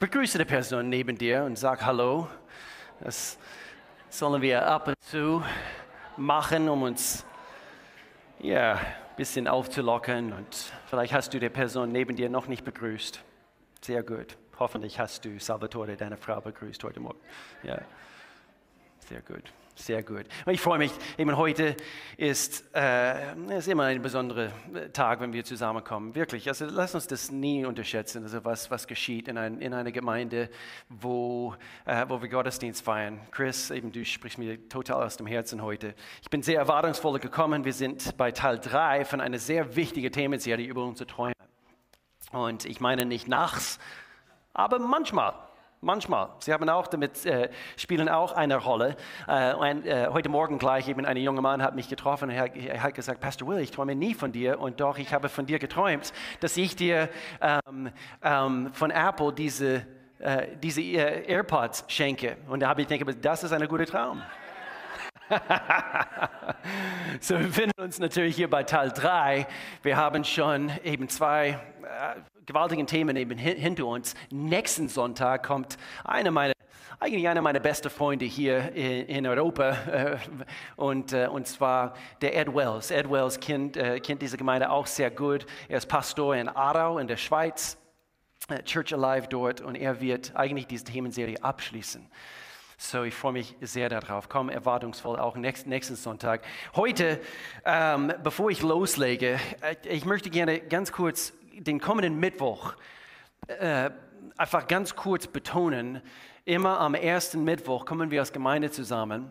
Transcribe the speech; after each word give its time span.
Begrüße 0.00 0.38
die 0.38 0.46
Person 0.46 0.88
neben 0.88 1.18
dir 1.18 1.44
und 1.44 1.58
sag 1.58 1.84
Hallo. 1.84 2.26
Das 3.00 3.36
sollen 4.08 4.40
wir 4.40 4.66
ab 4.66 4.88
und 4.88 4.94
zu 5.02 5.44
machen, 6.16 6.70
um 6.70 6.84
uns 6.84 7.26
ja, 8.38 8.76
ein 8.76 9.16
bisschen 9.18 9.46
aufzulockern. 9.46 10.32
Und 10.32 10.72
vielleicht 10.86 11.12
hast 11.12 11.34
du 11.34 11.38
die 11.38 11.50
Person 11.50 11.92
neben 11.92 12.16
dir 12.16 12.30
noch 12.30 12.46
nicht 12.46 12.64
begrüßt. 12.64 13.22
Sehr 13.82 14.02
gut. 14.02 14.38
Hoffentlich 14.58 14.98
hast 14.98 15.26
du 15.26 15.38
Salvatore, 15.38 15.98
deine 15.98 16.16
Frau, 16.16 16.40
begrüßt 16.40 16.82
heute 16.82 17.00
Morgen. 17.00 17.20
Ja, 17.62 17.82
sehr 19.00 19.20
gut. 19.20 19.52
Sehr 19.80 20.02
gut. 20.02 20.26
Ich 20.46 20.60
freue 20.60 20.78
mich, 20.78 20.92
eben 21.16 21.34
heute 21.38 21.74
ist, 22.18 22.64
äh, 22.74 23.34
ist 23.56 23.66
immer 23.66 23.84
ein 23.84 24.02
besonderer 24.02 24.50
Tag, 24.92 25.20
wenn 25.20 25.32
wir 25.32 25.42
zusammenkommen. 25.42 26.14
Wirklich, 26.14 26.48
also 26.48 26.66
lass 26.66 26.94
uns 26.94 27.06
das 27.06 27.30
nie 27.30 27.64
unterschätzen, 27.64 28.22
also 28.22 28.44
was, 28.44 28.70
was 28.70 28.86
geschieht 28.86 29.26
in, 29.26 29.38
ein, 29.38 29.58
in 29.58 29.72
einer 29.72 29.90
Gemeinde, 29.90 30.50
wo, 30.90 31.54
äh, 31.86 32.04
wo 32.08 32.20
wir 32.20 32.28
Gottesdienst 32.28 32.84
feiern. 32.84 33.20
Chris, 33.30 33.70
eben 33.70 33.90
du 33.90 34.04
sprichst 34.04 34.36
mir 34.36 34.68
total 34.68 35.02
aus 35.02 35.16
dem 35.16 35.26
Herzen 35.26 35.62
heute. 35.62 35.94
Ich 36.20 36.28
bin 36.28 36.42
sehr 36.42 36.58
erwartungsvoll 36.58 37.18
gekommen. 37.18 37.64
Wir 37.64 37.72
sind 37.72 38.18
bei 38.18 38.32
Teil 38.32 38.58
3 38.58 39.06
von 39.06 39.22
einer 39.22 39.38
sehr 39.38 39.76
wichtigen 39.76 40.12
Themenserie 40.12 40.66
über 40.66 40.84
unsere 40.84 41.06
Träume. 41.06 41.32
Und 42.32 42.66
ich 42.66 42.80
meine 42.80 43.06
nicht 43.06 43.28
nachts, 43.28 43.78
aber 44.52 44.78
manchmal. 44.78 45.49
Manchmal. 45.82 46.28
Sie 46.40 46.52
haben 46.52 46.68
auch 46.68 46.88
damit, 46.88 47.24
äh, 47.24 47.48
spielen 47.78 48.10
auch 48.10 48.32
eine 48.32 48.56
Rolle. 48.58 48.96
Äh, 49.26 49.54
und, 49.54 49.86
äh, 49.86 50.08
heute 50.12 50.28
Morgen 50.28 50.58
gleich 50.58 50.88
eben 50.88 51.06
ein 51.06 51.16
junger 51.16 51.40
Mann 51.40 51.62
hat 51.62 51.74
mich 51.74 51.88
getroffen 51.88 52.28
und 52.28 52.36
er, 52.36 52.82
hat 52.82 52.94
gesagt, 52.94 53.20
Pastor 53.20 53.48
Will, 53.48 53.60
ich 53.60 53.70
träume 53.70 53.94
nie 53.94 54.12
von 54.12 54.30
dir 54.30 54.60
und 54.60 54.78
doch, 54.78 54.98
ich 54.98 55.14
habe 55.14 55.30
von 55.30 55.46
dir 55.46 55.58
geträumt, 55.58 56.12
dass 56.40 56.58
ich 56.58 56.76
dir 56.76 57.08
ähm, 57.40 57.90
ähm, 58.22 58.70
von 58.74 58.90
Apple 58.90 59.32
diese, 59.32 59.86
äh, 60.18 60.48
diese 60.62 60.82
äh, 60.82 61.24
AirPods 61.26 61.84
schenke. 61.88 62.36
Und 62.46 62.60
da 62.60 62.68
habe 62.68 62.82
ich 62.82 62.88
gedacht, 62.88 63.16
das 63.22 63.42
ist 63.42 63.52
ein 63.52 63.66
guter 63.66 63.86
Traum. 63.86 64.20
so, 67.20 67.38
wir 67.38 67.46
befinden 67.46 67.80
uns 67.80 67.98
natürlich 67.98 68.36
hier 68.36 68.50
bei 68.50 68.64
Teil 68.64 68.90
3. 68.90 69.46
Wir 69.82 69.96
haben 69.96 70.24
schon 70.24 70.72
eben 70.82 71.08
zwei 71.08 71.50
äh, 71.50 71.56
gewaltigen 72.46 72.86
Themen 72.86 73.16
eben 73.16 73.38
hinter 73.38 73.86
uns. 73.86 74.14
Nächsten 74.30 74.88
Sonntag 74.88 75.46
kommt 75.46 75.76
einer 76.04 76.30
meiner 76.30 76.54
eigentlich 76.98 77.28
einer 77.28 77.40
meiner 77.40 77.60
besten 77.60 77.88
Freunde 77.88 78.26
hier 78.26 78.72
in, 78.74 79.26
Europa 79.26 79.70
äh, 79.70 80.18
und, 80.76 81.14
äh, 81.14 81.28
und 81.28 81.46
zwar 81.46 81.94
der 82.20 82.36
Ed 82.36 82.54
Wells. 82.54 82.90
Ed 82.90 83.10
Wells 83.10 83.40
kennt, 83.40 83.78
äh, 83.78 84.00
kennt 84.00 84.20
diese 84.20 84.36
Gemeinde 84.36 84.68
auch 84.70 84.86
sehr 84.86 85.10
gut. 85.10 85.46
Er 85.68 85.78
ist 85.78 85.86
Pastor 85.86 86.36
in 86.36 86.46
Aarau 86.46 86.98
in 86.98 87.08
der 87.08 87.16
Schweiz, 87.16 87.78
Church 88.66 88.92
Alive 88.92 89.28
dort 89.28 89.62
und 89.62 89.76
er 89.76 90.02
wird 90.02 90.32
eigentlich 90.36 90.66
diese 90.66 90.84
Themenserie 90.84 91.42
abschließen. 91.42 92.06
So, 92.82 93.02
ich 93.02 93.14
freue 93.14 93.34
mich 93.34 93.54
sehr 93.60 93.90
darauf. 93.90 94.30
Komm 94.30 94.48
erwartungsvoll 94.48 95.18
auch 95.18 95.36
nächsten, 95.36 95.68
nächsten 95.68 95.96
Sonntag. 95.96 96.42
Heute, 96.74 97.20
ähm, 97.66 98.10
bevor 98.22 98.50
ich 98.50 98.62
loslege, 98.62 99.38
ich 99.84 100.06
möchte 100.06 100.30
gerne 100.30 100.60
ganz 100.60 100.90
kurz 100.90 101.34
den 101.52 101.78
kommenden 101.78 102.18
Mittwoch 102.18 102.72
äh, 103.48 103.90
einfach 104.38 104.66
ganz 104.66 104.96
kurz 104.96 105.26
betonen, 105.26 106.00
immer 106.46 106.80
am 106.80 106.94
ersten 106.94 107.44
Mittwoch 107.44 107.84
kommen 107.84 108.10
wir 108.10 108.20
als 108.20 108.32
Gemeinde 108.32 108.70
zusammen. 108.70 109.28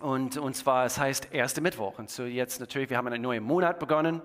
Und, 0.00 0.36
und 0.36 0.54
zwar, 0.54 0.84
es 0.84 0.98
heißt 0.98 1.28
erste 1.32 1.62
Mittwoch. 1.62 1.98
Und 1.98 2.10
so 2.10 2.24
jetzt 2.24 2.60
natürlich, 2.60 2.90
wir 2.90 2.98
haben 2.98 3.06
einen 3.06 3.22
neuen 3.22 3.42
Monat 3.42 3.78
begonnen. 3.78 4.20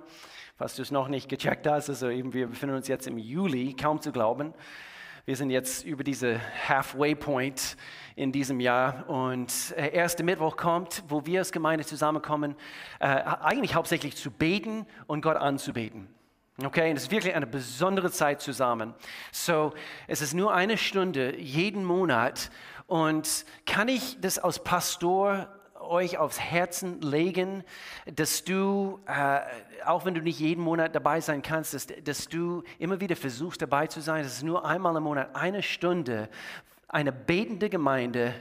Falls 0.58 0.76
du 0.76 0.82
es 0.82 0.92
noch 0.92 1.08
nicht 1.08 1.30
gecheckt 1.30 1.68
hast, 1.68 1.88
also 1.88 2.10
eben 2.10 2.34
wir 2.34 2.48
befinden 2.48 2.76
uns 2.76 2.90
jetzt 2.90 3.08
im 3.08 3.18
Juli, 3.18 3.78
kaum 3.78 4.02
zu 4.02 4.12
glauben. 4.12 4.54
Wir 5.26 5.36
sind 5.36 5.52
jetzt 5.52 5.86
über 5.86 6.04
diese 6.04 6.42
Halfway 6.68 7.14
Point 7.14 7.78
in 8.16 8.32
diesem 8.32 8.60
Jahr 8.60 9.08
und 9.08 9.54
äh, 9.78 9.94
erste 9.94 10.24
Mittwoch 10.24 10.58
kommt, 10.58 11.04
wo 11.10 11.28
wir 11.28 11.40
als 11.40 11.52
Gemeinde 11.52 11.86
zusammenkommen, 11.86 12.56
äh, 13.00 13.06
eigentlich 13.06 13.76
hauptsächlich 13.76 14.18
zu 14.18 14.32
beten 14.32 14.88
und 15.06 15.22
Gott 15.22 15.38
anzubeten. 15.38 16.08
Okay, 16.64 16.90
und 16.90 16.98
es 16.98 17.04
ist 17.04 17.12
wirklich 17.12 17.36
eine 17.36 17.46
besondere 17.46 18.10
Zeit 18.10 18.42
zusammen. 18.42 18.96
So, 19.32 19.74
es 20.08 20.24
ist 20.24 20.34
nur 20.34 20.56
eine 20.56 20.76
Stunde 20.76 21.38
jeden 21.38 21.86
Monat. 21.86 22.50
Und 22.88 23.46
kann 23.68 23.90
ich 23.90 24.20
das 24.22 24.40
als 24.40 24.64
Pastor 24.64 25.50
euch 25.92 26.18
aufs 26.18 26.40
Herzen 26.40 27.02
legen, 27.02 27.64
dass 28.06 28.44
du, 28.44 29.00
äh, 29.06 29.42
auch 29.86 30.06
wenn 30.06 30.16
du 30.16 30.22
nicht 30.22 30.40
jeden 30.40 30.64
Monat 30.64 30.96
dabei 30.96 31.20
sein 31.20 31.42
kannst, 31.42 31.74
dass, 31.74 31.88
dass 32.04 32.28
du 32.28 32.64
immer 32.80 33.00
wieder 33.02 33.16
versuchst 33.16 33.62
dabei 33.62 33.88
zu 33.88 34.00
sein. 34.00 34.24
Es 34.26 34.38
ist 34.38 34.44
nur 34.44 34.66
einmal 34.66 34.96
im 34.96 35.04
Monat 35.04 35.36
eine 35.36 35.62
Stunde. 35.62 36.30
Eine 36.88 37.12
betende 37.12 37.70
Gemeinde 37.70 38.34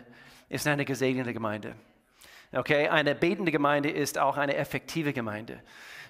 ist 0.48 0.66
eine 0.66 0.84
gesegnete 0.84 1.32
Gemeinde. 1.32 1.74
Okay, 2.52 2.88
eine 2.88 3.14
betende 3.14 3.52
Gemeinde 3.52 3.90
ist 3.90 4.18
auch 4.18 4.36
eine 4.36 4.56
effektive 4.56 5.12
Gemeinde. 5.12 5.60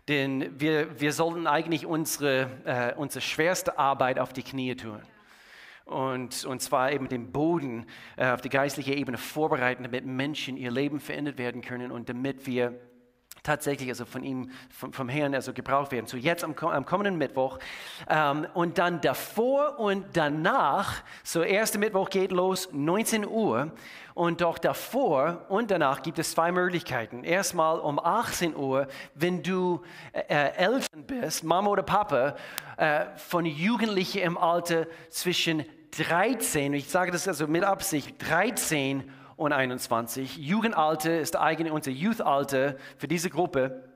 Denn 0.08 0.58
wir, 0.60 1.00
wir 1.00 1.12
sollten 1.12 1.46
eigentlich 1.46 1.86
unsere, 1.86 2.50
äh, 2.64 2.94
unsere 2.96 3.20
schwerste 3.20 3.78
Arbeit 3.78 4.18
auf 4.18 4.32
die 4.32 4.42
Knie 4.42 4.74
tun. 4.74 5.02
Und, 5.90 6.44
und 6.44 6.62
zwar 6.62 6.92
eben 6.92 7.08
den 7.08 7.32
Boden 7.32 7.84
äh, 8.16 8.30
auf 8.30 8.40
die 8.40 8.48
geistliche 8.48 8.94
Ebene 8.94 9.18
vorbereiten, 9.18 9.82
damit 9.82 10.06
Menschen 10.06 10.56
ihr 10.56 10.70
Leben 10.70 11.00
verändert 11.00 11.36
werden 11.36 11.62
können 11.62 11.90
und 11.90 12.08
damit 12.08 12.46
wir 12.46 12.78
tatsächlich 13.42 13.88
also 13.88 14.04
von 14.04 14.22
ihm, 14.22 14.50
vom, 14.68 14.92
vom 14.92 15.08
Herrn 15.08 15.34
also 15.34 15.52
gebraucht 15.52 15.92
werden. 15.92 16.06
So 16.06 16.16
jetzt 16.16 16.44
am, 16.44 16.54
am 16.56 16.86
kommenden 16.86 17.16
Mittwoch 17.16 17.58
ähm, 18.08 18.46
und 18.54 18.78
dann 18.78 19.00
davor 19.00 19.78
und 19.78 20.04
danach, 20.12 21.02
so 21.24 21.42
erste 21.42 21.78
Mittwoch 21.78 22.10
geht 22.10 22.32
los 22.32 22.68
19 22.72 23.26
Uhr 23.26 23.72
und 24.14 24.40
doch 24.42 24.58
davor 24.58 25.46
und 25.48 25.70
danach 25.70 26.02
gibt 26.02 26.18
es 26.18 26.32
zwei 26.32 26.52
Möglichkeiten. 26.52 27.24
Erstmal 27.24 27.80
um 27.80 27.98
18 27.98 28.54
Uhr, 28.54 28.86
wenn 29.14 29.42
du 29.42 29.82
äh, 30.12 30.20
äh, 30.28 30.54
Eltern 30.56 31.06
bist, 31.06 31.42
Mama 31.42 31.70
oder 31.70 31.82
Papa, 31.82 32.36
äh, 32.76 33.06
von 33.16 33.46
Jugendlichen 33.46 34.22
im 34.22 34.38
Alter 34.38 34.86
zwischen 35.08 35.64
13, 35.92 36.72
ich 36.74 36.88
sage 36.88 37.10
das 37.10 37.26
also 37.26 37.46
mit 37.46 37.64
Absicht, 37.64 38.16
13 38.18 39.10
und 39.36 39.52
21. 39.52 40.36
Jugendalter 40.36 41.20
ist 41.20 41.36
eigentlich 41.36 41.72
unser 41.72 41.90
Youth-Alter 41.90 42.76
für 42.98 43.08
diese 43.08 43.30
Gruppe, 43.30 43.88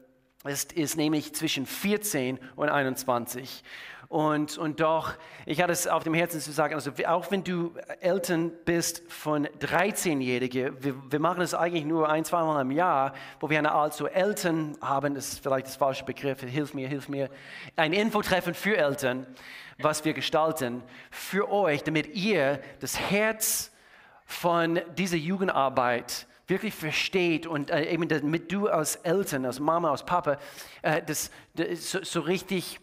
ist, 0.45 0.73
ist 0.73 0.97
nämlich 0.97 1.35
zwischen 1.35 1.67
14 1.67 2.39
und 2.57 2.69
21. 2.69 3.63
Und, 4.09 4.59
und 4.59 4.81
doch, 4.81 5.15
ich 5.45 5.61
hatte 5.61 5.73
es 5.73 5.89
auf 5.89 6.05
dem 6.05 6.15
Herzen 6.15 6.41
zu 6.41 6.53
sagen, 6.53 6.75
also 6.75 6.93
auch 7.07 7.31
wenn 7.31 7.43
du 7.43 7.73
Eltern 8.01 8.53
bist 8.65 9.03
von 9.09 9.47
13-Jährigen, 9.47 10.83
wir, 10.85 10.95
wir, 11.11 11.19
machen 11.19 11.43
es 11.43 11.55
eigentlich 11.55 11.85
nur 11.85 12.09
ein, 12.09 12.25
zweimal 12.25 12.63
im 12.63 12.71
Jahr, 12.71 13.15
wo 13.41 13.51
wir 13.51 13.59
eine 13.59 13.73
Art 13.73 13.95
so 13.95 14.07
Eltern 14.07 14.77
haben, 14.81 15.15
das 15.15 15.33
ist 15.33 15.43
vielleicht 15.43 15.67
das 15.67 15.77
falsche 15.77 16.05
Begriff, 16.05 16.41
hilf 16.43 16.75
mir, 16.75 16.89
hilf 16.89 17.09
mir, 17.09 17.29
ein 17.77 17.93
Infotreffen 17.93 18.55
für 18.55 18.77
Eltern, 18.77 19.27
was 19.79 20.05
wir 20.05 20.15
gestalten, 20.15 20.83
für 21.11 21.51
euch, 21.51 21.83
damit 21.83 22.15
ihr 22.15 22.61
das 22.81 22.99
Herz 22.99 23.73
von 24.27 24.81
dieser 24.97 25.17
Jugendarbeit 25.17 26.27
wirklich 26.47 26.75
versteht 26.75 27.47
und 27.47 27.71
äh, 27.71 27.91
eben 27.91 28.07
damit 28.09 28.53
du 28.53 28.69
als 28.69 28.97
Eltern, 28.97 29.47
als 29.47 29.61
Mama, 29.61 29.91
als 29.91 30.05
Papa, 30.05 30.39
äh, 30.83 31.03
das, 31.03 31.31
das 31.55 31.91
so, 31.91 32.03
so, 32.03 32.21
richtig 32.21 32.81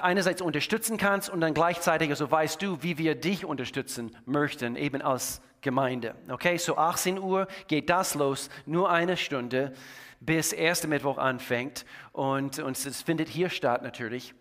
einerseits 0.00 0.42
unterstützen 0.42 0.96
kannst 0.96 1.30
und 1.30 1.40
dann 1.40 1.54
gleichzeitig, 1.54 2.10
also 2.10 2.30
weißt 2.30 2.60
du, 2.60 2.82
wie 2.82 2.98
wir 2.98 3.14
dich 3.14 3.44
unterstützen 3.44 4.16
möchten, 4.24 4.76
eben 4.76 5.02
als 5.02 5.40
Gemeinde. 5.60 6.14
Okay, 6.28 6.56
so 6.56 6.76
18 6.76 7.18
Uhr 7.18 7.48
geht 7.66 7.90
das 7.90 8.14
los, 8.14 8.48
nur 8.66 8.90
eine 8.90 9.16
Stunde, 9.16 9.72
bis 10.20 10.52
erste 10.52 10.88
Mittwoch 10.88 11.18
anfängt 11.18 11.84
und, 12.12 12.58
und 12.58 12.76
es 12.76 13.02
findet 13.02 13.28
hier 13.28 13.50
statt 13.50 13.82
natürlich, 13.82 14.34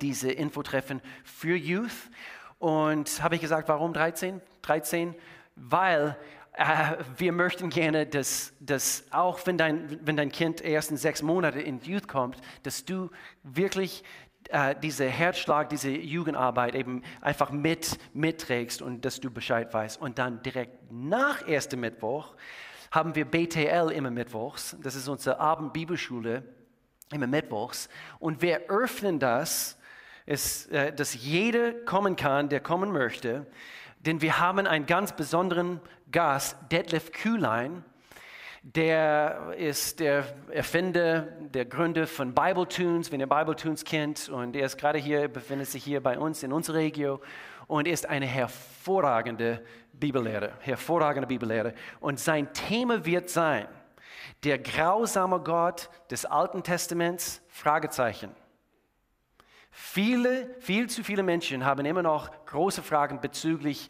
diese 0.00 0.30
Infotreffen 0.30 1.00
für 1.24 1.56
Youth. 1.56 2.10
Und 2.58 3.22
habe 3.22 3.36
ich 3.36 3.40
gesagt, 3.40 3.68
warum 3.68 3.92
13? 3.92 4.40
13 4.62 5.14
weil 5.60 6.16
äh, 6.54 6.96
wir 7.16 7.32
möchten 7.32 7.70
gerne, 7.70 8.06
dass, 8.06 8.52
dass 8.60 9.04
auch 9.10 9.40
wenn 9.46 9.58
dein, 9.58 9.98
wenn 10.06 10.16
dein 10.16 10.32
Kind 10.32 10.60
erst 10.60 10.90
in 10.90 10.96
sechs 10.96 11.22
Monate 11.22 11.60
in 11.60 11.80
Youth 11.82 12.08
kommt, 12.08 12.38
dass 12.62 12.84
du 12.84 13.10
wirklich 13.42 14.02
äh, 14.48 14.74
diese 14.82 15.06
Herzschlag, 15.06 15.68
diese 15.68 15.90
Jugendarbeit 15.90 16.74
eben 16.74 17.02
einfach 17.20 17.50
mit, 17.50 17.98
mitträgst 18.14 18.82
und 18.82 19.04
dass 19.04 19.20
du 19.20 19.30
Bescheid 19.30 19.72
weißt. 19.72 20.00
Und 20.00 20.18
dann 20.18 20.42
direkt 20.42 20.90
nach 20.90 21.46
1. 21.46 21.76
Mittwoch 21.76 22.34
haben 22.90 23.14
wir 23.14 23.24
BTL 23.24 23.90
immer 23.92 24.10
Mittwochs. 24.10 24.76
Das 24.82 24.94
ist 24.96 25.08
unsere 25.08 25.38
Abendbibelschule 25.38 26.42
immer 27.12 27.26
Mittwochs. 27.26 27.88
Und 28.18 28.42
wir 28.42 28.70
öffnen 28.70 29.18
das, 29.18 29.78
ist, 30.26 30.70
äh, 30.70 30.92
dass 30.92 31.14
jeder 31.14 31.72
kommen 31.72 32.16
kann, 32.16 32.48
der 32.48 32.60
kommen 32.60 32.92
möchte 32.92 33.46
denn 34.00 34.22
wir 34.22 34.38
haben 34.38 34.66
einen 34.66 34.86
ganz 34.86 35.12
besonderen 35.12 35.80
Gast, 36.10 36.56
Detlef 36.72 37.12
Kühlein. 37.12 37.84
Der 38.62 39.54
ist 39.56 40.00
der 40.00 40.24
Erfinder, 40.50 41.22
der 41.22 41.64
Gründer 41.64 42.06
von 42.06 42.34
Bible 42.34 42.66
Tunes, 42.66 43.12
wenn 43.12 43.20
ihr 43.20 43.26
Bible 43.26 43.56
Tunes 43.56 43.84
kennt. 43.84 44.28
Und 44.28 44.56
er 44.56 44.66
ist 44.66 44.78
gerade 44.78 44.98
hier, 44.98 45.28
befindet 45.28 45.68
sich 45.68 45.84
hier 45.84 46.02
bei 46.02 46.18
uns 46.18 46.42
in 46.42 46.52
unserer 46.52 46.78
Region. 46.78 47.20
und 47.66 47.86
ist 47.86 48.06
eine 48.08 48.26
hervorragende 48.26 49.62
Bibellehrer, 49.92 50.50
hervorragende 50.60 51.26
Bibellehrer. 51.26 51.72
Und 52.00 52.18
sein 52.18 52.52
Thema 52.52 53.04
wird 53.04 53.30
sein, 53.30 53.68
der 54.44 54.58
grausame 54.58 55.40
Gott 55.40 55.90
des 56.10 56.24
Alten 56.24 56.62
Testaments, 56.62 57.42
Fragezeichen. 57.48 58.34
Viele, 59.70 60.54
viel 60.58 60.88
zu 60.88 61.04
viele 61.04 61.22
Menschen 61.22 61.64
haben 61.64 61.84
immer 61.84 62.02
noch 62.02 62.30
große 62.46 62.82
Fragen 62.82 63.20
bezüglich 63.20 63.88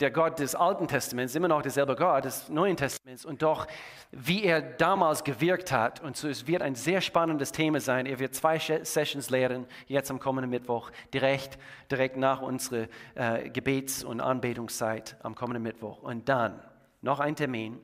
der 0.00 0.10
Gott 0.10 0.40
des 0.40 0.54
Alten 0.56 0.88
Testaments, 0.88 1.34
immer 1.36 1.48
noch 1.48 1.62
derselbe 1.62 1.94
Gott 1.94 2.24
des 2.24 2.48
Neuen 2.48 2.76
Testaments 2.76 3.24
und 3.24 3.40
doch, 3.40 3.68
wie 4.10 4.42
er 4.42 4.60
damals 4.60 5.22
gewirkt 5.22 5.70
hat. 5.70 6.00
Und 6.00 6.16
so, 6.16 6.28
es 6.28 6.46
wird 6.46 6.60
ein 6.60 6.74
sehr 6.74 7.00
spannendes 7.00 7.52
Thema 7.52 7.78
sein. 7.80 8.06
Er 8.06 8.18
wird 8.18 8.34
zwei 8.34 8.58
Sessions 8.58 9.30
lehren, 9.30 9.66
jetzt 9.86 10.10
am 10.10 10.18
kommenden 10.18 10.50
Mittwoch, 10.50 10.90
direkt, 11.14 11.56
direkt 11.88 12.16
nach 12.16 12.42
unserer 12.42 12.88
äh, 13.14 13.48
Gebets- 13.48 14.02
und 14.02 14.20
Anbetungszeit 14.20 15.16
am 15.22 15.36
kommenden 15.36 15.62
Mittwoch. 15.62 16.02
Und 16.02 16.28
dann 16.28 16.60
noch 17.00 17.20
ein 17.20 17.36
Termin, 17.36 17.80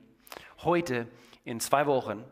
heute 0.63 1.07
in 1.43 1.59
zwei 1.59 1.85
Wochen, 1.85 2.23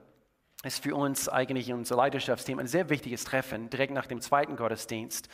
ist 0.64 0.84
für 0.84 0.96
uns 0.96 1.30
eigentlich 1.30 1.72
unser 1.72 1.96
Leidenschaftsteam 1.96 2.60
ein 2.60 2.68
sehr 2.68 2.90
wichtiges 2.90 3.24
Treffen, 3.24 3.70
direkt 3.70 3.94
nach 3.94 4.08
dem 4.08 4.22
zweiten 4.22 4.56
Gottesdienst. 4.56 5.30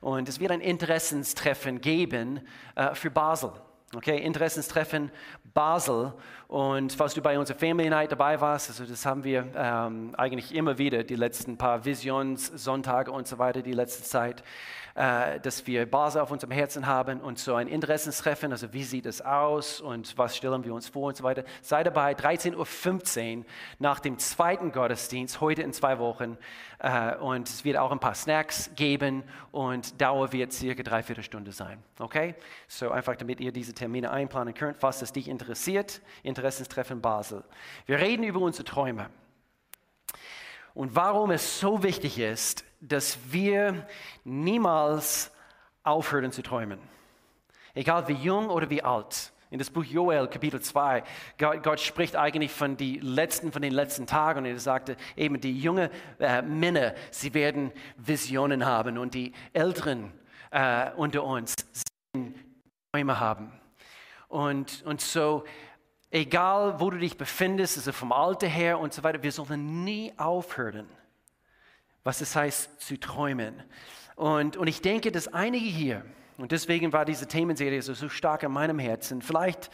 Und 0.00 0.28
es 0.28 0.38
wird 0.40 0.52
ein 0.52 0.60
Interessenstreffen 0.60 1.80
geben 1.80 2.46
äh, 2.76 2.94
für 2.94 3.10
Basel. 3.10 3.52
Okay, 3.94 4.18
Interessenstreffen 4.18 5.10
Basel. 5.54 6.12
Und 6.46 6.92
falls 6.92 7.14
du 7.14 7.20
bei 7.20 7.38
unserer 7.38 7.58
Family 7.58 7.90
Night 7.90 8.12
dabei 8.12 8.40
warst, 8.40 8.70
also 8.70 8.84
das 8.84 9.04
haben 9.04 9.24
wir 9.24 9.46
ähm, 9.54 10.14
eigentlich 10.16 10.54
immer 10.54 10.78
wieder, 10.78 11.04
die 11.04 11.16
letzten 11.16 11.58
paar 11.58 11.84
Visionssonntage 11.84 13.10
und 13.10 13.26
so 13.26 13.38
weiter, 13.38 13.62
die 13.62 13.72
letzte 13.72 14.02
Zeit, 14.02 14.42
äh, 14.98 15.38
dass 15.40 15.66
wir 15.66 15.86
Basel 15.86 16.22
auf 16.22 16.30
unserem 16.30 16.50
Herzen 16.50 16.86
haben 16.86 17.20
und 17.20 17.38
so 17.38 17.54
ein 17.54 17.68
Interessenstreffen, 17.68 18.50
also 18.50 18.72
wie 18.72 18.82
sieht 18.82 19.06
es 19.06 19.20
aus 19.20 19.80
und 19.80 20.18
was 20.18 20.36
stellen 20.36 20.64
wir 20.64 20.74
uns 20.74 20.88
vor 20.88 21.08
und 21.08 21.16
so 21.16 21.22
weiter. 21.22 21.44
Sei 21.62 21.84
dabei, 21.84 22.14
13.15 22.14 23.38
Uhr 23.38 23.44
nach 23.78 24.00
dem 24.00 24.18
zweiten 24.18 24.72
Gottesdienst, 24.72 25.40
heute 25.40 25.62
in 25.62 25.72
zwei 25.72 25.98
Wochen. 25.98 26.36
Äh, 26.78 27.16
und 27.16 27.48
es 27.48 27.64
wird 27.64 27.76
auch 27.76 27.90
ein 27.90 27.98
paar 27.98 28.14
Snacks 28.14 28.70
geben 28.76 29.24
und 29.50 30.00
Dauer 30.00 30.32
wird 30.32 30.52
circa 30.52 30.82
dreiviertel 30.82 31.24
Stunde 31.24 31.52
sein. 31.52 31.82
Okay? 31.98 32.34
So 32.68 32.90
einfach, 32.90 33.16
damit 33.16 33.40
ihr 33.40 33.52
diese 33.52 33.72
Termine 33.72 34.10
einplanen 34.10 34.54
könnt, 34.54 34.78
falls 34.78 35.02
es 35.02 35.12
dich 35.12 35.28
interessiert. 35.28 36.00
Interessenstreffen 36.22 37.00
Basel. 37.00 37.44
Wir 37.86 37.98
reden 37.98 38.22
über 38.22 38.40
unsere 38.40 38.64
Träume. 38.64 39.10
Und 40.74 40.94
warum 40.94 41.32
es 41.32 41.58
so 41.58 41.82
wichtig 41.82 42.18
ist, 42.18 42.64
dass 42.80 43.18
wir 43.32 43.86
niemals 44.22 45.32
aufhören 45.82 46.30
zu 46.30 46.42
träumen. 46.42 46.78
Egal 47.74 48.06
wie 48.06 48.12
jung 48.12 48.50
oder 48.50 48.70
wie 48.70 48.82
alt. 48.82 49.32
In 49.50 49.58
das 49.58 49.70
Buch 49.70 49.84
Joel, 49.84 50.28
Kapitel 50.28 50.60
2, 50.60 51.02
Gott, 51.38 51.62
Gott, 51.62 51.80
spricht 51.80 52.16
eigentlich 52.16 52.52
von, 52.52 52.76
die 52.76 52.98
letzten, 52.98 53.50
von 53.50 53.62
den 53.62 53.72
letzten 53.72 54.06
Tagen 54.06 54.40
und 54.40 54.46
er 54.46 54.58
sagte 54.58 54.96
eben, 55.16 55.40
die 55.40 55.58
jungen 55.58 55.88
äh, 56.18 56.42
Männer, 56.42 56.94
sie 57.10 57.32
werden 57.32 57.72
Visionen 57.96 58.66
haben 58.66 58.98
und 58.98 59.14
die 59.14 59.32
Älteren 59.54 60.12
äh, 60.50 60.90
unter 60.96 61.24
uns 61.24 61.54
werden 62.12 62.34
Träume 62.92 63.20
haben. 63.20 63.52
Und, 64.28 64.82
und 64.84 65.00
so, 65.00 65.44
egal 66.10 66.78
wo 66.78 66.90
du 66.90 66.98
dich 66.98 67.16
befindest, 67.16 67.78
also 67.78 67.92
vom 67.92 68.12
Alter 68.12 68.46
her 68.46 68.78
und 68.78 68.92
so 68.92 69.02
weiter, 69.02 69.22
wir 69.22 69.32
sollen 69.32 69.84
nie 69.84 70.12
aufhören, 70.18 70.88
was 72.04 72.20
es 72.20 72.36
heißt 72.36 72.80
zu 72.80 73.00
träumen. 73.00 73.62
Und, 74.14 74.58
und 74.58 74.66
ich 74.66 74.82
denke, 74.82 75.10
dass 75.10 75.28
einige 75.28 75.64
hier, 75.64 76.04
und 76.38 76.52
deswegen 76.52 76.92
war 76.92 77.04
diese 77.04 77.26
Themenserie 77.26 77.82
so, 77.82 77.94
so 77.94 78.08
stark 78.08 78.44
in 78.44 78.52
meinem 78.52 78.78
Herzen. 78.78 79.22
Vielleicht 79.22 79.70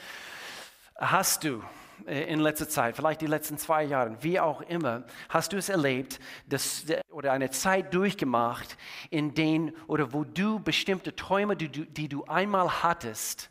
hast 0.97 1.45
du 1.45 1.63
äh, 2.07 2.25
in 2.25 2.41
letzter 2.41 2.69
Zeit, 2.69 2.97
vielleicht 2.97 3.21
die 3.21 3.27
letzten 3.27 3.59
zwei 3.59 3.85
Jahre, 3.85 4.17
wie 4.23 4.41
auch 4.41 4.63
immer, 4.63 5.05
hast 5.29 5.53
du 5.53 5.59
es 5.59 5.69
erlebt 5.69 6.19
dass, 6.49 6.87
oder 7.11 7.33
eine 7.33 7.51
Zeit 7.51 7.93
durchgemacht, 7.93 8.79
in 9.11 9.35
denen 9.35 9.73
oder 9.87 10.13
wo 10.15 10.25
du 10.25 10.59
bestimmte 10.59 11.15
Träume, 11.15 11.55
die 11.55 11.69
du, 11.69 11.85
die 11.85 12.09
du 12.09 12.25
einmal 12.25 12.83
hattest, 12.83 13.51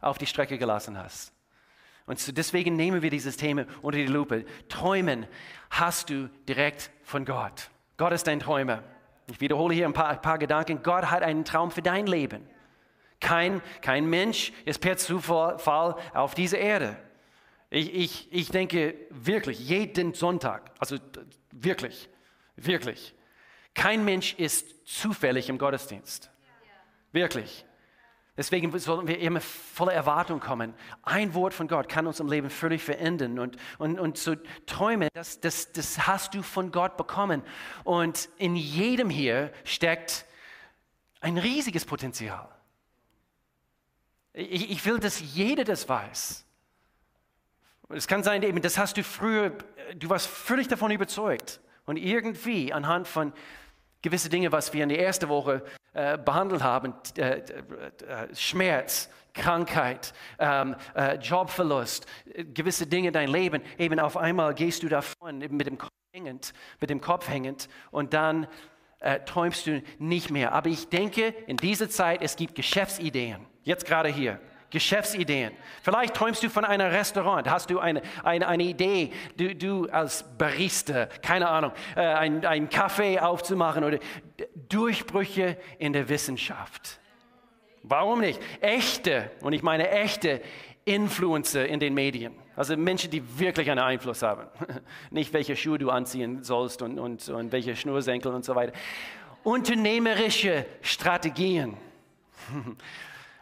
auf 0.00 0.16
die 0.16 0.26
Strecke 0.26 0.56
gelassen 0.56 0.96
hast. 0.96 1.32
Und 2.06 2.38
deswegen 2.38 2.76
nehmen 2.76 3.02
wir 3.02 3.10
dieses 3.10 3.36
Thema 3.36 3.66
unter 3.82 3.98
die 3.98 4.06
Lupe. 4.06 4.44
Träumen 4.68 5.26
hast 5.70 6.10
du 6.10 6.30
direkt 6.48 6.92
von 7.02 7.24
Gott. 7.24 7.70
Gott 7.96 8.12
ist 8.12 8.28
dein 8.28 8.38
Träumer. 8.38 8.84
Ich 9.28 9.40
wiederhole 9.40 9.74
hier 9.74 9.86
ein 9.86 9.92
paar, 9.92 10.08
ein 10.08 10.20
paar 10.20 10.38
Gedanken. 10.38 10.82
Gott 10.82 11.10
hat 11.10 11.22
einen 11.22 11.44
Traum 11.44 11.70
für 11.70 11.82
dein 11.82 12.06
Leben. 12.06 12.48
Kein, 13.20 13.60
kein 13.80 14.06
Mensch 14.06 14.52
ist 14.64 14.80
per 14.80 14.96
Zufall 14.96 15.96
auf 16.14 16.34
dieser 16.34 16.58
Erde. 16.58 16.96
Ich, 17.70 17.92
ich, 17.94 18.32
ich 18.32 18.48
denke 18.50 18.94
wirklich, 19.10 19.58
jeden 19.58 20.14
Sonntag, 20.14 20.70
also 20.78 20.98
wirklich, 21.50 22.08
wirklich, 22.54 23.14
kein 23.74 24.04
Mensch 24.04 24.34
ist 24.34 24.86
zufällig 24.86 25.48
im 25.48 25.58
Gottesdienst. 25.58 26.30
Wirklich. 27.12 27.64
Deswegen 28.36 28.78
sollten 28.78 29.08
wir 29.08 29.18
immer 29.18 29.40
voller 29.40 29.94
Erwartung 29.94 30.40
kommen. 30.40 30.74
Ein 31.02 31.32
Wort 31.32 31.54
von 31.54 31.68
Gott 31.68 31.88
kann 31.88 32.06
uns 32.06 32.20
im 32.20 32.28
Leben 32.28 32.50
völlig 32.50 32.82
verändern. 32.82 33.38
Und, 33.38 33.56
und, 33.78 33.98
und 33.98 34.18
so 34.18 34.34
Träume, 34.66 35.08
das, 35.14 35.40
das, 35.40 35.72
das 35.72 36.06
hast 36.06 36.34
du 36.34 36.42
von 36.42 36.70
Gott 36.70 36.98
bekommen. 36.98 37.42
Und 37.84 38.28
in 38.36 38.54
jedem 38.54 39.08
hier 39.08 39.52
steckt 39.64 40.26
ein 41.20 41.38
riesiges 41.38 41.86
Potenzial. 41.86 42.48
Ich, 44.34 44.70
ich 44.70 44.84
will, 44.84 45.00
dass 45.00 45.18
jeder 45.34 45.64
das 45.64 45.88
weiß. 45.88 46.44
Es 47.88 48.06
kann 48.06 48.22
sein, 48.22 48.42
eben, 48.42 48.60
das 48.60 48.76
hast 48.76 48.98
du 48.98 49.02
früher, 49.02 49.56
du 49.94 50.10
warst 50.10 50.26
völlig 50.26 50.68
davon 50.68 50.90
überzeugt. 50.90 51.60
Und 51.86 51.96
irgendwie 51.96 52.72
anhand 52.72 53.08
von 53.08 53.32
gewisse 54.02 54.28
Dinge, 54.28 54.52
was 54.52 54.72
wir 54.72 54.82
in 54.82 54.88
der 54.88 55.00
ersten 55.00 55.28
Woche 55.28 55.62
äh, 55.92 56.18
behandelt 56.18 56.62
haben, 56.62 56.94
äh, 57.16 57.38
äh, 57.38 57.42
Schmerz, 58.34 59.08
Krankheit, 59.34 60.14
ähm, 60.38 60.76
äh, 60.94 61.16
Jobverlust, 61.16 62.06
gewisse 62.54 62.86
Dinge 62.86 63.08
in 63.08 63.14
dein 63.14 63.28
Leben, 63.28 63.62
eben 63.78 64.00
auf 64.00 64.16
einmal 64.16 64.54
gehst 64.54 64.82
du 64.82 64.88
davon 64.88 65.38
mit 65.38 65.66
dem 65.66 65.78
Kopf 65.78 65.92
hängend, 66.12 66.52
mit 66.80 66.90
dem 66.90 67.00
Kopf 67.00 67.28
hängend 67.28 67.68
und 67.90 68.14
dann 68.14 68.46
äh, 69.00 69.20
träumst 69.20 69.66
du 69.66 69.82
nicht 69.98 70.30
mehr. 70.30 70.52
Aber 70.52 70.68
ich 70.68 70.88
denke, 70.88 71.34
in 71.46 71.58
dieser 71.58 71.90
Zeit, 71.90 72.22
es 72.22 72.36
gibt 72.36 72.54
Geschäftsideen, 72.54 73.44
jetzt 73.62 73.84
gerade 73.84 74.08
hier. 74.08 74.40
Geschäftsideen. 74.70 75.52
Vielleicht 75.82 76.14
träumst 76.14 76.42
du 76.42 76.50
von 76.50 76.64
einem 76.64 76.90
Restaurant, 76.90 77.48
hast 77.48 77.70
du 77.70 77.78
eine, 77.78 78.02
eine, 78.24 78.48
eine 78.48 78.64
Idee, 78.64 79.12
du, 79.36 79.54
du 79.54 79.88
als 79.90 80.24
Barista, 80.36 81.06
keine 81.22 81.48
Ahnung, 81.48 81.72
äh, 81.94 82.00
ein, 82.00 82.44
ein 82.44 82.68
Kaffee 82.68 83.20
aufzumachen 83.20 83.84
oder 83.84 83.98
Durchbrüche 84.68 85.56
in 85.78 85.92
der 85.92 86.08
Wissenschaft. 86.08 86.98
Warum 87.82 88.20
nicht? 88.20 88.40
Echte, 88.60 89.30
und 89.40 89.52
ich 89.52 89.62
meine 89.62 89.88
echte 89.90 90.40
Influencer 90.84 91.66
in 91.66 91.78
den 91.78 91.94
Medien. 91.94 92.34
Also 92.56 92.76
Menschen, 92.76 93.10
die 93.10 93.38
wirklich 93.38 93.70
einen 93.70 93.80
Einfluss 93.80 94.22
haben. 94.22 94.48
Nicht 95.10 95.32
welche 95.32 95.54
Schuhe 95.54 95.78
du 95.78 95.90
anziehen 95.90 96.42
sollst 96.42 96.82
und, 96.82 96.98
und, 96.98 97.28
und 97.28 97.52
welche 97.52 97.76
Schnursenkel 97.76 98.32
und 98.32 98.44
so 98.44 98.54
weiter. 98.54 98.72
Unternehmerische 99.44 100.66
Strategien. 100.80 101.76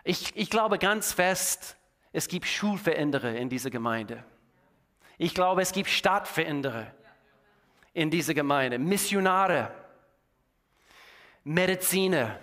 Ich, 0.05 0.37
ich 0.37 0.51
glaube 0.51 0.79
ganz 0.79 1.13
fest, 1.13 1.77
es 2.13 2.29
gibt 2.29 2.47
Schulveränderer 2.47 3.35
in 3.35 3.49
dieser 3.49 3.71
Gemeinde. 3.71 4.23
Ich 5.17 5.35
glaube, 5.35 5.63
es 5.63 5.73
gibt 5.73 5.89
Stadtveränderer 5.89 6.87
in 7.95 8.11
dieser 8.11 8.35
Gemeinde. 8.35 8.79
Missionare, 8.79 9.71
Mediziner, 11.43 12.39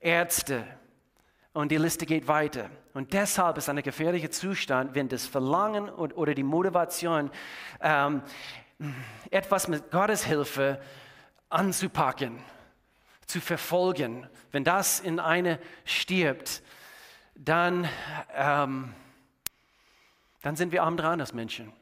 Ärzte. 0.00 0.64
Und 1.52 1.70
die 1.70 1.76
Liste 1.76 2.06
geht 2.06 2.26
weiter. 2.28 2.70
Und 2.94 3.12
deshalb 3.12 3.58
ist 3.58 3.68
ein 3.68 3.82
gefährlicher 3.82 4.30
Zustand, 4.30 4.94
wenn 4.94 5.08
das 5.08 5.26
Verlangen 5.26 5.90
oder 5.90 6.34
die 6.34 6.42
Motivation, 6.42 7.30
ähm, 7.80 8.22
etwas 9.30 9.68
mit 9.68 9.90
Gottes 9.90 10.24
Hilfe 10.24 10.80
anzupacken, 11.50 12.42
zu 13.26 13.40
verfolgen, 13.40 14.26
wenn 14.50 14.64
das 14.64 15.00
in 15.00 15.20
eine 15.20 15.58
stirbt, 15.84 16.62
dann, 17.44 17.88
ähm, 18.34 18.94
dann 20.42 20.56
sind 20.56 20.72
wir 20.72 20.82
arm 20.82 20.96
dran 20.96 21.20
als 21.20 21.32
Menschen. 21.32 21.72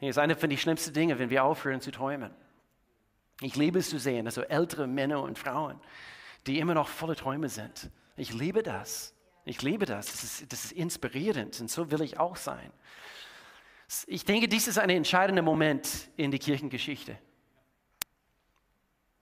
Das 0.00 0.10
ist 0.10 0.18
eine 0.18 0.36
von 0.36 0.48
den 0.48 0.58
schlimmsten 0.58 0.92
Dingen, 0.92 1.18
wenn 1.18 1.30
wir 1.30 1.44
aufhören 1.44 1.80
zu 1.80 1.90
träumen. 1.90 2.30
Ich 3.40 3.56
liebe 3.56 3.78
es 3.78 3.90
zu 3.90 3.98
sehen, 3.98 4.26
also 4.26 4.42
ältere 4.42 4.86
Männer 4.86 5.22
und 5.22 5.38
Frauen, 5.38 5.80
die 6.46 6.58
immer 6.58 6.74
noch 6.74 6.88
voller 6.88 7.16
Träume 7.16 7.48
sind. 7.48 7.90
Ich 8.16 8.32
liebe 8.32 8.62
das. 8.62 9.14
Ich 9.44 9.62
liebe 9.62 9.86
das. 9.86 10.06
Das 10.06 10.24
ist, 10.24 10.52
das 10.52 10.64
ist 10.66 10.72
inspirierend 10.72 11.60
und 11.60 11.70
so 11.70 11.90
will 11.90 12.02
ich 12.02 12.18
auch 12.18 12.36
sein. 12.36 12.72
Ich 14.06 14.24
denke, 14.24 14.48
dies 14.48 14.68
ist 14.68 14.78
ein 14.78 14.90
entscheidender 14.90 15.42
Moment 15.42 16.08
in 16.16 16.30
der 16.30 16.40
Kirchengeschichte. 16.40 17.16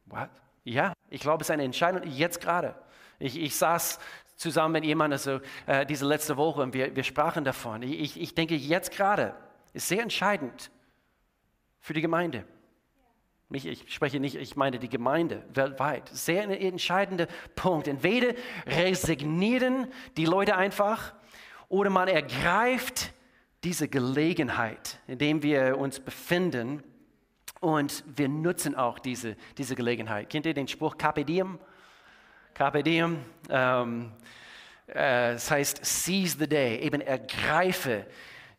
What? 0.06 0.30
Ja, 0.64 0.92
ich 1.11 1.20
glaube, 1.20 1.42
es 1.42 1.49
ist 1.49 1.52
eine 1.52 1.64
Entscheidung 1.64 2.02
jetzt 2.04 2.40
gerade. 2.40 2.75
Ich, 3.18 3.38
ich 3.38 3.56
saß 3.56 3.99
zusammen 4.37 4.73
mit 4.73 4.85
jemandem 4.85 5.14
also, 5.14 5.40
äh, 5.66 5.85
diese 5.87 6.07
letzte 6.07 6.37
Woche 6.37 6.62
und 6.62 6.75
wir, 6.75 6.95
wir 6.95 7.05
sprachen 7.05 7.45
davon. 7.45 7.83
Ich, 7.83 8.21
ich 8.21 8.35
denke, 8.35 8.55
jetzt 8.55 8.93
gerade 8.93 9.35
ist 9.73 9.88
sehr 9.88 10.02
entscheidend 10.02 10.71
für 11.81 11.95
die 11.95 12.00
Gemeinde. 12.00 12.45
Nicht, 13.49 13.66
ich 13.66 13.95
spreche 13.95 14.19
nicht, 14.19 14.35
ich 14.35 14.57
meine 14.57 14.78
die 14.78 14.88
Gemeinde 14.88 15.45
weltweit. 15.55 16.09
Sehr 16.12 16.43
entscheidender 16.61 17.28
Punkt. 17.55 17.87
Entweder 17.87 18.35
resignieren 18.66 19.87
die 20.16 20.25
Leute 20.25 20.57
einfach 20.57 21.14
oder 21.69 21.90
man 21.90 22.09
ergreift 22.09 23.12
diese 23.62 23.88
Gelegenheit, 23.88 24.99
in 25.07 25.19
der 25.19 25.43
wir 25.43 25.78
uns 25.78 26.00
befinden 26.00 26.83
und 27.61 28.05
wir 28.07 28.28
nutzen 28.28 28.75
auch 28.75 28.99
diese, 28.99 29.37
diese 29.59 29.76
Gelegenheit. 29.76 30.28
Kennt 30.28 30.47
ihr 30.47 30.55
den 30.55 30.69
Spruch 30.69 30.99
Carpe 30.99 31.25
Diem? 31.25 31.59
Carpe. 32.56 32.82
Ähm, 33.50 34.12
äh, 34.86 35.32
das 35.32 35.50
heißt, 35.50 35.84
seize 35.84 36.38
the 36.38 36.48
day, 36.48 36.78
eben 36.78 37.02
ergreife 37.02 38.06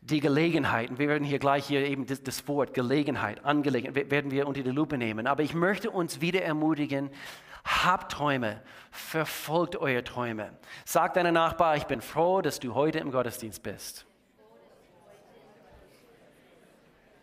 die 0.00 0.20
Gelegenheit. 0.20 0.90
Und 0.90 1.00
wir 1.00 1.08
werden 1.08 1.24
hier 1.24 1.40
gleich 1.40 1.66
hier 1.66 1.84
eben 1.84 2.06
das, 2.06 2.22
das 2.22 2.46
Wort 2.46 2.74
Gelegenheit, 2.74 3.44
Angelegenheit, 3.44 4.10
werden 4.10 4.30
wir 4.30 4.46
unter 4.46 4.62
die 4.62 4.70
Lupe 4.70 4.96
nehmen. 4.96 5.26
Aber 5.26 5.42
ich 5.42 5.52
möchte 5.52 5.90
uns 5.90 6.20
wieder 6.20 6.42
ermutigen, 6.42 7.10
habt 7.64 8.12
Träume, 8.12 8.62
verfolgt 8.92 9.74
eure 9.74 10.04
Träume. 10.04 10.52
Sag 10.84 11.14
deinem 11.14 11.34
Nachbar, 11.34 11.76
ich 11.76 11.84
bin 11.84 12.00
froh, 12.00 12.40
dass 12.40 12.60
du 12.60 12.74
heute 12.74 13.00
im 13.00 13.10
Gottesdienst 13.10 13.64
bist. 13.64 14.06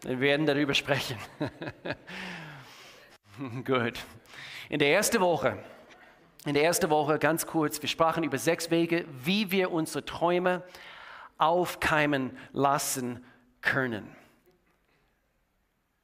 Wir 0.01 0.19
werden 0.19 0.45
darüber 0.45 0.73
sprechen. 0.73 1.17
Gut. 3.65 3.93
In 4.67 4.79
der 4.79 4.93
ersten 4.93 5.21
Woche, 5.21 5.57
in 6.45 6.53
der 6.53 6.63
ersten 6.63 6.89
Woche 6.89 7.17
ganz 7.17 7.47
kurz, 7.47 7.81
wir 7.81 7.89
sprachen 7.89 8.23
über 8.23 8.37
sechs 8.37 8.69
Wege, 8.69 9.05
wie 9.23 9.51
wir 9.51 9.71
unsere 9.71 10.05
Träume 10.05 10.63
aufkeimen 11.37 12.37
lassen 12.53 13.25
können. 13.61 14.15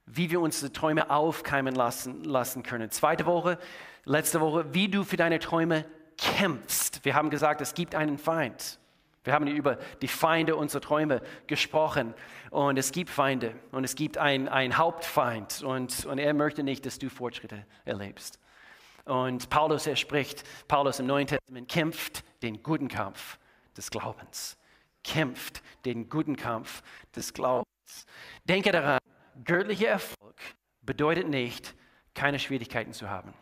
Wie 0.04 0.30
wir 0.30 0.40
unsere 0.40 0.72
Träume 0.72 1.10
aufkeimen 1.10 1.74
lassen, 1.74 2.24
lassen 2.24 2.62
können. 2.64 2.90
Zweite 2.90 3.24
Woche, 3.24 3.58
letzte 4.04 4.40
Woche, 4.40 4.74
wie 4.74 4.88
du 4.88 5.04
für 5.04 5.16
deine 5.16 5.38
Träume 5.38 5.86
kämpfst. 6.18 7.04
Wir 7.04 7.14
haben 7.14 7.30
gesagt, 7.30 7.60
es 7.60 7.74
gibt 7.74 7.94
einen 7.94 8.18
Feind. 8.18 8.80
Wir 9.24 9.32
haben 9.32 9.46
über 9.46 9.78
die 10.02 10.08
Feinde 10.08 10.56
unserer 10.56 10.80
Träume 10.80 11.22
gesprochen. 11.46 12.14
Und 12.50 12.76
es 12.76 12.90
gibt 12.90 13.08
Feinde 13.08 13.54
und 13.70 13.84
es 13.84 13.94
gibt 13.94 14.18
einen 14.18 14.76
Hauptfeind. 14.76 15.62
Und, 15.62 16.04
und 16.04 16.18
er 16.18 16.34
möchte 16.34 16.64
nicht, 16.64 16.84
dass 16.84 16.98
du 16.98 17.08
Fortschritte 17.08 17.64
erlebst. 17.84 18.41
Und 19.04 19.50
Paulus, 19.50 19.86
er 19.86 19.96
spricht, 19.96 20.44
Paulus 20.68 21.00
im 21.00 21.06
Neuen 21.06 21.26
Testament 21.26 21.68
kämpft 21.68 22.24
den 22.42 22.62
guten 22.62 22.88
Kampf 22.88 23.38
des 23.76 23.90
Glaubens. 23.90 24.56
Kämpft 25.02 25.62
den 25.84 26.08
guten 26.08 26.36
Kampf 26.36 26.82
des 27.14 27.32
Glaubens. 27.32 27.66
Denke 28.44 28.70
daran, 28.70 29.00
göttlicher 29.44 29.88
Erfolg 29.88 30.36
bedeutet 30.82 31.28
nicht, 31.28 31.74
keine 32.14 32.38
Schwierigkeiten 32.38 32.92
zu 32.92 33.10
haben. 33.10 33.32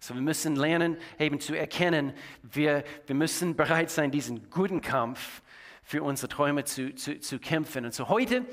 So, 0.00 0.14
wir 0.14 0.22
müssen 0.22 0.56
lernen, 0.56 0.96
eben 1.18 1.40
zu 1.40 1.54
erkennen, 1.54 2.12
wir, 2.42 2.84
wir 3.06 3.14
müssen 3.14 3.56
bereit 3.56 3.90
sein, 3.90 4.10
diesen 4.10 4.50
guten 4.50 4.80
Kampf 4.80 5.42
für 5.82 6.02
unsere 6.02 6.28
Träume 6.28 6.64
zu, 6.64 6.94
zu, 6.94 7.20
zu 7.20 7.38
kämpfen. 7.38 7.84
Und 7.84 7.94
so 7.94 8.08
heute, 8.08 8.44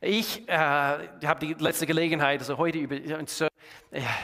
ich 0.00 0.48
äh, 0.48 0.56
habe 0.56 1.46
die 1.46 1.54
letzte 1.54 1.86
Gelegenheit, 1.86 2.40
also 2.40 2.58
heute 2.58 2.78
über, 2.78 2.96
äh, 2.96 3.24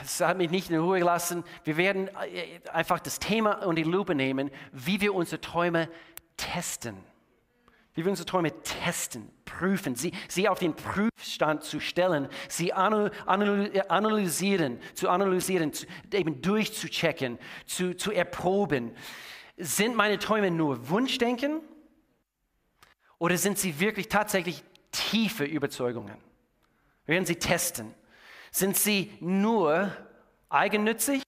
es 0.03 0.21
hat 0.21 0.37
mich 0.37 0.49
nicht 0.49 0.69
in 0.69 0.79
Ruhe 0.79 0.99
gelassen. 0.99 1.43
Wir 1.63 1.77
werden 1.77 2.07
äh, 2.07 2.59
einfach 2.71 2.99
das 2.99 3.19
Thema 3.19 3.65
und 3.65 3.75
die 3.75 3.83
Lupe 3.83 4.15
nehmen, 4.15 4.51
wie 4.71 5.01
wir 5.01 5.13
unsere 5.13 5.41
Träume 5.41 5.89
testen 6.37 6.97
wie 7.95 8.03
wir 8.03 8.11
unsere 8.11 8.27
Träume 8.27 8.51
testen, 8.61 9.31
prüfen, 9.45 9.95
sie, 9.95 10.11
sie 10.27 10.49
auf 10.49 10.59
den 10.59 10.75
Prüfstand 10.75 11.63
zu 11.63 11.79
stellen, 11.79 12.27
sie 12.49 12.73
analysieren, 12.73 14.79
zu 14.93 15.09
analysieren, 15.09 15.71
zu, 15.71 15.85
eben 16.11 16.41
durchzuchecken, 16.41 17.39
zu, 17.65 17.95
zu 17.95 18.11
erproben. 18.11 18.91
Sind 19.55 19.95
meine 19.95 20.19
Träume 20.19 20.51
nur 20.51 20.89
Wunschdenken 20.89 21.61
oder 23.17 23.37
sind 23.37 23.57
sie 23.57 23.79
wirklich 23.79 24.09
tatsächlich 24.09 24.65
tiefe 24.97 25.43
Überzeugungen? 25.43 26.17
Wir 27.05 27.13
werden 27.13 27.25
sie 27.25 27.37
testen. 27.37 27.93
Sind 28.51 28.77
sie 28.77 29.15
nur 29.19 29.95
eigennützig 30.49 31.23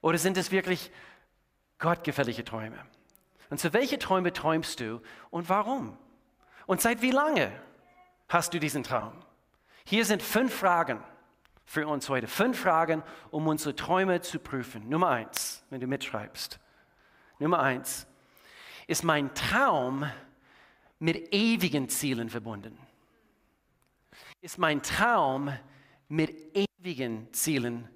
oder 0.00 0.18
sind 0.18 0.36
es 0.36 0.50
wirklich 0.50 0.90
gottgefällige 1.78 2.44
Träume? 2.44 2.78
Und 3.50 3.60
so, 3.60 3.72
welche 3.72 3.98
Träume 3.98 4.32
träumst 4.32 4.80
du 4.80 5.00
und 5.30 5.48
warum? 5.48 5.96
Und 6.66 6.80
seit 6.80 7.02
wie 7.02 7.10
lange 7.10 7.52
hast 8.28 8.54
du 8.54 8.58
diesen 8.58 8.82
Traum? 8.82 9.12
Hier 9.84 10.04
sind 10.04 10.22
fünf 10.22 10.54
Fragen 10.54 11.02
für 11.64 11.86
uns 11.86 12.08
heute. 12.08 12.26
Fünf 12.26 12.60
Fragen, 12.60 13.02
um 13.30 13.46
unsere 13.46 13.76
Träume 13.76 14.20
zu 14.20 14.38
prüfen. 14.38 14.88
Nummer 14.88 15.10
eins, 15.10 15.64
wenn 15.70 15.80
du 15.80 15.86
mitschreibst. 15.86 16.58
Nummer 17.38 17.60
eins, 17.60 18.06
ist 18.86 19.04
mein 19.04 19.34
Traum 19.34 20.06
mit 21.02 21.34
ewigen 21.34 21.88
Zielen 21.88 22.30
verbunden? 22.30 22.78
Ist 24.40 24.56
mein 24.56 24.82
Traum 24.82 25.52
mit 26.08 26.32
ewigen 26.54 27.32
Zielen 27.32 27.88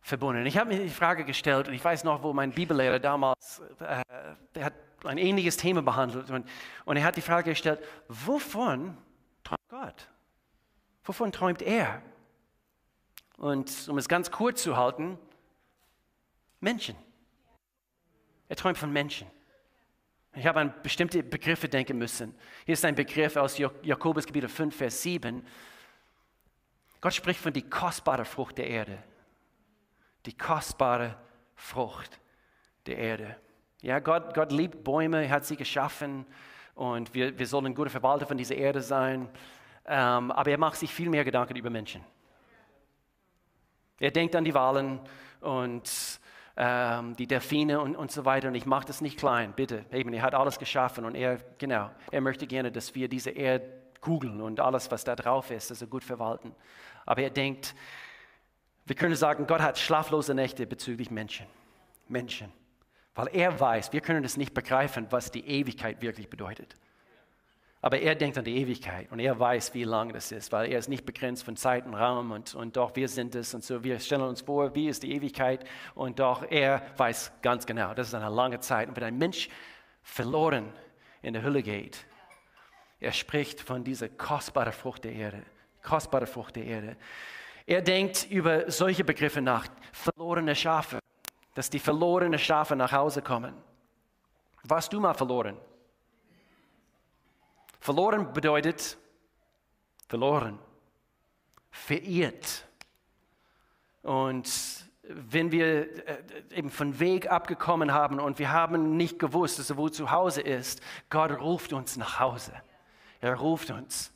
verbunden? 0.00 0.46
Ich 0.46 0.56
habe 0.56 0.72
mir 0.72 0.84
die 0.84 0.88
Frage 0.88 1.24
gestellt 1.24 1.66
und 1.66 1.74
ich 1.74 1.84
weiß 1.84 2.04
noch, 2.04 2.22
wo 2.22 2.32
mein 2.32 2.52
Bibellehrer 2.52 3.00
damals, 3.00 3.60
äh, 3.80 4.04
der 4.54 4.64
hat 4.66 4.74
ein 5.02 5.18
ähnliches 5.18 5.56
Thema 5.56 5.82
behandelt 5.82 6.30
und, 6.30 6.48
und 6.84 6.96
er 6.96 7.02
hat 7.02 7.16
die 7.16 7.22
Frage 7.22 7.50
gestellt, 7.50 7.80
wovon 8.06 8.96
träumt 9.42 9.68
Gott? 9.68 10.08
Wovon 11.02 11.32
träumt 11.32 11.60
er? 11.60 12.02
Und 13.36 13.88
um 13.88 13.98
es 13.98 14.06
ganz 14.06 14.30
kurz 14.30 14.62
zu 14.62 14.76
halten, 14.76 15.18
Menschen. 16.60 16.94
Er 18.48 18.54
träumt 18.54 18.78
von 18.78 18.92
Menschen. 18.92 19.26
Ich 20.36 20.46
habe 20.46 20.60
an 20.60 20.74
bestimmte 20.82 21.22
Begriffe 21.22 21.68
denken 21.68 21.96
müssen. 21.98 22.34
Hier 22.64 22.72
ist 22.72 22.84
ein 22.84 22.94
Begriff 22.94 23.36
aus 23.36 23.56
Jakobus 23.58 24.26
Kapitel 24.26 24.48
5, 24.48 24.74
Vers 24.76 25.02
7. 25.02 25.46
Gott 27.00 27.14
spricht 27.14 27.40
von 27.40 27.52
die 27.52 27.62
kostbare 27.62 28.24
Frucht 28.24 28.58
der 28.58 28.66
Erde 28.66 28.98
die 30.26 30.36
kostbare 30.36 31.16
Frucht 31.54 32.18
der 32.86 32.98
Erde. 32.98 33.36
Ja, 33.82 33.98
Gott, 33.98 34.34
Gott 34.34 34.52
liebt 34.52 34.82
Bäume, 34.84 35.24
er 35.24 35.30
hat 35.30 35.44
sie 35.44 35.56
geschaffen 35.56 36.24
und 36.74 37.14
wir, 37.14 37.38
wir 37.38 37.46
sollen 37.46 37.74
gute 37.74 37.90
Verwalter 37.90 38.26
von 38.26 38.38
dieser 38.38 38.56
Erde 38.56 38.80
sein. 38.80 39.28
Ähm, 39.86 40.30
aber 40.30 40.50
er 40.50 40.58
macht 40.58 40.78
sich 40.78 40.92
viel 40.92 41.10
mehr 41.10 41.24
Gedanken 41.24 41.56
über 41.56 41.68
Menschen. 41.68 42.02
Er 44.00 44.10
denkt 44.10 44.34
an 44.34 44.44
die 44.44 44.54
Wahlen 44.54 45.00
und 45.40 46.20
ähm, 46.56 47.16
die 47.16 47.26
Delfine 47.26 47.80
und, 47.80 47.96
und 47.96 48.10
so 48.10 48.24
weiter. 48.24 48.48
Und 48.48 48.54
ich 48.54 48.66
mache 48.66 48.86
das 48.86 49.00
nicht 49.00 49.18
klein, 49.18 49.52
bitte. 49.54 49.84
Eben, 49.92 50.12
er 50.12 50.22
hat 50.22 50.34
alles 50.34 50.58
geschaffen 50.58 51.04
und 51.04 51.14
er, 51.14 51.38
genau, 51.58 51.90
er 52.10 52.20
möchte 52.20 52.46
gerne, 52.46 52.70
dass 52.70 52.94
wir 52.94 53.08
diese 53.08 53.30
Erdkugeln 53.30 54.40
und 54.40 54.60
alles, 54.60 54.90
was 54.90 55.04
da 55.04 55.16
drauf 55.16 55.50
ist, 55.50 55.70
also 55.70 55.86
gut 55.86 56.04
verwalten. 56.04 56.54
Aber 57.06 57.22
er 57.22 57.30
denkt 57.30 57.74
wir 58.86 58.96
können 58.96 59.14
sagen, 59.14 59.46
Gott 59.46 59.62
hat 59.62 59.78
schlaflose 59.78 60.34
Nächte 60.34 60.66
bezüglich 60.66 61.10
Menschen. 61.10 61.46
Menschen. 62.06 62.52
Weil 63.14 63.28
er 63.32 63.58
weiß, 63.58 63.92
wir 63.92 64.00
können 64.00 64.24
es 64.24 64.36
nicht 64.36 64.52
begreifen, 64.52 65.06
was 65.10 65.30
die 65.30 65.46
Ewigkeit 65.46 66.02
wirklich 66.02 66.28
bedeutet. 66.28 66.74
Aber 67.84 67.98
er 68.00 68.14
denkt 68.14 68.38
an 68.38 68.44
die 68.44 68.56
Ewigkeit 68.56 69.12
und 69.12 69.18
er 69.18 69.38
weiß, 69.38 69.74
wie 69.74 69.84
lang 69.84 70.10
das 70.14 70.32
ist, 70.32 70.52
weil 70.52 70.72
er 70.72 70.78
ist 70.78 70.88
nicht 70.88 71.04
begrenzt 71.04 71.44
von 71.44 71.54
Zeit 71.54 71.84
und 71.84 71.92
Raum 71.92 72.30
und, 72.30 72.54
und 72.54 72.78
doch 72.78 72.96
wir 72.96 73.10
sind 73.10 73.34
es 73.34 73.52
und 73.52 73.62
so. 73.62 73.84
Wir 73.84 73.98
stellen 73.98 74.22
uns 74.22 74.40
vor, 74.40 74.74
wie 74.74 74.88
ist 74.88 75.02
die 75.02 75.12
Ewigkeit 75.12 75.66
und 75.94 76.18
doch 76.18 76.50
er 76.50 76.80
weiß 76.96 77.30
ganz 77.42 77.66
genau, 77.66 77.92
das 77.92 78.08
ist 78.08 78.14
eine 78.14 78.30
lange 78.30 78.58
Zeit. 78.60 78.88
Und 78.88 78.96
wenn 78.96 79.04
ein 79.04 79.18
Mensch 79.18 79.50
verloren 80.02 80.72
in 81.20 81.34
der 81.34 81.42
Hölle 81.42 81.62
geht, 81.62 82.06
er 83.00 83.12
spricht 83.12 83.60
von 83.60 83.84
dieser 83.84 84.08
kostbaren 84.08 84.72
Frucht 84.72 85.04
der 85.04 85.12
Erde, 85.12 85.42
kostbare 85.82 86.26
Frucht 86.26 86.56
der 86.56 86.64
Erde. 86.64 86.96
Er 87.66 87.82
denkt 87.82 88.26
über 88.30 88.70
solche 88.70 89.04
Begriffe 89.04 89.42
nach, 89.42 89.66
verlorene 89.92 90.56
Schafe, 90.56 91.00
dass 91.54 91.68
die 91.68 91.80
verlorenen 91.80 92.38
Schafe 92.38 92.76
nach 92.76 92.92
Hause 92.92 93.20
kommen. 93.20 93.52
Warst 94.62 94.90
du 94.90 95.00
mal 95.00 95.12
verloren? 95.12 95.58
Verloren 97.84 98.32
bedeutet 98.32 98.96
verloren, 100.08 100.58
verirrt. 101.70 102.66
Und 104.00 104.48
wenn 105.02 105.52
wir 105.52 106.08
äh, 106.08 106.22
eben 106.54 106.70
von 106.70 106.98
Weg 106.98 107.30
abgekommen 107.30 107.92
haben 107.92 108.20
und 108.20 108.38
wir 108.38 108.52
haben 108.52 108.96
nicht 108.96 109.18
gewusst, 109.18 109.58
dass 109.58 109.68
er 109.68 109.76
wo 109.76 109.90
zu 109.90 110.10
Hause 110.10 110.40
ist, 110.40 110.80
Gott 111.10 111.30
ruft 111.32 111.74
uns 111.74 111.98
nach 111.98 112.18
Hause. 112.20 112.54
Er 113.20 113.34
ruft 113.34 113.70
uns 113.70 114.14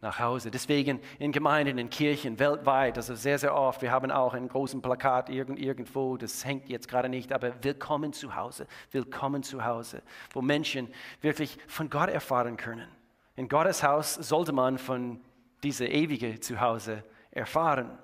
nach 0.00 0.20
Hause. 0.20 0.52
Deswegen 0.52 1.00
in 1.18 1.32
Gemeinden, 1.32 1.78
in 1.78 1.90
Kirchen 1.90 2.38
weltweit, 2.38 2.96
also 2.96 3.16
sehr, 3.16 3.40
sehr 3.40 3.56
oft, 3.56 3.82
wir 3.82 3.90
haben 3.90 4.12
auch 4.12 4.34
ein 4.34 4.46
großes 4.46 4.80
Plakat 4.82 5.30
irgend, 5.30 5.58
irgendwo, 5.58 6.16
das 6.16 6.44
hängt 6.44 6.68
jetzt 6.68 6.86
gerade 6.86 7.08
nicht, 7.08 7.32
aber 7.32 7.64
willkommen 7.64 8.12
zu 8.12 8.36
Hause, 8.36 8.68
willkommen 8.92 9.42
zu 9.42 9.64
Hause, 9.64 10.00
wo 10.32 10.42
Menschen 10.42 10.86
wirklich 11.22 11.58
von 11.66 11.90
Gott 11.90 12.08
erfahren 12.08 12.56
können. 12.56 12.99
In 13.36 13.48
Gottes 13.48 13.82
Haus 13.82 14.14
sollte 14.14 14.52
man 14.52 14.78
von 14.78 15.20
dieser 15.62 15.88
ewige 15.88 16.40
Zuhause 16.40 17.04
erfahren. 17.30 17.98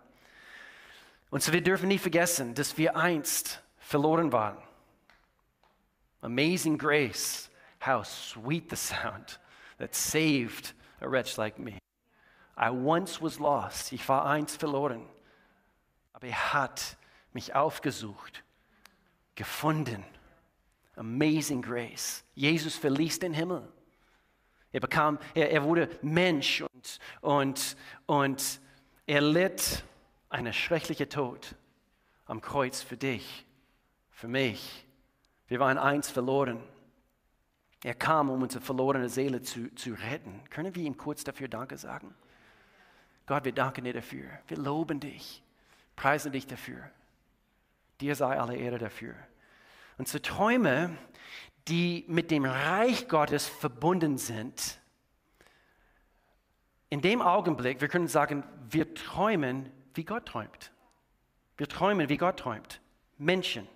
Und 1.30 1.42
so 1.42 1.52
wir 1.52 1.62
dürfen 1.62 1.88
nie 1.88 1.99
vergessen, 1.99 2.54
dass 2.54 2.78
wir 2.78 2.97
einst 2.97 3.62
verloren 3.78 4.33
waren. 4.33 4.59
Amazing 6.23 6.78
grace, 6.78 7.50
how 7.85 8.04
sweet 8.04 8.71
the 8.71 8.76
sound 8.76 9.38
that 9.78 9.95
saved 9.95 10.75
a 11.00 11.09
wretch 11.09 11.37
like 11.37 11.59
me. 11.59 11.78
I 12.56 12.71
once 12.71 13.21
was 13.21 13.38
lost. 13.38 13.92
Ich 13.92 14.09
war 14.09 14.25
einst 14.26 14.59
verloren. 14.59 15.06
Aber 16.14 16.26
er 16.26 16.54
hat 16.54 16.97
mich 17.33 17.54
aufgesucht, 17.54 18.42
gefunden. 19.35 20.04
Amazing 20.97 21.61
grace. 21.61 22.25
Jesus 22.35 22.76
verließ 22.76 23.18
den 23.18 23.35
Himmel. 23.35 23.71
Er 24.76 24.80
bekam, 24.80 25.18
er, 25.33 25.50
er 25.50 25.64
wurde 25.64 25.88
Mensch 26.02 26.61
und, 26.61 26.99
und, 27.23 27.76
und 28.04 28.61
er 29.06 29.23
litt 29.23 29.83
einen 30.28 30.52
schrecklichen 30.52 31.09
Tod 31.09 31.54
am 32.26 32.42
Kreuz 32.42 32.83
für 32.83 32.99
dich, 32.99 33.47
für 34.11 34.28
mich. 34.28 34.87
Wir 35.49 35.61
waren 35.61 35.78
einst 35.78 36.12
verloren. 36.12 36.62
Er 37.85 37.95
kam, 37.95 38.28
um 38.28 38.42
unsere 38.42 38.62
verlorene 38.62 39.09
Seele 39.09 39.40
zu, 39.40 39.75
zu 39.76 39.95
retten. 39.95 40.42
Können 40.50 40.75
wir 40.75 40.83
ihm 40.83 40.99
kurz 40.99 41.25
dafür 41.25 41.49
Danke 41.49 41.78
sagen? 41.78 42.14
Gott, 43.25 43.47
wir 43.47 43.52
danken 43.52 43.83
dir 43.83 43.95
dafür. 43.95 44.26
Wir 44.47 44.59
loben 44.59 45.00
dich, 45.00 45.42
preisen 45.97 46.33
dich 46.33 46.47
dafür. 46.47 46.90
Dir 48.02 48.14
sei 48.14 48.38
alle 48.38 48.56
Ehre 48.56 48.76
dafür. 48.76 49.14
Und 49.98 50.08
so 50.08 50.18
Träume, 50.18 50.96
die 51.68 52.04
mit 52.08 52.30
dem 52.30 52.44
Reich 52.44 53.08
Gottes 53.08 53.46
verbunden 53.46 54.18
sind, 54.18 54.78
in 56.88 57.00
dem 57.00 57.20
Augenblick, 57.20 57.80
wir 57.80 57.88
können 57.88 58.08
sagen, 58.08 58.44
wir 58.70 58.94
träumen, 58.94 59.72
wie 59.94 60.04
Gott 60.04 60.26
träumt. 60.26 60.72
Wir 61.56 61.68
träumen, 61.68 62.08
wie 62.08 62.16
Gott 62.16 62.38
träumt. 62.38 62.80
Menschen. 63.18 63.66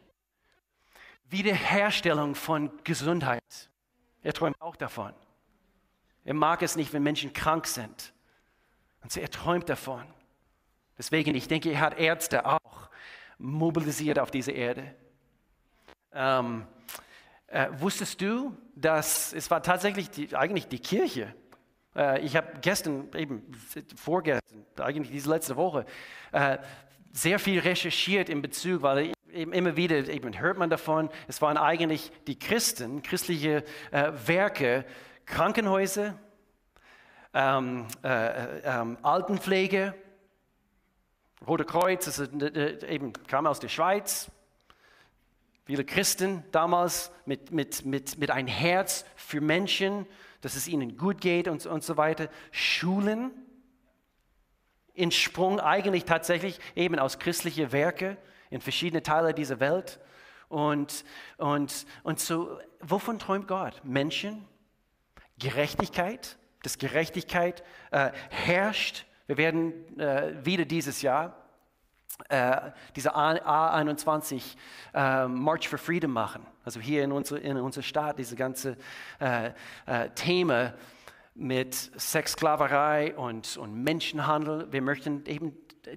Wiederherstellung 1.29 2.35
von 2.35 2.71
Gesundheit. 2.85 3.71
Er 4.23 4.33
träumt 4.33 4.61
auch 4.61 4.77
davon. 4.77 5.15
Er 6.25 6.35
mag 6.35 6.63
es 6.63 6.77
nicht, 6.77 6.93
wenn 6.93 7.03
Menschen 7.03 7.33
krank 7.33 7.67
sind. 7.67 8.13
Und 9.03 9.11
so, 9.11 9.21
er 9.21 9.31
träumt 9.31 9.69
davon. 9.69 10.07
Deswegen, 10.99 11.35
ich 11.35 11.49
denke, 11.49 11.71
er 11.71 11.81
hat 11.81 11.99
Ärzte 11.99 12.45
auch 12.45 12.91
mobilisiert 13.39 14.19
auf 14.19 14.31
diese 14.31 14.53
Erde. 14.53 14.95
Ähm, 16.13 16.67
äh, 17.47 17.69
wusstest 17.79 18.21
du, 18.21 18.57
dass 18.75 19.33
es 19.33 19.51
war 19.51 19.63
tatsächlich 19.63 20.11
die, 20.11 20.35
eigentlich 20.37 20.69
die 20.69 20.79
Kirche? 20.79 21.35
Äh, 21.95 22.21
ich 22.21 22.37
habe 22.37 22.49
gestern, 22.61 23.09
eben 23.15 23.43
vorgestern, 23.97 24.65
eigentlich 24.79 25.11
diese 25.11 25.31
letzte 25.31 25.57
Woche, 25.57 25.85
äh, 26.33 26.59
sehr 27.13 27.39
viel 27.39 27.59
recherchiert 27.59 28.29
in 28.29 28.43
Bezug, 28.43 28.83
weil 28.83 29.13
eben 29.33 29.53
immer 29.53 29.77
wieder 29.77 30.09
eben 30.09 30.39
hört 30.39 30.59
man 30.59 30.71
davon, 30.71 31.11
es 31.29 31.43
waren 31.43 31.57
eigentlich 31.57 32.13
die 32.27 32.39
Christen, 32.39 33.03
christliche 33.03 33.65
äh, 33.91 34.13
Werke, 34.27 34.85
Krankenhäuser, 35.27 36.15
ähm, 37.35 37.87
äh, 38.03 38.61
ähm, 38.61 38.99
Altenpflege, 39.03 39.95
Rote 41.47 41.65
Kreuz, 41.65 42.05
das 42.05 42.19
ist, 42.19 42.43
äh, 42.43 42.87
eben 42.89 43.13
kam 43.27 43.47
aus 43.47 43.61
der 43.61 43.69
Schweiz. 43.69 44.31
Viele 45.71 45.85
Christen 45.85 46.43
damals 46.51 47.13
mit, 47.27 47.53
mit, 47.53 47.85
mit, 47.85 48.19
mit 48.19 48.33
ein 48.33 48.49
Herz 48.49 49.05
für 49.15 49.41
Menschen, 49.41 50.05
dass 50.41 50.57
es 50.57 50.67
ihnen 50.67 50.97
gut 50.97 51.21
geht 51.21 51.47
und, 51.47 51.65
und 51.65 51.85
so 51.85 51.97
weiter. 51.97 52.29
Schulen 52.51 53.31
entsprungen 54.97 55.61
eigentlich 55.61 56.07
tatsächlich 56.07 56.59
eben 56.75 56.99
aus 56.99 57.21
christlichen 57.21 57.71
Werken 57.71 58.17
in 58.51 58.61
verschiedene 58.61 59.05
Teile 59.05 59.33
dieser 59.33 59.61
Welt. 59.61 60.01
Und, 60.49 61.05
und, 61.37 61.87
und 62.03 62.19
so, 62.19 62.59
wovon 62.81 63.21
träumt 63.21 63.47
Gott? 63.47 63.81
Menschen, 63.85 64.49
Gerechtigkeit, 65.39 66.37
dass 66.65 66.79
Gerechtigkeit 66.79 67.63
äh, 67.93 68.11
herrscht. 68.31 69.07
Wir 69.29 69.37
werden 69.37 70.01
äh, 70.01 70.35
wieder 70.45 70.65
dieses 70.65 71.01
Jahr 71.01 71.40
äh, 72.29 72.71
diese 72.97 73.15
A21 73.17 74.57
äh, 74.95 75.27
March 75.29 75.69
for 75.69 75.79
Freedom 75.79 76.13
machen. 76.13 76.47
Also 76.65 76.81
hier 76.81 77.05
in, 77.05 77.13
unsere, 77.13 77.41
in 77.41 77.57
unserer 77.57 77.83
Stadt, 77.83 78.19
diese 78.19 78.37
ganze 78.37 78.77
äh, 79.19 79.51
äh, 79.87 80.11
Thema 80.15 80.75
mit 81.35 81.75
Sexsklaverei 81.75 83.17
und, 83.17 83.57
und 83.57 83.83
Menschenhandel. 83.83 84.69
Wir 84.71 84.83
möchten 84.83 85.25
eben 85.27 85.57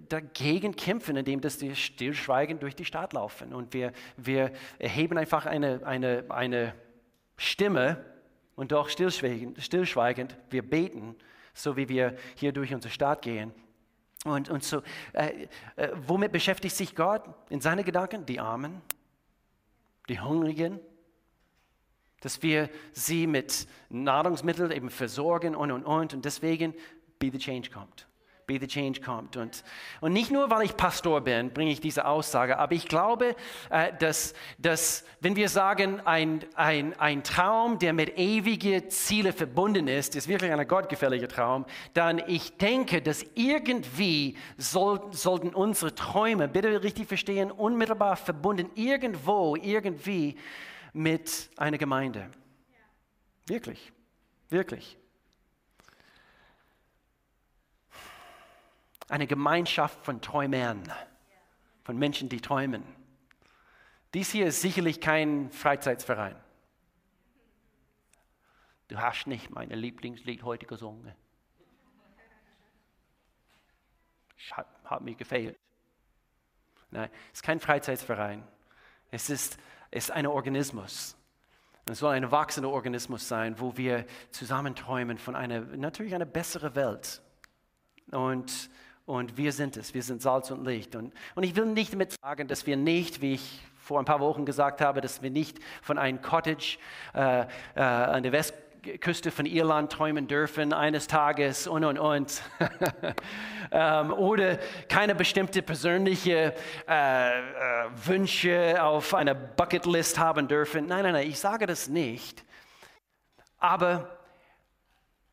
dagegen 0.09 0.75
kämpfen, 0.75 1.17
indem 1.17 1.41
dass 1.41 1.59
wir 1.61 1.75
stillschweigend 1.75 2.63
durch 2.63 2.75
die 2.75 2.85
Stadt 2.85 3.13
laufen. 3.13 3.53
Und 3.53 3.73
wir, 3.73 3.91
wir 4.17 4.51
erheben 4.79 5.17
einfach 5.17 5.45
eine, 5.45 5.81
eine, 5.85 6.25
eine 6.29 6.73
Stimme 7.37 8.03
und 8.55 8.71
doch 8.71 8.89
stillschweigend, 8.89 9.61
stillschweigend, 9.61 10.37
wir 10.49 10.67
beten, 10.67 11.15
so 11.53 11.75
wie 11.75 11.89
wir 11.89 12.15
hier 12.35 12.51
durch 12.51 12.73
unsere 12.73 12.93
Stadt 12.93 13.21
gehen. 13.21 13.53
Und, 14.23 14.49
und 14.49 14.63
so, 14.63 14.81
äh, 15.11 15.47
äh, 15.75 15.89
womit 16.07 16.31
beschäftigt 16.31 16.75
sich 16.75 16.95
Gott 16.95 17.23
in 17.49 17.59
seinen 17.59 17.83
Gedanken? 17.83 18.25
Die 18.25 18.39
Armen, 18.39 18.81
die 20.07 20.19
Hungrigen, 20.19 20.79
dass 22.21 22.41
wir 22.41 22.69
sie 22.93 23.27
mit 23.27 23.67
Nahrungsmitteln 23.89 24.71
eben 24.71 24.89
versorgen 24.89 25.55
und 25.55 25.71
und 25.71 25.83
und. 25.83 26.13
Und 26.13 26.23
deswegen, 26.23 26.73
be 27.19 27.29
the 27.31 27.37
change 27.37 27.69
kommt. 27.69 28.07
Be 28.45 28.57
the 28.59 28.67
Change 28.67 29.01
kommt. 29.01 29.37
Und, 29.37 29.63
und 30.01 30.13
nicht 30.13 30.31
nur, 30.31 30.49
weil 30.49 30.63
ich 30.63 30.75
Pastor 30.75 31.21
bin, 31.21 31.51
bringe 31.51 31.71
ich 31.71 31.79
diese 31.79 32.05
Aussage, 32.05 32.59
aber 32.59 32.73
ich 32.73 32.87
glaube, 32.87 33.35
äh, 33.69 33.93
dass, 33.99 34.33
dass 34.57 35.05
wenn 35.21 35.35
wir 35.35 35.47
sagen, 35.49 36.01
ein, 36.01 36.43
ein, 36.55 36.93
ein 36.99 37.23
Traum, 37.23 37.79
der 37.79 37.93
mit 37.93 38.17
ewigen 38.17 38.89
Zielen 38.89 39.31
verbunden 39.31 39.87
ist, 39.87 40.15
ist 40.15 40.27
wirklich 40.27 40.51
ein 40.51 40.67
gottgefälliger 40.67 41.27
Traum, 41.27 41.65
dann 41.93 42.21
ich 42.27 42.57
denke, 42.57 43.01
dass 43.01 43.25
irgendwie 43.35 44.37
soll, 44.57 45.01
sollten 45.11 45.49
unsere 45.49 45.95
Träume, 45.95 46.47
bitte 46.47 46.83
richtig 46.83 47.07
verstehen, 47.07 47.51
unmittelbar 47.51 48.17
verbunden 48.17 48.69
irgendwo, 48.75 49.55
irgendwie 49.55 50.37
mit 50.91 51.49
einer 51.57 51.77
Gemeinde. 51.77 52.29
Wirklich, 53.47 53.91
wirklich. 54.49 54.97
Eine 59.09 59.27
Gemeinschaft 59.27 60.03
von 60.05 60.21
Träumern, 60.21 60.83
von 61.83 61.97
Menschen, 61.97 62.29
die 62.29 62.41
träumen. 62.41 62.83
Dies 64.13 64.31
hier 64.31 64.47
ist 64.47 64.61
sicherlich 64.61 65.01
kein 65.01 65.51
Freizeitsverein. 65.51 66.35
Du 68.87 68.97
hast 68.97 69.27
nicht 69.27 69.49
mein 69.49 69.69
Lieblingslied 69.69 70.43
heute 70.43 70.65
gesungen. 70.65 71.15
Hat, 74.51 74.67
hat 74.85 75.01
mir 75.01 75.15
gefehlt. 75.15 75.57
Nein, 76.91 77.09
es 77.31 77.39
ist 77.39 77.43
kein 77.43 77.59
Freizeitsverein. 77.59 78.47
Es 79.09 79.29
ist, 79.29 79.57
ist 79.89 80.11
ein 80.11 80.27
Organismus. 80.27 81.17
Es 81.85 81.99
soll 81.99 82.13
ein 82.13 82.29
wachsender 82.29 82.69
Organismus 82.69 83.27
sein, 83.27 83.59
wo 83.59 83.75
wir 83.77 84.05
zusammen 84.31 84.75
träumen 84.75 85.17
von 85.17 85.35
einer, 85.35 85.61
natürlich 85.61 86.13
einer 86.13 86.25
besseren 86.25 86.75
Welt. 86.75 87.21
Und 88.11 88.69
und 89.05 89.37
wir 89.37 89.51
sind 89.51 89.77
es, 89.77 89.93
wir 89.93 90.03
sind 90.03 90.21
Salz 90.21 90.51
und 90.51 90.65
Licht. 90.65 90.95
Und, 90.95 91.13
und 91.35 91.43
ich 91.43 91.55
will 91.55 91.65
nicht 91.65 91.93
damit 91.93 92.13
sagen, 92.21 92.47
dass 92.47 92.65
wir 92.65 92.77
nicht, 92.77 93.21
wie 93.21 93.33
ich 93.33 93.61
vor 93.77 93.99
ein 93.99 94.05
paar 94.05 94.21
Wochen 94.21 94.45
gesagt 94.45 94.79
habe, 94.79 95.01
dass 95.01 95.21
wir 95.21 95.29
nicht 95.29 95.59
von 95.81 95.97
einem 95.97 96.21
Cottage 96.21 96.77
äh, 97.13 97.45
äh, 97.75 97.81
an 97.81 98.23
der 98.23 98.31
Westküste 98.31 99.29
von 99.29 99.45
Irland 99.45 99.91
träumen 99.91 100.27
dürfen, 100.27 100.71
eines 100.71 101.07
Tages 101.07 101.67
und 101.67 101.83
und 101.83 101.99
und. 101.99 102.41
ähm, 103.71 104.13
oder 104.13 104.57
keine 104.87 105.15
bestimmte 105.15 105.61
persönliche 105.61 106.53
äh, 106.87 107.39
äh, 107.39 107.41
Wünsche 108.05 108.81
auf 108.81 109.13
einer 109.13 109.35
Bucketlist 109.35 110.17
haben 110.17 110.47
dürfen. 110.47 110.85
Nein, 110.85 111.03
nein, 111.03 111.13
nein, 111.13 111.27
ich 111.27 111.39
sage 111.39 111.65
das 111.65 111.89
nicht. 111.89 112.45
Aber 113.57 114.17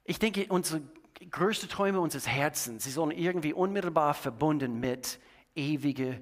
ich 0.03 0.19
denke, 0.19 0.47
unsere 0.49 0.83
größte 1.29 1.69
Träume 1.69 2.01
unseres 2.01 2.27
Herzens, 2.27 2.85
sie 2.85 2.91
sollen 2.91 3.11
irgendwie 3.11 3.53
unmittelbar 3.53 4.15
verbunden 4.15 4.81
mit 4.81 5.19
ewige 5.55 6.21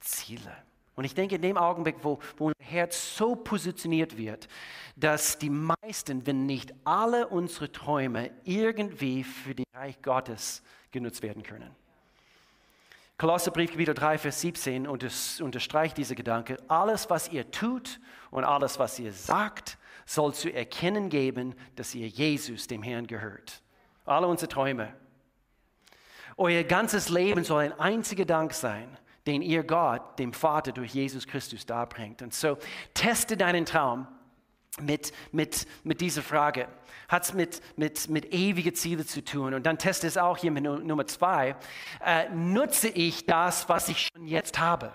Ziele. 0.00 0.56
Und 0.94 1.04
ich 1.04 1.14
denke, 1.14 1.36
in 1.36 1.42
dem 1.42 1.56
Augenblick, 1.56 1.96
wo, 2.02 2.18
wo 2.36 2.46
unser 2.46 2.64
Herz 2.64 3.16
so 3.16 3.36
positioniert 3.36 4.16
wird, 4.16 4.48
dass 4.96 5.38
die 5.38 5.50
meisten, 5.50 6.26
wenn 6.26 6.46
nicht 6.46 6.74
alle 6.84 7.28
unsere 7.28 7.70
Träume 7.70 8.30
irgendwie 8.42 9.22
für 9.22 9.54
das 9.54 9.66
Reich 9.74 10.02
Gottes 10.02 10.62
genutzt 10.90 11.22
werden 11.22 11.42
können. 11.42 11.70
Kolosserbrief 13.16 13.70
Kapitel 13.70 13.94
3, 13.94 14.18
Vers 14.18 14.40
17 14.40 14.86
unterstreicht 14.86 15.96
diese 15.96 16.14
Gedanke. 16.14 16.56
Alles, 16.68 17.10
was 17.10 17.28
ihr 17.28 17.50
tut 17.50 18.00
und 18.30 18.44
alles, 18.44 18.78
was 18.78 18.98
ihr 18.98 19.12
sagt, 19.12 19.76
soll 20.06 20.34
zu 20.34 20.52
erkennen 20.52 21.10
geben, 21.10 21.54
dass 21.76 21.94
ihr 21.94 22.08
Jesus, 22.08 22.66
dem 22.66 22.82
Herrn, 22.82 23.06
gehört. 23.06 23.62
Alle 24.08 24.26
unsere 24.26 24.48
Träume. 24.48 24.92
Euer 26.36 26.64
ganzes 26.64 27.08
Leben 27.08 27.44
soll 27.44 27.64
ein 27.64 27.78
einziger 27.78 28.24
Dank 28.24 28.52
sein 28.54 28.96
den 29.28 29.42
ihr 29.42 29.62
Gott, 29.62 30.18
dem 30.18 30.32
Vater, 30.32 30.72
durch 30.72 30.94
Jesus 30.94 31.26
Christus 31.26 31.66
darbringt. 31.66 32.22
Und 32.22 32.32
so 32.32 32.56
teste 32.94 33.36
deinen 33.36 33.66
Traum 33.66 34.08
mit, 34.80 35.12
mit, 35.32 35.66
mit 35.84 36.00
dieser 36.00 36.22
Frage. 36.22 36.66
Hat 37.08 37.24
es 37.24 37.34
mit, 37.34 37.60
mit, 37.76 38.08
mit 38.08 38.32
ewigen 38.32 38.74
Zielen 38.74 39.06
zu 39.06 39.22
tun? 39.22 39.52
Und 39.52 39.66
dann 39.66 39.76
teste 39.76 40.06
es 40.06 40.16
auch 40.16 40.38
hier 40.38 40.50
mit 40.50 40.64
Nummer 40.64 41.06
zwei. 41.06 41.56
Äh, 42.02 42.30
nutze 42.30 42.88
ich 42.88 43.26
das, 43.26 43.68
was 43.68 43.90
ich 43.90 44.08
schon 44.08 44.26
jetzt 44.26 44.58
habe? 44.58 44.92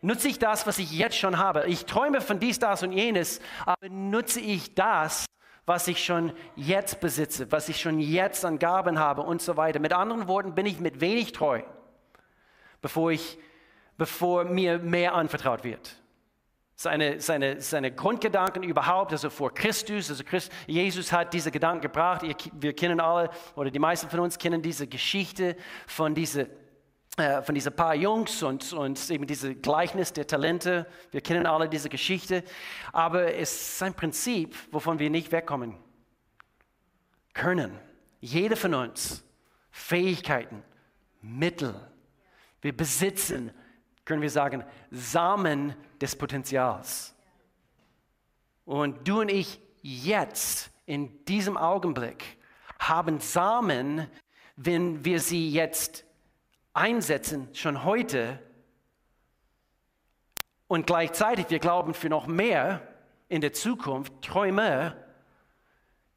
Nutze 0.00 0.26
ich 0.26 0.40
das, 0.40 0.66
was 0.66 0.78
ich 0.78 0.90
jetzt 0.90 1.16
schon 1.16 1.38
habe? 1.38 1.66
Ich 1.66 1.86
träume 1.86 2.20
von 2.20 2.40
dies, 2.40 2.58
das 2.58 2.82
und 2.82 2.90
jenes, 2.90 3.40
aber 3.64 3.88
nutze 3.88 4.40
ich 4.40 4.74
das, 4.74 5.24
was 5.66 5.88
ich 5.88 6.04
schon 6.04 6.32
jetzt 6.56 7.00
besitze, 7.00 7.50
was 7.50 7.68
ich 7.68 7.80
schon 7.80 7.98
jetzt 8.00 8.44
an 8.44 8.58
Gaben 8.58 8.98
habe 8.98 9.22
und 9.22 9.40
so 9.40 9.56
weiter. 9.56 9.80
Mit 9.80 9.92
anderen 9.92 10.28
Worten, 10.28 10.54
bin 10.54 10.66
ich 10.66 10.80
mit 10.80 11.00
wenig 11.00 11.32
treu 11.32 11.62
bevor, 12.84 13.12
ich, 13.12 13.38
bevor 13.96 14.44
mir 14.44 14.78
mehr 14.78 15.14
anvertraut 15.14 15.64
wird. 15.64 15.96
Seine, 16.76 17.18
seine, 17.18 17.62
seine 17.62 17.90
Grundgedanken 17.92 18.62
überhaupt, 18.62 19.12
also 19.12 19.30
vor 19.30 19.54
Christus, 19.54 20.10
also 20.10 20.22
Christ, 20.22 20.52
Jesus 20.66 21.10
hat 21.10 21.32
diese 21.32 21.50
Gedanken 21.50 21.80
gebracht. 21.80 22.20
Wir 22.52 22.74
kennen 22.74 23.00
alle, 23.00 23.30
oder 23.56 23.70
die 23.70 23.78
meisten 23.78 24.10
von 24.10 24.20
uns 24.20 24.36
kennen 24.36 24.60
diese 24.60 24.86
Geschichte 24.86 25.56
von 25.86 26.14
diese 26.14 26.42
äh, 26.42 26.48
von 27.16 27.54
diesen 27.54 27.74
paar 27.74 27.94
Jungs 27.94 28.42
und, 28.42 28.72
und 28.72 29.10
eben 29.10 29.26
diese 29.26 29.54
Gleichnis 29.54 30.12
der 30.12 30.26
Talente. 30.26 30.86
Wir 31.12 31.20
kennen 31.20 31.46
alle 31.46 31.68
diese 31.68 31.88
Geschichte. 31.88 32.42
Aber 32.92 33.32
es 33.34 33.74
ist 33.74 33.82
ein 33.82 33.94
Prinzip, 33.94 34.56
wovon 34.72 34.98
wir 34.98 35.10
nicht 35.10 35.30
wegkommen 35.30 35.76
können. 37.32 37.78
Jeder 38.20 38.56
von 38.56 38.74
uns 38.74 39.24
Fähigkeiten, 39.70 40.62
Mittel, 41.20 41.74
wir 42.62 42.76
besitzen, 42.76 43.52
können 44.04 44.22
wir 44.22 44.30
sagen, 44.30 44.64
Samen 44.90 45.74
des 46.00 46.16
Potenzials. 46.16 47.14
Und 48.64 49.06
du 49.06 49.20
und 49.20 49.30
ich 49.30 49.60
jetzt, 49.82 50.70
in 50.86 51.24
diesem 51.26 51.56
Augenblick, 51.56 52.38
haben 52.78 53.20
Samen, 53.20 54.06
wenn 54.56 55.04
wir 55.04 55.20
sie 55.20 55.50
jetzt 55.50 56.04
einsetzen, 56.74 57.48
schon 57.54 57.84
heute, 57.84 58.38
und 60.66 60.86
gleichzeitig 60.86 61.48
wir 61.50 61.58
glauben 61.58 61.94
für 61.94 62.08
noch 62.08 62.26
mehr 62.26 62.82
in 63.28 63.40
der 63.40 63.52
Zukunft, 63.52 64.12
Träume, 64.22 64.96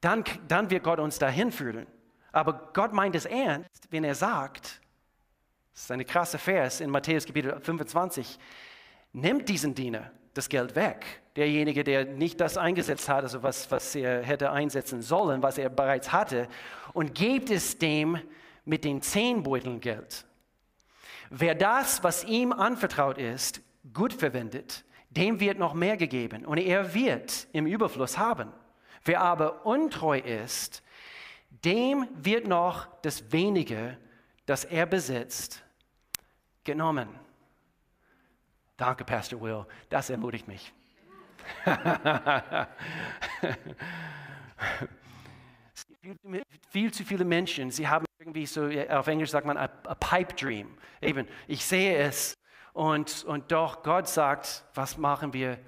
dann, 0.01 0.23
dann 0.47 0.69
wird 0.69 0.83
Gott 0.83 0.99
uns 0.99 1.19
dahin 1.19 1.51
führen. 1.51 1.87
Aber 2.31 2.71
Gott 2.73 2.93
meint 2.93 3.15
es 3.15 3.25
ernst, 3.25 3.87
wenn 3.89 4.03
er 4.03 4.15
sagt, 4.15 4.81
das 5.73 5.83
ist 5.83 5.91
eine 5.91 6.05
krasse 6.05 6.37
Vers 6.37 6.81
in 6.81 6.89
Matthäus 6.89 7.25
Kapitel 7.25 7.59
25. 7.59 8.37
Nimmt 9.13 9.47
diesen 9.49 9.75
Diener 9.75 10.11
das 10.33 10.49
Geld 10.49 10.75
weg. 10.75 11.21
Derjenige, 11.35 11.83
der 11.83 12.05
nicht 12.05 12.39
das 12.39 12.57
eingesetzt 12.57 13.09
hat, 13.09 13.23
also 13.23 13.43
was, 13.43 13.69
was 13.71 13.95
er 13.95 14.23
hätte 14.23 14.51
einsetzen 14.51 15.01
sollen, 15.01 15.41
was 15.43 15.57
er 15.57 15.69
bereits 15.69 16.11
hatte, 16.11 16.47
und 16.93 17.15
gebt 17.15 17.49
es 17.49 17.77
dem 17.77 18.19
mit 18.65 18.83
den 18.83 19.01
zehn 19.01 19.43
Beuteln 19.43 19.79
Geld. 19.79 20.26
Wer 21.29 21.55
das, 21.55 22.03
was 22.03 22.23
ihm 22.23 22.51
anvertraut 22.51 23.17
ist, 23.17 23.61
gut 23.93 24.13
verwendet, 24.13 24.85
dem 25.09 25.39
wird 25.39 25.57
noch 25.57 25.73
mehr 25.73 25.97
gegeben 25.97 26.45
und 26.45 26.57
er 26.57 26.93
wird 26.93 27.47
im 27.53 27.65
Überfluss 27.65 28.17
haben. 28.17 28.51
Wer 29.03 29.21
aber 29.21 29.65
untreu 29.65 30.19
ist, 30.19 30.83
dem 31.63 32.07
wird 32.13 32.47
noch 32.47 32.87
das 33.01 33.31
wenige, 33.31 33.97
das 34.45 34.65
er 34.65 34.85
besitzt, 34.85 35.63
genommen. 36.63 37.07
Danke, 38.75 39.03
Pastor 39.05 39.41
Will, 39.41 39.65
das 39.89 40.09
ermutigt 40.09 40.47
mich. 40.47 40.73
viel 46.69 46.93
zu 46.93 47.03
viele 47.03 47.25
Menschen, 47.25 47.71
sie 47.71 47.87
haben 47.87 48.06
irgendwie 48.19 48.47
so, 48.47 48.67
auf 48.89 49.07
Englisch 49.07 49.29
sagt 49.29 49.45
man, 49.45 49.57
a, 49.57 49.69
a 49.85 49.93
pipe 49.93 50.33
dream. 50.33 50.75
Eben, 51.01 51.27
ich 51.47 51.63
sehe 51.63 51.95
es 51.97 52.35
und, 52.73 53.23
und 53.25 53.51
doch 53.51 53.83
Gott 53.83 54.07
sagt, 54.07 54.65
was 54.73 54.97
machen 54.97 55.33
wir 55.33 55.59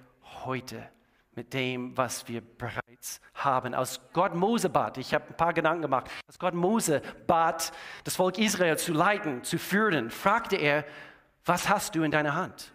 heute 0.45 0.89
mit 1.35 1.53
dem, 1.53 1.95
was 1.95 2.27
wir 2.27 2.41
bereits 2.41 3.21
haben? 3.35 3.75
Als 3.75 4.01
Gott 4.13 4.33
Mose 4.33 4.67
bat, 4.67 4.97
ich 4.97 5.13
habe 5.13 5.25
ein 5.27 5.37
paar 5.37 5.53
Gedanken 5.53 5.83
gemacht, 5.83 6.09
als 6.25 6.39
Gott 6.39 6.55
Mose 6.55 7.03
bat, 7.27 7.71
das 8.03 8.15
Volk 8.15 8.39
Israel 8.39 8.79
zu 8.79 8.93
leiten, 8.93 9.43
zu 9.43 9.59
führen, 9.59 10.09
fragte 10.09 10.55
er, 10.55 10.85
was 11.45 11.69
hast 11.69 11.93
du 11.93 12.03
in 12.03 12.11
deiner 12.11 12.33
Hand? 12.33 12.73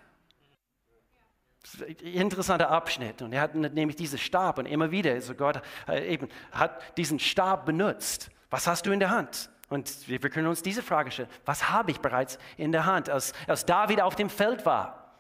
interessanter 2.03 2.71
Abschnitt. 2.71 3.23
Und 3.23 3.33
er 3.33 3.41
hat 3.41 3.55
nämlich 3.55 3.97
diesen 3.97 4.19
Stab 4.19 4.59
und 4.59 4.67
immer 4.67 4.91
wieder, 4.91 5.13
also 5.13 5.35
Gott 5.35 5.63
äh, 5.89 6.13
eben 6.13 6.29
hat 6.53 6.97
diesen 6.99 7.19
Stab 7.19 7.65
benutzt. 7.65 8.31
Was 8.51 8.67
hast 8.67 8.85
du 8.85 8.93
in 8.93 9.01
der 9.01 9.09
Hand? 9.09 9.51
Und 9.75 10.07
wir 10.07 10.21
können 10.21 10.47
uns 10.47 10.63
diese 10.63 10.85
Frage 10.85 11.11
stellen, 11.11 11.29
was 11.45 11.69
habe 11.69 11.91
ich 11.91 11.99
bereits 11.99 12.39
in 12.57 12.71
der 12.71 12.87
Hand, 12.87 13.11
als, 13.11 13.33
als 13.49 13.67
David 13.67 14.01
auf 14.01 14.15
dem 14.15 14.31
Feld 14.31 14.65
war? 14.65 15.17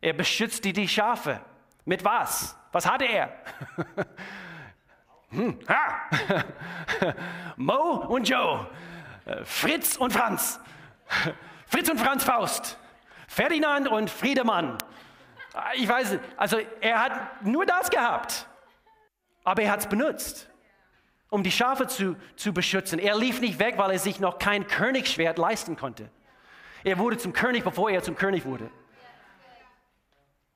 Er 0.00 0.14
beschützte 0.14 0.72
die 0.72 0.88
Schafe. 0.88 1.40
Mit 1.84 2.04
was? 2.04 2.56
Was 2.72 2.90
hatte 2.90 3.04
er? 3.04 3.32
hm! 5.30 5.60
Mo 7.56 8.04
und 8.08 8.28
Joe, 8.28 8.66
äh, 9.26 9.44
Fritz 9.44 9.96
und 9.96 10.12
Franz, 10.12 10.58
Fritz 11.68 11.88
und 11.88 12.00
Franz 12.00 12.24
Faust, 12.24 12.76
Ferdinand 13.28 13.86
und 13.86 14.10
Friedemann. 14.10 14.76
Ich 15.74 15.88
weiß 15.88 16.18
also 16.36 16.58
er 16.80 16.98
hat 16.98 17.44
nur 17.44 17.64
das 17.64 17.90
gehabt, 17.90 18.48
aber 19.44 19.62
er 19.62 19.70
hat 19.70 19.80
es 19.80 19.86
benutzt 19.86 20.50
um 21.30 21.42
die 21.42 21.50
Schafe 21.50 21.86
zu, 21.86 22.16
zu 22.36 22.52
beschützen. 22.52 22.98
Er 22.98 23.16
lief 23.16 23.40
nicht 23.40 23.58
weg, 23.58 23.74
weil 23.76 23.90
er 23.90 23.98
sich 23.98 24.20
noch 24.20 24.38
kein 24.38 24.66
Königsschwert 24.66 25.38
leisten 25.38 25.76
konnte. 25.76 26.10
Er 26.84 26.98
wurde 26.98 27.18
zum 27.18 27.32
König, 27.32 27.64
bevor 27.64 27.90
er 27.90 28.02
zum 28.02 28.14
König 28.14 28.44
wurde. 28.44 28.70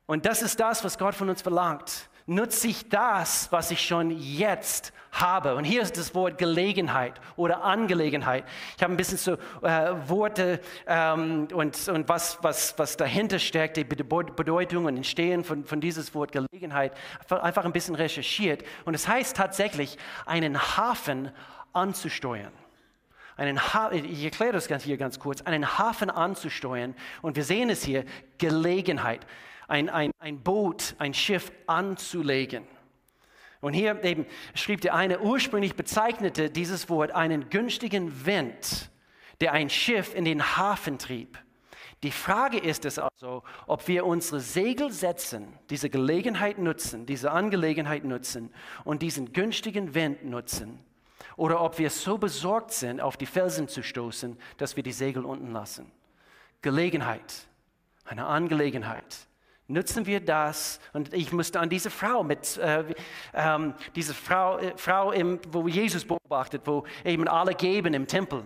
Und 0.05 0.25
das 0.25 0.41
ist 0.41 0.59
das, 0.59 0.83
was 0.83 0.97
Gott 0.97 1.15
von 1.15 1.29
uns 1.29 1.41
verlangt 1.41 2.08
nutze 2.29 2.67
ich 2.67 2.87
das, 2.89 3.51
was 3.51 3.71
ich 3.71 3.85
schon 3.85 4.11
jetzt 4.11 4.93
habe. 5.11 5.55
Und 5.55 5.63
hier 5.63 5.81
ist 5.81 5.97
das 5.97 6.13
Wort 6.13 6.37
Gelegenheit 6.37 7.19
oder 7.35 7.63
Angelegenheit. 7.63 8.45
Ich 8.77 8.83
habe 8.83 8.93
ein 8.93 8.97
bisschen 8.97 9.17
so 9.17 9.33
äh, 9.65 9.95
Worte 10.07 10.61
ähm, 10.85 11.47
und, 11.51 11.87
und 11.87 12.07
was, 12.07 12.37
was, 12.41 12.77
was 12.77 12.95
dahinter 12.95 13.39
steckt, 13.39 13.77
die 13.77 13.83
Bedeutung 13.83 14.85
und 14.85 14.95
Entstehen 14.95 15.43
von, 15.43 15.65
von 15.65 15.81
dieses 15.81 16.13
Wort 16.13 16.31
Gelegenheit, 16.31 16.93
einfach 17.29 17.65
ein 17.65 17.73
bisschen 17.73 17.95
recherchiert. 17.95 18.63
Und 18.85 18.93
es 18.93 19.07
heißt 19.07 19.35
tatsächlich, 19.35 19.97
einen 20.25 20.59
Hafen 20.77 21.31
anzusteuern 21.73 22.53
einen 23.37 23.57
ha 23.73 23.89
ich 23.93 24.25
erkläre 24.25 24.51
das 24.51 24.67
hier 24.83 24.97
ganz 24.97 25.17
kurz, 25.17 25.41
einen 25.43 25.79
Hafen 25.79 26.09
anzusteuern. 26.09 26.93
Und 27.21 27.37
wir 27.37 27.45
sehen 27.45 27.69
es 27.69 27.83
hier, 27.83 28.03
Gelegenheit 28.37 29.25
ein, 29.69 29.89
ein, 29.89 30.11
ein 30.19 30.41
Boot, 30.41 30.95
ein 30.97 31.13
Schiff 31.13 31.51
anzulegen. 31.67 32.67
Und 33.61 33.73
hier 33.73 34.03
eben 34.03 34.25
schrieb 34.53 34.81
der 34.81 34.95
eine, 34.95 35.19
ursprünglich 35.19 35.75
bezeichnete 35.75 36.49
dieses 36.49 36.89
Wort 36.89 37.11
einen 37.11 37.49
günstigen 37.49 38.25
Wind, 38.25 38.89
der 39.41 39.51
ein 39.51 39.69
Schiff 39.69 40.15
in 40.15 40.25
den 40.25 40.57
Hafen 40.57 40.97
trieb. 40.97 41.37
Die 42.03 42.11
Frage 42.11 42.57
ist 42.57 42.85
es 42.85 42.97
also, 42.97 43.43
ob 43.67 43.89
wir 43.89 44.05
unsere 44.05 44.39
Segel 44.39 44.89
setzen, 44.91 45.53
diese 45.69 45.89
Gelegenheit 45.89 46.57
nutzen, 46.57 47.05
diese 47.05 47.31
Angelegenheit 47.31 48.05
nutzen 48.05 48.53
und 48.85 49.01
diesen 49.01 49.33
günstigen 49.33 49.93
Wind 49.93 50.23
nutzen, 50.23 50.79
oder 51.35 51.61
ob 51.61 51.77
wir 51.77 51.89
so 51.89 52.17
besorgt 52.17 52.71
sind, 52.71 53.01
auf 53.01 53.17
die 53.17 53.25
Felsen 53.25 53.67
zu 53.67 53.83
stoßen, 53.83 54.37
dass 54.57 54.77
wir 54.77 54.83
die 54.83 54.93
Segel 54.93 55.25
unten 55.25 55.51
lassen. 55.51 55.91
Gelegenheit, 56.61 57.33
eine 58.05 58.25
Angelegenheit 58.25 59.28
nutzen 59.69 60.05
wir 60.05 60.19
das. 60.19 60.79
Und 60.93 61.13
ich 61.13 61.31
musste 61.31 61.59
an 61.59 61.69
diese 61.69 61.89
Frau 61.89 62.23
mit, 62.23 62.57
äh, 62.57 62.83
ähm, 63.33 63.73
diese 63.95 64.13
Frau, 64.13 64.57
äh, 64.57 64.73
Frau 64.75 65.11
im, 65.11 65.39
wo 65.51 65.67
Jesus 65.67 66.03
beobachtet, 66.03 66.63
wo 66.65 66.83
eben 67.05 67.27
alle 67.27 67.53
geben 67.53 67.93
im 67.93 68.07
Tempel. 68.07 68.43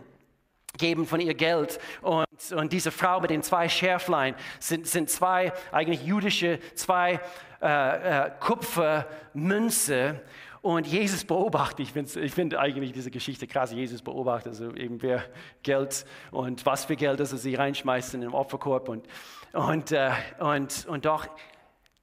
geben 0.76 1.06
von 1.06 1.22
ihr 1.22 1.36
Geld. 1.36 1.80
Und, 2.02 2.26
und 2.56 2.74
diese 2.74 2.90
Frau 2.90 3.20
mit 3.20 3.30
den 3.30 3.44
zwei 3.44 3.70
Schärflein 3.70 4.34
sind, 4.60 4.88
sind 4.88 5.08
zwei 5.08 5.54
eigentlich 5.72 6.04
jüdische, 6.04 6.60
zwei 6.74 7.20
äh, 7.62 8.26
äh, 8.26 8.32
Kupfermünze. 8.40 10.20
Und 10.64 10.88
Jesus 10.88 11.26
beobachtet, 11.26 11.82
ich 11.82 11.92
finde 11.92 12.22
ich 12.22 12.34
find 12.34 12.56
eigentlich 12.56 12.94
diese 12.94 13.12
Geschichte 13.12 13.48
krass, 13.48 13.74
Jesus 13.74 14.02
beobachtet, 14.02 14.54
also 14.54 14.74
eben 14.76 15.02
wer 15.02 15.26
Geld 15.62 16.06
und 16.32 16.66
was 16.66 16.86
für 16.86 16.96
Geld, 16.96 17.20
dass 17.20 17.34
er 17.34 17.38
sie 17.38 17.56
reinschmeißt 17.56 18.14
in 18.14 18.22
den 18.22 18.30
Opferkorb. 18.30 18.88
Und, 18.88 19.06
und, 19.52 19.92
äh, 19.92 20.14
und, 20.40 20.86
und 20.86 21.04
doch 21.04 21.28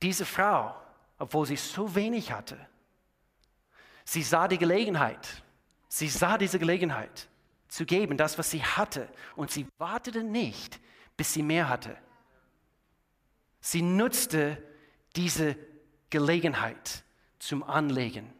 diese 0.03 0.27
Frau, 0.27 0.75
obwohl 1.18 1.46
sie 1.46 1.57
so 1.57 1.94
wenig 1.94 2.33
hatte, 2.33 2.59
sie 4.05 4.23
sah 4.23 4.46
die 4.46 4.59
Gelegenheit, 4.59 5.42
sie 5.88 6.09
sah 6.09 6.37
diese 6.37 6.59
Gelegenheit 6.59 7.29
zu 7.66 7.87
geben, 7.87 8.18
das, 8.18 8.37
was 8.37 8.51
sie 8.51 8.62
hatte. 8.62 9.09
Und 9.37 9.51
sie 9.51 9.66
wartete 9.79 10.23
nicht, 10.23 10.79
bis 11.16 11.33
sie 11.33 11.42
mehr 11.42 11.70
hatte. 11.70 11.96
Sie 13.62 13.81
nutzte 13.81 14.62
diese 15.16 15.57
Gelegenheit 16.11 17.05
zum 17.38 17.62
Anlegen, 17.62 18.31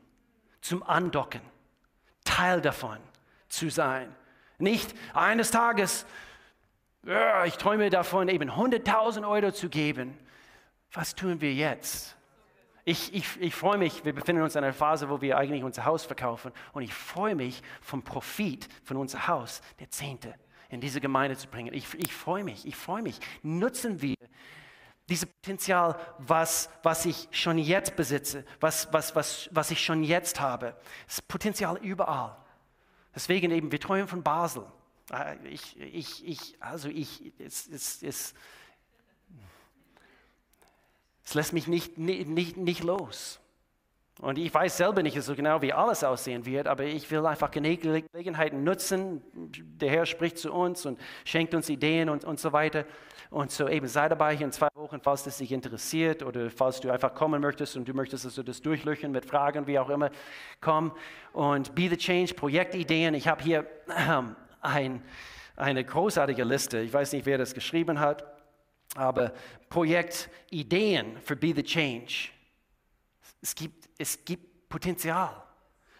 zum 0.61 0.83
Andocken, 0.83 1.40
Teil 2.25 2.61
davon 2.61 2.99
zu 3.49 3.70
sein. 3.70 4.14
Nicht 4.59 4.94
eines 5.14 5.51
Tages, 5.51 6.07
ich 7.46 7.57
träume 7.57 7.88
davon, 7.88 8.29
eben 8.29 8.51
100.000 8.51 9.29
Euro 9.29 9.53
zu 9.53 9.68
geben. 9.68 10.18
Was 10.92 11.14
tun 11.14 11.40
wir 11.40 11.53
jetzt? 11.53 12.16
Ich, 12.85 13.14
ich, 13.14 13.40
ich 13.40 13.55
freue 13.55 13.79
mich, 13.79 14.05
wir 14.05 14.12
befinden 14.14 14.42
uns 14.42 14.57
in 14.57 14.64
einer 14.64 14.73
Phase, 14.73 15.09
wo 15.09 15.20
wir 15.20 15.38
eigentlich 15.38 15.62
unser 15.62 15.85
Haus 15.85 16.05
verkaufen 16.05 16.53
und 16.73 16.83
ich 16.83 16.92
freue 16.92 17.35
mich 17.35 17.62
vom 17.81 18.03
Profit 18.03 18.68
von 18.85 18.96
unser 18.96 19.29
Haus, 19.29 19.62
der 19.79 19.90
Zehnte, 19.90 20.35
in 20.70 20.81
diese 20.81 21.01
Gemeinde 21.01 21.37
zu 21.37 21.46
bringen. 21.49 21.73
Ich, 21.75 21.94
ich 21.94 22.12
freue 22.12 22.42
mich, 22.42 22.66
ich 22.66 22.77
freue 22.77 23.03
mich. 23.03 23.20
Nutzen 23.42 24.03
wir 24.03 24.16
dieses 25.11 25.27
Potenzial, 25.27 25.96
was, 26.18 26.70
was 26.83 27.05
ich 27.05 27.29
schon 27.33 27.59
jetzt 27.59 27.96
besitze, 27.96 28.44
was, 28.61 28.90
was, 28.92 29.14
was, 29.16 29.49
was 29.53 29.70
ich 29.70 29.85
schon 29.85 30.05
jetzt 30.05 30.40
habe. 30.40 30.77
Das 31.07 31.20
Potenzial 31.20 31.77
überall. 31.79 32.37
Deswegen 33.14 33.51
eben, 33.51 33.73
wir 33.73 33.81
träumen 33.81 34.07
von 34.07 34.23
Basel. 34.23 34.64
Äh, 35.12 35.37
ich, 35.49 35.79
ich, 35.81 36.27
ich, 36.27 36.57
also 36.61 36.88
ich, 36.88 37.33
es, 37.38 37.66
es, 37.68 38.03
es, 38.03 38.35
es 41.25 41.35
lässt 41.35 41.53
mich 41.53 41.66
nicht, 41.66 41.99
nicht, 41.99 42.57
nicht 42.57 42.83
los. 42.85 43.40
Und 44.20 44.37
ich 44.37 44.53
weiß 44.53 44.77
selber 44.77 45.03
nicht 45.03 45.20
so 45.23 45.35
genau, 45.35 45.62
wie 45.62 45.73
alles 45.73 46.05
aussehen 46.05 46.44
wird, 46.44 46.66
aber 46.66 46.85
ich 46.85 47.11
will 47.11 47.25
einfach 47.25 47.51
Gelegenheiten 47.51 48.64
nutzen. 48.64 49.23
Der 49.35 49.90
Herr 49.90 50.05
spricht 50.05 50.37
zu 50.37 50.53
uns 50.53 50.85
und 50.85 51.01
schenkt 51.25 51.55
uns 51.55 51.70
Ideen 51.70 52.11
und, 52.11 52.25
und 52.25 52.38
so 52.38 52.53
weiter. 52.53 52.85
Und 53.31 53.53
so 53.53 53.69
eben 53.69 53.87
sei 53.87 54.09
dabei 54.09 54.37
hier 54.37 54.47
in 54.47 54.53
zwei 54.53 54.69
Wochen, 54.75 55.01
falls 55.01 55.23
das 55.23 55.38
dich 55.38 55.53
interessiert 55.53 56.25
oder 56.25 56.51
falls 56.51 56.81
du 56.81 56.90
einfach 56.90 57.14
kommen 57.14 57.40
möchtest 57.40 57.77
und 57.77 57.88
du 57.88 57.95
möchtest 57.95 58.25
also 58.25 58.43
das 58.43 58.61
durchlöchern 58.61 59.12
mit 59.12 59.25
Fragen, 59.25 59.69
wie 59.69 59.79
auch 59.79 59.88
immer, 59.88 60.11
komm. 60.61 60.93
Und 61.33 61.73
Be 61.77 61.88
the 61.88 61.97
Change, 61.97 62.35
Projektideen. 62.35 63.14
Ich 63.14 63.29
habe 63.29 63.43
hier 63.43 63.66
ähm, 63.97 64.35
ein, 64.61 65.03
eine 65.55 65.85
großartige 65.85 66.43
Liste. 66.43 66.81
Ich 66.81 66.93
weiß 66.93 67.12
nicht, 67.12 67.25
wer 67.25 67.38
das 67.38 67.55
geschrieben 67.55 68.01
hat. 68.01 68.25
Aber 68.97 69.33
Projektideen 69.69 71.16
für 71.21 71.37
Be 71.37 71.53
the 71.55 71.62
Change. 71.62 72.31
Es 73.40 73.55
gibt, 73.55 73.88
es 73.97 74.25
gibt 74.25 74.69
Potenzial. 74.69 75.31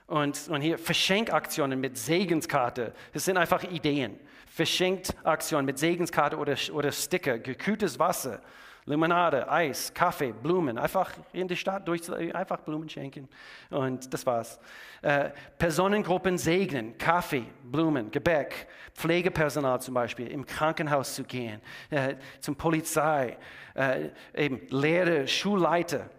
Und, 0.09 0.49
und 0.49 0.61
hier 0.63 0.77
Verschenkaktionen 0.77 1.79
mit 1.81 1.97
Segenskarte. 1.97 2.93
Das 3.13 3.25
sind 3.25 3.37
einfach 3.37 3.63
Ideen. 3.63 4.19
Verschenkt-Aktionen 4.51 5.65
mit 5.65 5.79
Segenskarte 5.79 6.37
oder, 6.37 6.57
oder 6.73 6.91
Sticker, 6.91 7.39
gekühltes 7.39 7.99
Wasser, 8.01 8.41
Limonade, 8.85 9.49
Eis, 9.49 9.95
Kaffee, 9.95 10.33
Blumen. 10.33 10.77
Einfach 10.77 11.13
in 11.33 11.47
die 11.47 11.57
Stadt 11.57 11.87
durch, 11.87 12.03
einfach 12.35 12.59
Blumen 12.61 12.89
schenken. 12.89 13.29
Und 13.71 14.13
das 14.13 14.27
war's. 14.27 14.59
Äh, 15.03 15.31
Personengruppen 15.57 16.37
segnen, 16.37 16.99
Kaffee, 16.99 17.45
Blumen, 17.63 18.11
Gebäck, 18.11 18.67
Pflegepersonal 18.95 19.81
zum 19.81 19.95
Beispiel, 19.95 20.27
im 20.27 20.45
Krankenhaus 20.45 21.15
zu 21.15 21.23
gehen, 21.23 21.61
äh, 21.91 22.17
zum 22.41 22.57
Polizei, 22.57 23.39
äh, 23.75 24.09
eben 24.35 24.67
Lehrer, 24.71 25.29
Schulleiter 25.29 26.11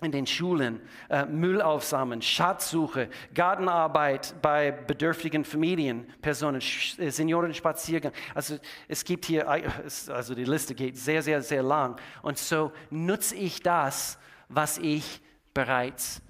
in 0.00 0.12
den 0.12 0.26
Schulen, 0.26 0.80
äh, 1.08 1.26
Müll 1.26 1.60
aufsammeln, 1.60 2.22
Schatzsuche, 2.22 3.08
Gartenarbeit 3.34 4.34
bei 4.40 4.70
bedürftigen 4.70 5.44
Familien, 5.44 6.06
Personen, 6.22 6.62
äh, 6.98 7.10
Seniorenspaziergang. 7.10 8.12
Also 8.32 8.58
es 8.86 9.04
gibt 9.04 9.24
hier, 9.24 9.48
also 9.48 10.34
die 10.36 10.44
Liste 10.44 10.76
geht 10.76 10.96
sehr, 10.96 11.20
sehr, 11.22 11.42
sehr 11.42 11.64
lang. 11.64 12.00
Und 12.22 12.38
so 12.38 12.72
nutze 12.90 13.34
ich 13.34 13.60
das, 13.60 14.18
was 14.48 14.78
ich 14.78 15.20
bereits 15.52 16.22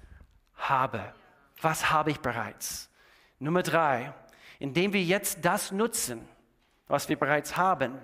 habe. 0.55 1.13
Was 1.61 1.91
habe 1.91 2.09
ich 2.09 2.19
bereits? 2.19 2.89
Nummer 3.37 3.61
drei, 3.61 4.13
indem 4.57 4.93
wir 4.93 5.03
jetzt 5.03 5.45
das 5.45 5.71
nutzen, 5.71 6.27
was 6.87 7.07
wir 7.07 7.19
bereits 7.19 7.55
haben, 7.55 7.99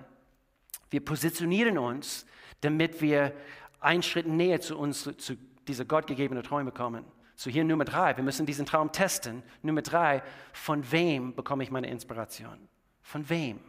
wir 0.91 1.04
positionieren 1.04 1.80
uns, 1.80 2.28
damit 2.62 3.01
wir 3.01 3.34
einen 3.80 4.04
Schritt 4.04 4.28
näher 4.28 4.62
zu 4.62 4.78
uns, 4.78 5.10
zu 5.17 5.36
diese 5.67 5.86
gottgegebenen 5.86 6.43
Träume 6.43 6.71
kommen. 6.71 7.06
So 7.36 7.49
hier 7.49 7.63
Nummer 7.63 7.86
drei, 7.86 8.15
wir 8.15 8.23
müssen 8.23 8.45
diesen 8.45 8.65
Traum 8.65 8.91
testen. 8.91 9.43
Nummer 9.62 9.82
drei, 9.82 10.23
von 10.54 10.89
wem 10.91 11.36
bekomme 11.36 11.63
ich 11.63 11.71
meine 11.71 11.88
Inspiration? 11.88 12.69
Von 13.01 13.30
wem? 13.30 13.60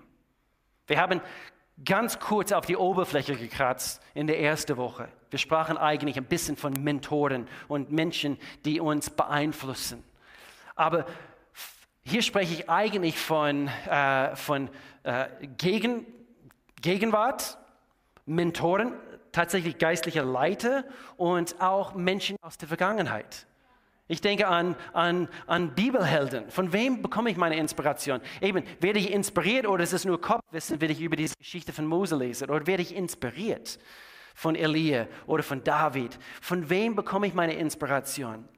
Wir 0.86 1.00
haben 1.00 1.20
ganz 1.84 2.18
kurz 2.20 2.52
auf 2.52 2.64
die 2.64 2.76
Oberfläche 2.76 3.36
gekratzt 3.36 4.02
in 4.14 4.26
der 4.26 4.40
ersten 4.40 4.76
Woche. 4.76 5.08
Wir 5.30 5.38
sprachen 5.38 5.76
eigentlich 5.76 6.16
ein 6.16 6.24
bisschen 6.24 6.56
von 6.56 6.72
Mentoren 6.72 7.48
und 7.68 7.90
Menschen, 7.90 8.38
die 8.64 8.80
uns 8.80 9.10
beeinflussen. 9.10 10.02
Aber 10.76 11.06
hier 12.04 12.22
spreche 12.22 12.54
ich 12.54 12.70
eigentlich 12.70 13.18
von, 13.18 13.66
äh, 13.66 14.36
von 14.36 14.70
äh, 15.02 15.26
Gegen, 15.58 16.06
Gegenwart, 16.80 17.58
Mentoren, 18.26 18.92
tatsächlich 19.36 19.76
geistliche 19.76 20.22
Leiter 20.22 20.84
und 21.18 21.60
auch 21.60 21.94
Menschen 21.94 22.38
aus 22.40 22.56
der 22.56 22.68
Vergangenheit. 22.68 23.46
Ich 24.08 24.22
denke 24.22 24.46
an, 24.46 24.76
an, 24.94 25.28
an 25.46 25.74
Bibelhelden. 25.74 26.50
Von 26.50 26.72
wem 26.72 27.02
bekomme 27.02 27.28
ich 27.28 27.36
meine 27.36 27.56
Inspiration? 27.56 28.20
Eben, 28.40 28.64
werde 28.80 28.98
ich 28.98 29.12
inspiriert 29.12 29.66
oder 29.66 29.84
ist 29.84 29.92
es 29.92 30.06
nur 30.06 30.20
Kopfwissen, 30.20 30.80
wenn 30.80 30.90
ich 30.90 31.02
über 31.02 31.16
diese 31.16 31.34
Geschichte 31.36 31.74
von 31.74 31.86
Mose 31.86 32.16
lese? 32.16 32.46
Oder 32.46 32.66
werde 32.66 32.82
ich 32.82 32.94
inspiriert 32.94 33.78
von 34.34 34.54
Elia 34.54 35.06
oder 35.26 35.42
von 35.42 35.62
David? 35.62 36.18
Von 36.40 36.70
wem 36.70 36.94
bekomme 36.94 37.26
ich 37.26 37.34
meine 37.34 37.54
Inspiration? 37.54 38.48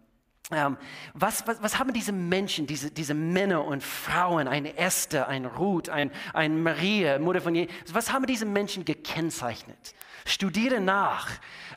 Ähm, 0.53 0.77
was, 1.12 1.45
was, 1.47 1.61
was, 1.61 1.79
haben 1.79 1.93
diese 1.93 2.12
Menschen, 2.12 2.69
diese, 2.69 2.91
diese 2.91 3.14
Männer 3.14 3.64
und 3.64 3.83
Frauen, 3.83 4.47
ein 4.47 4.64
Esther, 4.64 5.27
ein 5.29 5.45
Ruth, 5.45 5.88
ein, 5.88 6.12
ein 6.33 6.62
Maria, 6.62 7.19
Mutter 7.19 7.41
von 7.41 7.55
Jesus, 7.55 7.73
was 7.93 8.12
haben 8.12 8.27
diese 8.27 8.47
Menschen 8.47 8.85
gekennzeichnet? 8.85 9.95
Studiere 10.29 10.81
nach, 10.81 11.31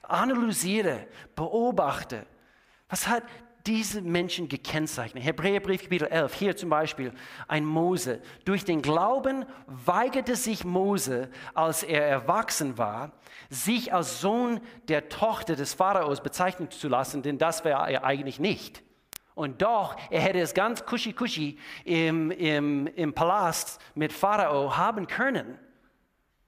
analysiere, 0.03 1.07
beobachte. 1.35 2.25
Was 2.89 3.07
hat 3.07 3.23
diese 3.65 4.01
Menschen 4.01 4.49
gekennzeichnet? 4.49 5.23
Hebräerbrief 5.23 5.83
Kapitel 5.83 6.09
11, 6.09 6.33
hier 6.33 6.57
zum 6.57 6.69
Beispiel 6.69 7.13
ein 7.47 7.63
Mose. 7.63 8.21
Durch 8.43 8.65
den 8.65 8.81
Glauben 8.81 9.45
weigerte 9.67 10.35
sich 10.35 10.65
Mose, 10.65 11.29
als 11.53 11.83
er 11.83 12.05
erwachsen 12.05 12.77
war, 12.77 13.13
sich 13.49 13.93
als 13.93 14.19
Sohn 14.19 14.59
der 14.89 15.07
Tochter 15.07 15.55
des 15.55 15.73
Pharaos 15.73 16.21
bezeichnen 16.21 16.69
zu 16.71 16.89
lassen, 16.89 17.21
denn 17.23 17.37
das 17.37 17.63
wäre 17.63 17.89
er 17.89 18.03
eigentlich 18.03 18.39
nicht. 18.39 18.83
Und 19.33 19.61
doch, 19.61 19.95
er 20.09 20.19
hätte 20.19 20.39
es 20.39 20.53
ganz 20.53 20.85
kuschi-kuschi 20.85 21.57
im, 21.85 22.31
im, 22.31 22.87
im 22.87 23.13
Palast 23.13 23.79
mit 23.95 24.11
Pharao 24.11 24.75
haben 24.75 25.07
können. 25.07 25.57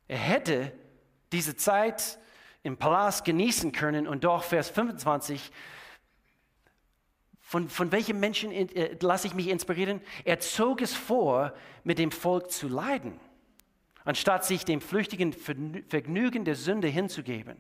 Er 0.10 0.18
hätte 0.18 0.74
diese 1.34 1.56
Zeit 1.56 2.20
im 2.64 2.78
Palast 2.78 3.26
genießen 3.26 3.72
können. 3.72 4.08
Und 4.08 4.24
doch, 4.24 4.44
Vers 4.44 4.70
25, 4.70 5.52
von, 7.42 7.70
von 7.70 7.92
welchem 7.92 8.20
Menschen 8.20 8.52
äh, 8.52 8.98
lasse 9.02 9.28
ich 9.28 9.34
mich 9.34 9.50
inspirieren? 9.50 10.02
Er 10.24 10.40
zog 10.40 10.82
es 10.82 10.96
vor, 10.96 11.54
mit 11.84 12.00
dem 12.00 12.12
Volk 12.12 12.50
zu 12.50 12.68
leiden, 12.68 13.20
anstatt 14.06 14.46
sich 14.46 14.66
dem 14.66 14.82
flüchtigen 14.82 15.34
Vergnügen 15.34 16.46
der 16.46 16.56
Sünde 16.56 16.88
hinzugeben. 16.88 17.58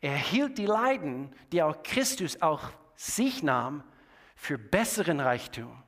Er 0.00 0.16
hielt 0.16 0.58
die 0.58 0.66
Leiden, 0.66 1.32
die 1.52 1.62
auch 1.62 1.82
Christus 1.82 2.40
auch 2.40 2.70
sich 2.96 3.42
nahm, 3.42 3.84
für 4.36 4.58
besseren 4.58 5.20
Reichtum 5.20 5.82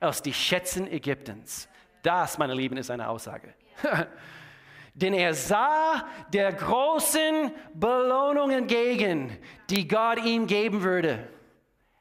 als 0.00 0.22
die 0.22 0.32
Schätzen 0.32 0.86
Ägyptens. 0.86 1.68
Das, 2.02 2.38
meine 2.38 2.54
Lieben, 2.54 2.76
ist 2.76 2.90
eine 2.90 3.08
Aussage. 3.08 3.54
Denn 5.00 5.14
er 5.14 5.32
sah 5.32 6.04
der 6.32 6.52
großen 6.52 7.52
Belohnung 7.72 8.50
entgegen, 8.50 9.38
die 9.70 9.86
Gott 9.86 10.18
ihm 10.24 10.48
geben 10.48 10.82
würde. 10.82 11.28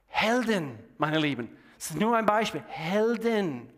Helden, 0.07 0.79
meine 0.97 1.19
Lieben. 1.19 1.55
Das 1.77 1.91
ist 1.91 1.99
nur 1.99 2.17
ein 2.17 2.25
Beispiel. 2.25 2.63
Helden. 2.67 3.69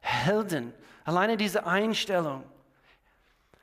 Helden. 0.00 0.74
Alleine 1.04 1.38
diese 1.38 1.66
Einstellung. 1.66 2.44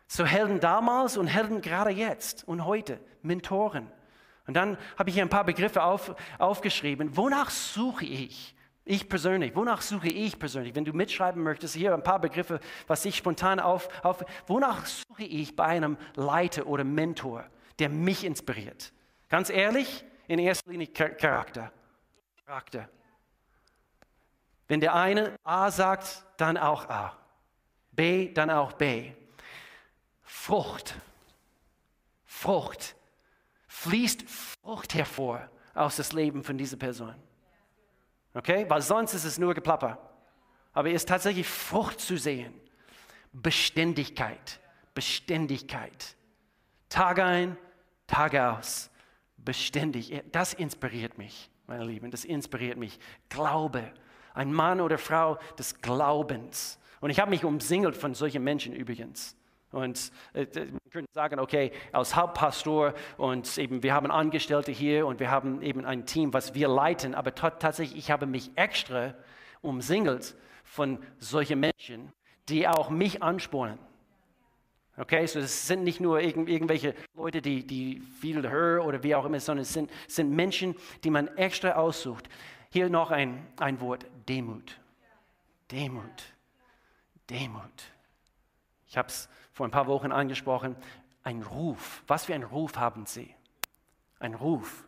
So 0.07 0.25
Helden 0.25 0.59
damals 0.59 1.17
und 1.17 1.27
Helden 1.27 1.61
gerade 1.61 1.91
jetzt 1.91 2.47
und 2.47 2.65
heute, 2.65 2.99
Mentoren. 3.21 3.91
Und 4.47 4.55
dann 4.55 4.75
habe 4.97 5.09
ich 5.09 5.13
hier 5.13 5.23
ein 5.23 5.29
paar 5.29 5.43
Begriffe 5.43 5.83
auf, 5.83 6.15
aufgeschrieben. 6.39 7.15
Wonach 7.15 7.51
suche 7.51 8.05
ich? 8.05 8.55
Ich 8.83 9.07
persönlich, 9.07 9.55
wonach 9.55 9.81
suche 9.81 10.07
ich 10.07 10.39
persönlich? 10.39 10.73
Wenn 10.73 10.85
du 10.85 10.93
mitschreiben 10.93 11.43
möchtest, 11.43 11.75
hier 11.75 11.93
ein 11.93 12.03
paar 12.03 12.19
Begriffe, 12.19 12.59
was 12.87 13.05
ich 13.05 13.15
spontan 13.15 13.59
auf, 13.59 13.87
auf 14.03 14.25
wonach 14.47 14.85
suche 14.87 15.23
ich 15.23 15.55
bei 15.55 15.65
einem 15.65 15.97
Leiter 16.15 16.65
oder 16.65 16.83
Mentor, 16.83 17.45
der 17.77 17.89
mich 17.89 18.23
inspiriert? 18.23 18.91
Ganz 19.29 19.49
ehrlich, 19.49 20.03
in 20.27 20.39
erster 20.39 20.71
Linie 20.71 20.87
Charakter. 20.87 21.71
Charakter. 22.45 22.89
Wenn 24.67 24.79
der 24.79 24.95
eine 24.95 25.37
A 25.43 25.69
sagt, 25.69 26.25
dann 26.37 26.57
auch 26.57 26.89
A. 26.89 27.17
B, 27.91 28.33
dann 28.33 28.49
auch 28.49 28.73
B. 28.73 29.11
Frucht. 30.23 30.95
Frucht. 32.25 32.95
Fließt 33.67 34.23
Frucht 34.29 34.95
hervor 34.95 35.49
aus 35.73 35.97
dem 35.97 36.17
Leben 36.17 36.43
von 36.43 36.57
dieser 36.57 36.77
Person. 36.77 37.15
Okay? 38.33 38.65
Weil 38.69 38.81
sonst 38.81 39.13
ist 39.13 39.25
es 39.25 39.37
nur 39.37 39.53
Geplapper. 39.53 39.97
Aber 40.73 40.89
es 40.89 40.95
ist 40.95 41.09
tatsächlich 41.09 41.47
Frucht 41.47 41.99
zu 41.99 42.17
sehen. 42.17 42.53
Beständigkeit. 43.33 44.59
Beständigkeit. 44.93 46.15
Tag 46.89 47.19
ein, 47.19 47.57
Tag 48.07 48.35
aus. 48.35 48.89
Beständig. 49.37 50.21
Das 50.31 50.53
inspiriert 50.53 51.17
mich, 51.17 51.49
meine 51.67 51.85
Lieben. 51.85 52.11
Das 52.11 52.25
inspiriert 52.25 52.77
mich. 52.77 52.99
Glaube. 53.29 53.91
Ein 54.33 54.53
Mann 54.53 54.79
oder 54.79 54.97
Frau 54.97 55.37
des 55.57 55.81
Glaubens. 55.81 56.79
Und 57.01 57.09
ich 57.09 57.19
habe 57.19 57.31
mich 57.31 57.43
umsingelt 57.43 57.97
von 57.97 58.13
solchen 58.13 58.43
Menschen 58.43 58.73
übrigens. 58.73 59.35
Und 59.71 60.11
äh, 60.33 60.45
man 60.55 60.79
könnte 60.89 61.11
sagen, 61.13 61.39
okay, 61.39 61.71
als 61.91 62.15
Hauptpastor 62.15 62.93
und 63.17 63.57
eben 63.57 63.83
wir 63.83 63.93
haben 63.93 64.11
Angestellte 64.11 64.71
hier 64.71 65.07
und 65.07 65.19
wir 65.19 65.31
haben 65.31 65.61
eben 65.61 65.85
ein 65.85 66.05
Team, 66.05 66.33
was 66.33 66.53
wir 66.53 66.67
leiten, 66.67 67.15
aber 67.15 67.33
tatsächlich, 67.33 67.97
ich 67.97 68.11
habe 68.11 68.25
mich 68.25 68.51
extra 68.55 69.13
umsingelt 69.61 70.35
von 70.63 70.99
solchen 71.19 71.59
Menschen, 71.59 72.11
die 72.49 72.67
auch 72.67 72.89
mich 72.89 73.23
anspornen. 73.23 73.79
Okay, 74.97 75.25
so 75.25 75.39
es 75.39 75.67
sind 75.67 75.83
nicht 75.83 76.01
nur 76.01 76.19
irgend, 76.19 76.49
irgendwelche 76.49 76.93
Leute, 77.15 77.41
die, 77.41 77.65
die 77.65 78.01
viel 78.19 78.47
hören 78.49 78.85
oder 78.85 79.01
wie 79.03 79.15
auch 79.15 79.25
immer, 79.25 79.39
sondern 79.39 79.61
es 79.61 79.71
sind, 79.71 79.89
sind 80.07 80.31
Menschen, 80.31 80.75
die 81.03 81.09
man 81.09 81.29
extra 81.37 81.71
aussucht. 81.71 82.27
Hier 82.69 82.89
noch 82.89 83.09
ein, 83.09 83.47
ein 83.57 83.79
Wort, 83.79 84.05
Demut. 84.27 84.79
Demut. 85.71 86.23
Demut. 87.29 87.91
Ich 88.87 88.97
habe 88.97 89.07
es 89.07 89.29
vor 89.51 89.67
ein 89.67 89.71
paar 89.71 89.87
Wochen 89.87 90.11
angesprochen, 90.11 90.75
ein 91.23 91.41
Ruf. 91.43 92.03
Was 92.07 92.25
für 92.25 92.33
ein 92.33 92.43
Ruf 92.43 92.77
haben 92.77 93.05
Sie? 93.05 93.33
Ein 94.19 94.33
Ruf. 94.33 94.85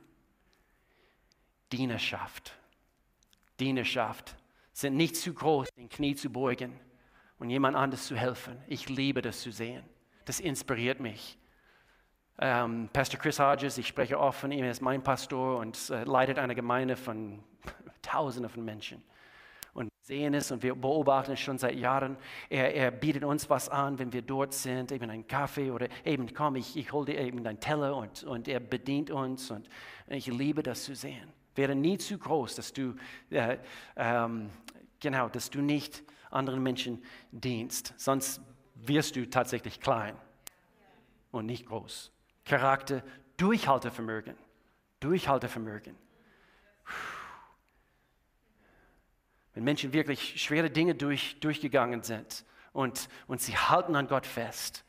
Dienerschaft. 1.72 2.58
Dienerschaft. 3.60 4.36
Sind 4.72 4.96
nicht 4.96 5.16
zu 5.16 5.34
groß, 5.34 5.70
den 5.78 5.90
Knie 5.90 6.16
zu 6.16 6.32
beugen 6.32 6.80
und 7.38 7.50
jemand 7.50 7.76
anderes 7.76 8.08
zu 8.08 8.16
helfen. 8.16 8.62
Ich 8.68 8.90
liebe 8.90 9.22
das 9.22 9.42
zu 9.42 9.52
sehen. 9.52 9.84
Das 10.26 10.40
inspiriert 10.40 11.00
mich. 11.00 11.38
Ähm, 12.40 12.90
Pastor 12.92 13.20
Chris 13.20 13.40
Hodges, 13.40 13.78
ich 13.78 13.88
spreche 13.88 14.20
oft 14.20 14.40
von 14.40 14.52
ihm, 14.52 14.64
er 14.64 14.72
ist 14.72 14.82
mein 14.82 15.04
Pastor 15.04 15.60
und 15.60 15.92
äh, 15.92 16.04
leitet 16.04 16.40
eine 16.40 16.56
Gemeinde 16.56 16.96
von 16.96 17.44
Tausenden 18.02 18.50
von 18.50 18.66
Menschen 18.66 19.04
und 19.74 19.90
sehen 20.02 20.34
es 20.34 20.52
und 20.52 20.64
wir 20.64 20.76
beobachten 20.76 21.34
es 21.34 21.40
schon 21.40 21.58
seit 21.58 21.76
Jahren. 21.76 22.18
Er, 22.50 22.74
er, 22.76 22.92
bietet 22.92 23.24
uns 23.24 23.50
was 23.50 23.70
an, 23.70 23.98
wenn 24.00 24.14
wir 24.14 24.22
dort 24.22 24.54
sind, 24.54 24.92
eben 24.92 25.10
einen 25.10 25.28
Kaffee 25.28 25.72
oder 25.72 25.88
eben 26.06 26.34
komm, 26.34 26.56
ich, 26.56 26.78
ich 26.78 26.92
hole 26.92 27.06
dir 27.06 27.20
eben 27.20 27.44
deinen 27.44 27.60
Teller 27.60 27.96
und, 27.96 28.24
und 28.24 28.48
er 28.48 28.60
bedient 28.60 29.12
uns 29.12 29.50
und 29.52 29.68
ich 30.08 30.28
liebe 30.28 30.64
das 30.64 30.84
zu 30.84 30.96
sehen. 30.96 31.32
Wäre 31.56 31.76
nie 31.76 31.98
zu 31.98 32.18
groß, 32.18 32.56
dass 32.56 32.74
du, 32.74 32.96
äh, 33.30 33.58
ähm, 33.96 34.50
genau, 35.00 35.30
dass 35.30 35.50
du 35.50 35.62
nicht 35.62 36.04
anderen 36.32 36.64
Menschen 36.64 37.04
dienst, 37.32 37.94
sonst 37.98 38.42
wirst 38.76 39.16
du 39.16 39.30
tatsächlich 39.30 39.80
klein 39.80 40.16
und 41.32 41.46
nicht 41.46 41.68
groß. 41.68 42.12
Charakter, 42.46 43.04
Durchhaltevermögen, 43.38 44.36
Durchhaltevermögen. 45.00 45.96
Wenn 49.54 49.64
Menschen 49.64 49.94
wirklich 49.94 50.42
schwere 50.42 50.70
Dinge 50.70 50.96
durch, 50.96 51.40
durchgegangen 51.40 52.04
sind 52.04 52.44
und, 52.72 53.08
und 53.28 53.42
sie 53.42 53.56
halten 53.56 53.96
an 53.96 54.08
Gott 54.08 54.26
fest. 54.26 54.84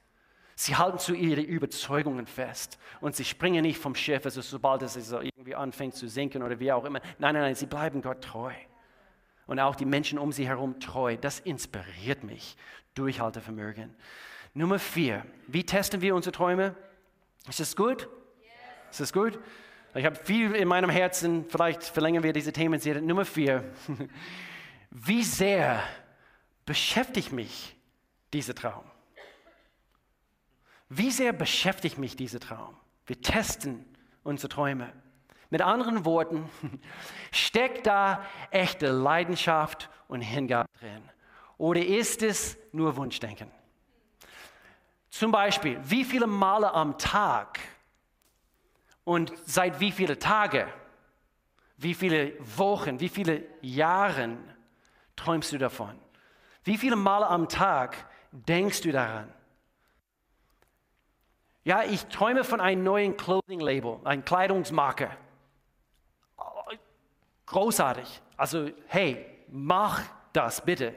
Sie 0.57 0.77
halten 0.77 0.99
zu 0.99 1.15
ihren 1.15 1.45
Überzeugungen 1.45 2.27
fest 2.27 2.79
und 3.01 3.17
sie 3.17 3.25
springen 3.25 3.63
nicht 3.63 3.79
vom 3.79 3.95
Schiff, 3.95 4.25
also 4.25 4.41
sobald 4.41 4.83
es 4.83 4.95
so 4.95 5.21
irgendwie 5.21 5.55
anfängt 5.55 5.95
zu 5.95 6.09
sinken 6.09 6.43
oder 6.43 6.61
wie 6.61 6.71
auch 6.71 6.85
immer. 6.85 7.01
Nein, 7.19 7.35
nein, 7.35 7.43
nein, 7.43 7.55
sie 7.57 7.67
bleiben 7.67 8.03
Gott 8.03 8.23
treu. 8.23 8.53
Und 9.47 9.59
auch 9.61 9.75
die 9.75 9.85
Menschen 9.85 10.19
um 10.19 10.33
sie 10.33 10.47
herum 10.47 10.81
treu. 10.81 11.17
Das 11.21 11.41
inspiriert 11.41 12.25
mich. 12.25 12.57
Durchhaltevermögen. 12.95 13.95
Nummer 14.55 14.79
vier. 14.79 15.27
Wie 15.49 15.67
testen 15.67 16.01
wir 16.01 16.15
unsere 16.15 16.33
Träume? 16.33 16.75
Ist 17.49 17.61
das 17.61 17.75
gut? 17.77 18.09
Ist 18.91 19.01
das 19.01 19.13
gut? 19.13 19.39
Ich 19.97 20.05
habe 20.05 20.17
viel 20.17 20.53
in 20.53 20.69
meinem 20.69 20.89
Herzen. 20.89 21.45
Vielleicht 21.49 21.83
verlängern 21.83 22.23
wir 22.23 22.33
diese 22.33 22.53
Themenserie. 22.53 23.03
Nummer 23.03 23.25
vier. 23.25 23.65
Wie 24.97 25.25
sehr 25.25 25.83
beschäftigt 26.65 27.33
mich 27.33 27.77
dieser 28.33 28.55
Traum? 28.55 28.85
Wie 30.89 31.11
sehr 31.11 31.33
beschäftigt 31.33 31.99
mich 31.99 32.15
dieser 32.15 32.39
Traum? 32.39 32.77
Wir 33.05 33.21
testen 33.21 33.85
unsere 34.23 34.49
Träume. 34.49 34.93
Mit 35.51 35.63
anderen 35.63 36.05
Worten, 36.05 36.49
steckt 37.33 37.89
da 37.89 38.25
echte 38.53 38.87
Leidenschaft 38.93 39.91
und 40.07 40.21
Hingabe 40.21 40.69
drin? 40.79 41.03
Oder 41.59 41.85
ist 41.85 42.23
es 42.23 42.57
nur 42.71 42.95
Wunschdenken? 42.97 43.51
Zum 45.11 45.33
Beispiel, 45.33 45.81
wie 45.83 46.05
viele 46.05 46.29
Male 46.29 46.73
am 46.73 46.99
Tag 46.99 47.59
und 49.03 49.33
seit 49.45 49.81
wie 49.81 49.91
vielen 49.91 50.21
Tagen, 50.21 50.69
wie 51.79 51.95
viele 51.95 52.35
Wochen, 52.57 53.01
wie 53.01 53.09
viele 53.09 53.43
Jahre 53.61 54.39
träumst 55.17 55.53
du 55.53 55.59
davon? 55.59 55.99
Wie 56.65 56.79
viele 56.79 56.97
Male 56.97 57.27
am 57.27 57.49
Tag 57.49 58.07
denkst 58.33 58.81
du 58.83 58.93
daran? 58.93 59.33
Ja, 61.65 61.83
ich 61.83 62.07
träume 62.07 62.45
von 62.45 62.61
einem 62.61 62.85
neuen 62.85 63.17
Clothing 63.17 63.61
Label, 63.61 63.99
ein 64.05 64.25
Kleidungsmarke. 64.25 65.11
Großartig. 67.47 68.23
Also, 68.37 68.71
hey, 68.87 69.25
mach 69.49 70.03
das 70.33 70.61
bitte. 70.61 70.95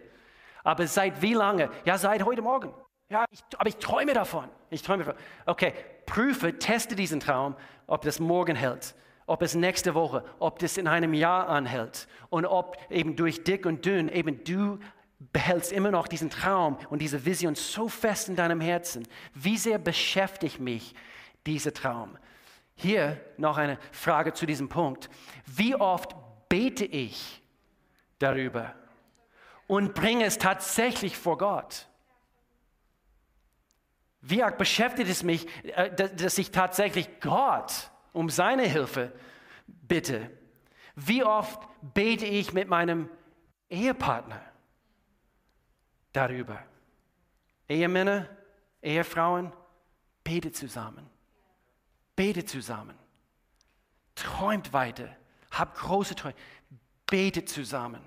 Aber 0.64 0.88
seit 0.88 1.22
wie 1.22 1.34
lange? 1.34 1.70
Ja, 1.86 1.98
seit 1.98 2.24
heute 2.26 2.42
Morgen. 2.42 2.74
Ja, 3.10 3.26
ich, 3.32 3.42
aber 3.58 3.70
ich 3.70 3.78
träume 3.78 4.14
davon. 4.14 4.50
Ich 4.70 4.82
träume 4.82 5.06
davon. 5.06 5.22
Okay, 5.46 5.74
prüfe, 6.06 6.58
teste 6.60 6.96
diesen 6.96 7.20
Traum, 7.20 7.56
ob 7.86 8.02
das 8.02 8.20
morgen 8.20 8.56
hält 8.56 8.94
ob 9.28 9.42
es 9.42 9.54
nächste 9.54 9.94
Woche, 9.94 10.24
ob 10.40 10.58
das 10.60 10.78
in 10.78 10.88
einem 10.88 11.14
Jahr 11.14 11.48
anhält 11.48 12.08
und 12.30 12.46
ob 12.46 12.78
eben 12.90 13.16
durch 13.16 13.44
dick 13.44 13.66
und 13.66 13.86
dünn 13.86 14.10
eben 14.10 14.44
du 14.44 14.80
behältst 15.20 15.72
immer 15.72 15.92
noch 15.92 16.08
diesen 16.08 16.30
Traum 16.30 16.78
und 16.90 17.02
diese 17.02 17.26
Vision 17.26 17.56
so 17.56 17.90
fest 17.90 18.30
in 18.30 18.36
deinem 18.36 18.62
Herzen. 18.62 19.08
Wie 19.34 19.58
sehr 19.58 19.78
beschäftigt 19.78 20.60
mich 20.60 20.96
dieser 21.46 21.74
Traum? 21.74 22.18
Hier 22.76 23.20
noch 23.38 23.58
eine 23.58 23.78
Frage 23.92 24.34
zu 24.34 24.46
diesem 24.46 24.70
Punkt. 24.70 25.10
Wie 25.46 25.76
oft 25.76 26.16
bete 26.48 26.86
ich 26.86 27.42
darüber 28.20 28.76
und 29.68 29.94
bringe 29.94 30.26
es 30.26 30.38
tatsächlich 30.38 31.18
vor 31.18 31.38
Gott? 31.38 31.88
Wie 34.22 34.42
arg 34.42 34.58
beschäftigt 34.58 35.10
es 35.10 35.24
mich, 35.24 35.48
äh, 35.76 35.92
dass 35.94 36.38
ich 36.38 36.52
tatsächlich 36.52 37.20
Gott 37.20 37.92
um 38.14 38.30
seine 38.30 38.64
Hilfe 38.64 39.12
bitte. 39.66 40.32
Wie 40.96 41.24
oft 41.24 41.62
bete 41.94 42.26
ich 42.26 42.54
mit 42.54 42.68
meinem 42.68 43.10
Ehepartner 43.70 44.42
darüber? 46.14 46.64
Ehemänner, 47.70 48.28
Ehefrauen, 48.82 49.52
bete 50.24 50.52
zusammen. 50.52 51.10
Bete 52.16 52.46
zusammen. 52.46 52.98
Träumt 54.16 54.74
weiter. 54.74 55.16
Habt 55.52 55.78
große 55.78 56.16
Träume. 56.16 56.36
Bete 57.06 57.46
zusammen. 57.46 58.02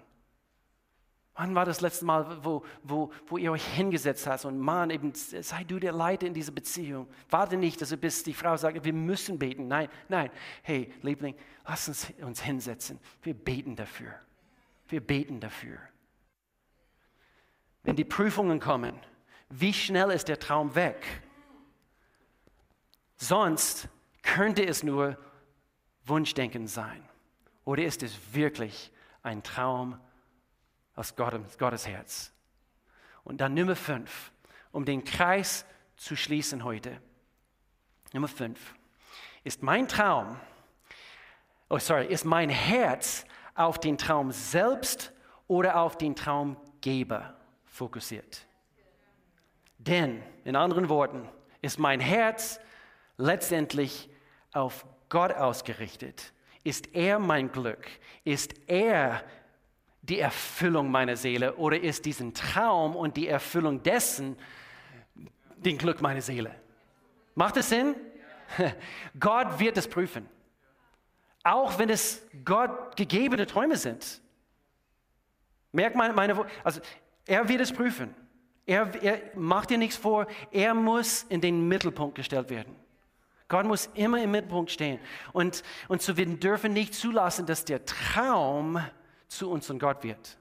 Wann 1.40 1.54
war 1.54 1.64
das 1.64 1.80
letzte 1.80 2.04
Mal, 2.04 2.44
wo, 2.44 2.62
wo, 2.82 3.10
wo 3.26 3.38
ihr 3.38 3.50
euch 3.50 3.64
hingesetzt 3.64 4.26
habt 4.26 4.44
und 4.44 4.58
Mann, 4.58 4.90
eben 4.90 5.14
sei 5.14 5.64
du 5.64 5.78
der 5.78 5.92
Leiter 5.92 6.26
in 6.26 6.34
dieser 6.34 6.52
Beziehung. 6.52 7.08
Warte 7.30 7.56
nicht, 7.56 7.80
dass 7.80 7.88
du 7.88 7.96
bist, 7.96 8.26
die 8.26 8.34
Frau 8.34 8.58
sagt, 8.58 8.84
wir 8.84 8.92
müssen 8.92 9.38
beten. 9.38 9.66
Nein, 9.66 9.88
nein. 10.10 10.30
Hey, 10.60 10.92
Liebling, 11.00 11.34
lass 11.66 11.88
uns 11.88 12.12
uns 12.20 12.42
hinsetzen. 12.42 12.98
Wir 13.22 13.32
beten 13.32 13.74
dafür. 13.74 14.12
Wir 14.88 15.00
beten 15.00 15.40
dafür. 15.40 15.78
wenn 17.84 17.96
die 17.96 18.04
Prüfungen 18.04 18.60
kommen, 18.60 18.92
wie 19.48 19.72
schnell 19.72 20.10
ist 20.10 20.28
der 20.28 20.38
Traum 20.38 20.74
weg? 20.74 21.22
Sonst 23.16 23.88
könnte 24.20 24.66
es 24.66 24.82
nur 24.82 25.16
Wunschdenken 26.04 26.66
sein. 26.66 27.02
Oder 27.64 27.84
ist 27.84 28.02
es 28.02 28.34
wirklich 28.34 28.92
ein 29.22 29.42
Traum 29.42 29.98
aus 31.00 31.16
Gottes, 31.16 31.86
Herz? 31.86 32.30
Und 33.24 33.40
dann 33.40 33.54
Nummer 33.54 33.74
fünf, 33.74 34.32
um 34.70 34.84
den 34.84 35.02
Kreis 35.02 35.64
zu 35.96 36.14
schließen 36.14 36.62
heute. 36.62 37.00
Nummer 38.12 38.28
fünf. 38.28 38.74
Ist 39.42 39.62
mein 39.62 39.88
Traum, 39.88 40.38
oh 41.70 41.78
sorry, 41.78 42.06
ist 42.06 42.26
mein 42.26 42.50
Herz 42.50 43.24
auf 43.54 43.80
den 43.80 43.96
Traum 43.96 44.30
selbst 44.30 45.12
oder 45.48 45.80
auf 45.80 45.96
den 45.96 46.14
Traumgeber 46.14 47.34
fokussiert? 47.64 48.46
Denn, 49.78 50.22
in 50.44 50.54
anderen 50.54 50.90
Worten, 50.90 51.26
ist 51.62 51.78
mein 51.78 52.00
Herz 52.00 52.60
letztendlich 53.16 54.10
auf 54.52 54.84
Gott 55.08 55.32
ausgerichtet? 55.32 56.34
Ist 56.62 56.94
er 56.94 57.18
mein 57.18 57.50
Glück? 57.50 57.88
Ist 58.24 58.68
er 58.68 59.24
die 60.10 60.18
Erfüllung 60.18 60.90
meiner 60.90 61.16
Seele 61.16 61.54
oder 61.54 61.80
ist 61.80 62.04
diesen 62.04 62.34
Traum 62.34 62.96
und 62.96 63.16
die 63.16 63.28
Erfüllung 63.28 63.82
dessen 63.82 64.36
den 65.56 65.78
Glück 65.78 66.02
meiner 66.02 66.20
Seele? 66.20 66.54
Macht 67.34 67.56
es 67.56 67.68
Sinn? 67.68 67.94
Gott 69.20 69.60
wird 69.60 69.78
es 69.78 69.86
prüfen. 69.86 70.28
Auch 71.44 71.78
wenn 71.78 71.88
es 71.88 72.26
Gott 72.44 72.96
gegebene 72.96 73.46
Träume 73.46 73.76
sind. 73.76 74.20
Merkt 75.72 75.94
meine, 75.94 76.12
meine 76.12 76.44
also 76.64 76.80
er 77.26 77.48
wird 77.48 77.60
es 77.60 77.72
prüfen. 77.72 78.14
Er, 78.66 78.92
er 79.02 79.20
macht 79.36 79.70
dir 79.70 79.78
nichts 79.78 79.96
vor. 79.96 80.26
Er 80.50 80.74
muss 80.74 81.22
in 81.22 81.40
den 81.40 81.66
Mittelpunkt 81.68 82.16
gestellt 82.16 82.50
werden. 82.50 82.74
Gott 83.48 83.64
muss 83.64 83.88
immer 83.94 84.22
im 84.22 84.32
Mittelpunkt 84.32 84.70
stehen. 84.70 84.98
Und, 85.32 85.62
und 85.88 86.02
so 86.02 86.16
wir 86.16 86.26
dürfen 86.26 86.72
nicht 86.72 86.94
zulassen, 86.94 87.46
dass 87.46 87.64
der 87.64 87.84
Traum 87.84 88.80
zu 89.30 89.50
unserem 89.50 89.78
Gott 89.78 90.02
wird. 90.02 90.36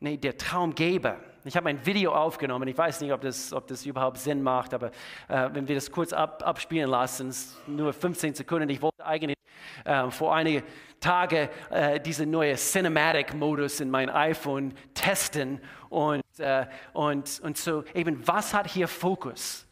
Nee, 0.00 0.16
der 0.16 0.36
Traumgeber. 0.36 1.18
Ich 1.44 1.56
habe 1.56 1.68
ein 1.68 1.84
Video 1.84 2.14
aufgenommen. 2.14 2.68
Ich 2.68 2.78
weiß 2.78 3.00
nicht, 3.00 3.12
ob 3.12 3.20
das, 3.20 3.52
ob 3.52 3.66
das 3.66 3.84
überhaupt 3.84 4.18
Sinn 4.18 4.42
macht, 4.42 4.72
aber 4.74 4.90
äh, 5.28 5.48
wenn 5.52 5.66
wir 5.68 5.74
das 5.74 5.90
kurz 5.90 6.12
ab, 6.12 6.42
abspielen 6.44 6.88
lassen, 6.90 7.34
nur 7.66 7.92
15 7.92 8.34
Sekunden. 8.34 8.68
Ich 8.70 8.80
wollte 8.80 9.04
eigentlich 9.04 9.36
äh, 9.84 10.10
vor 10.10 10.34
einigen 10.34 10.64
Tagen 11.00 11.48
äh, 11.70 12.00
diesen 12.00 12.30
neuen 12.30 12.56
Cinematic-Modus 12.56 13.80
in 13.80 13.90
mein 13.90 14.08
iPhone 14.08 14.72
testen. 14.94 15.60
Und, 15.90 16.22
äh, 16.38 16.66
und, 16.92 17.40
und 17.42 17.58
so 17.58 17.84
eben, 17.94 18.26
was 18.26 18.54
hat 18.54 18.68
hier 18.68 18.88
Fokus? 18.88 19.66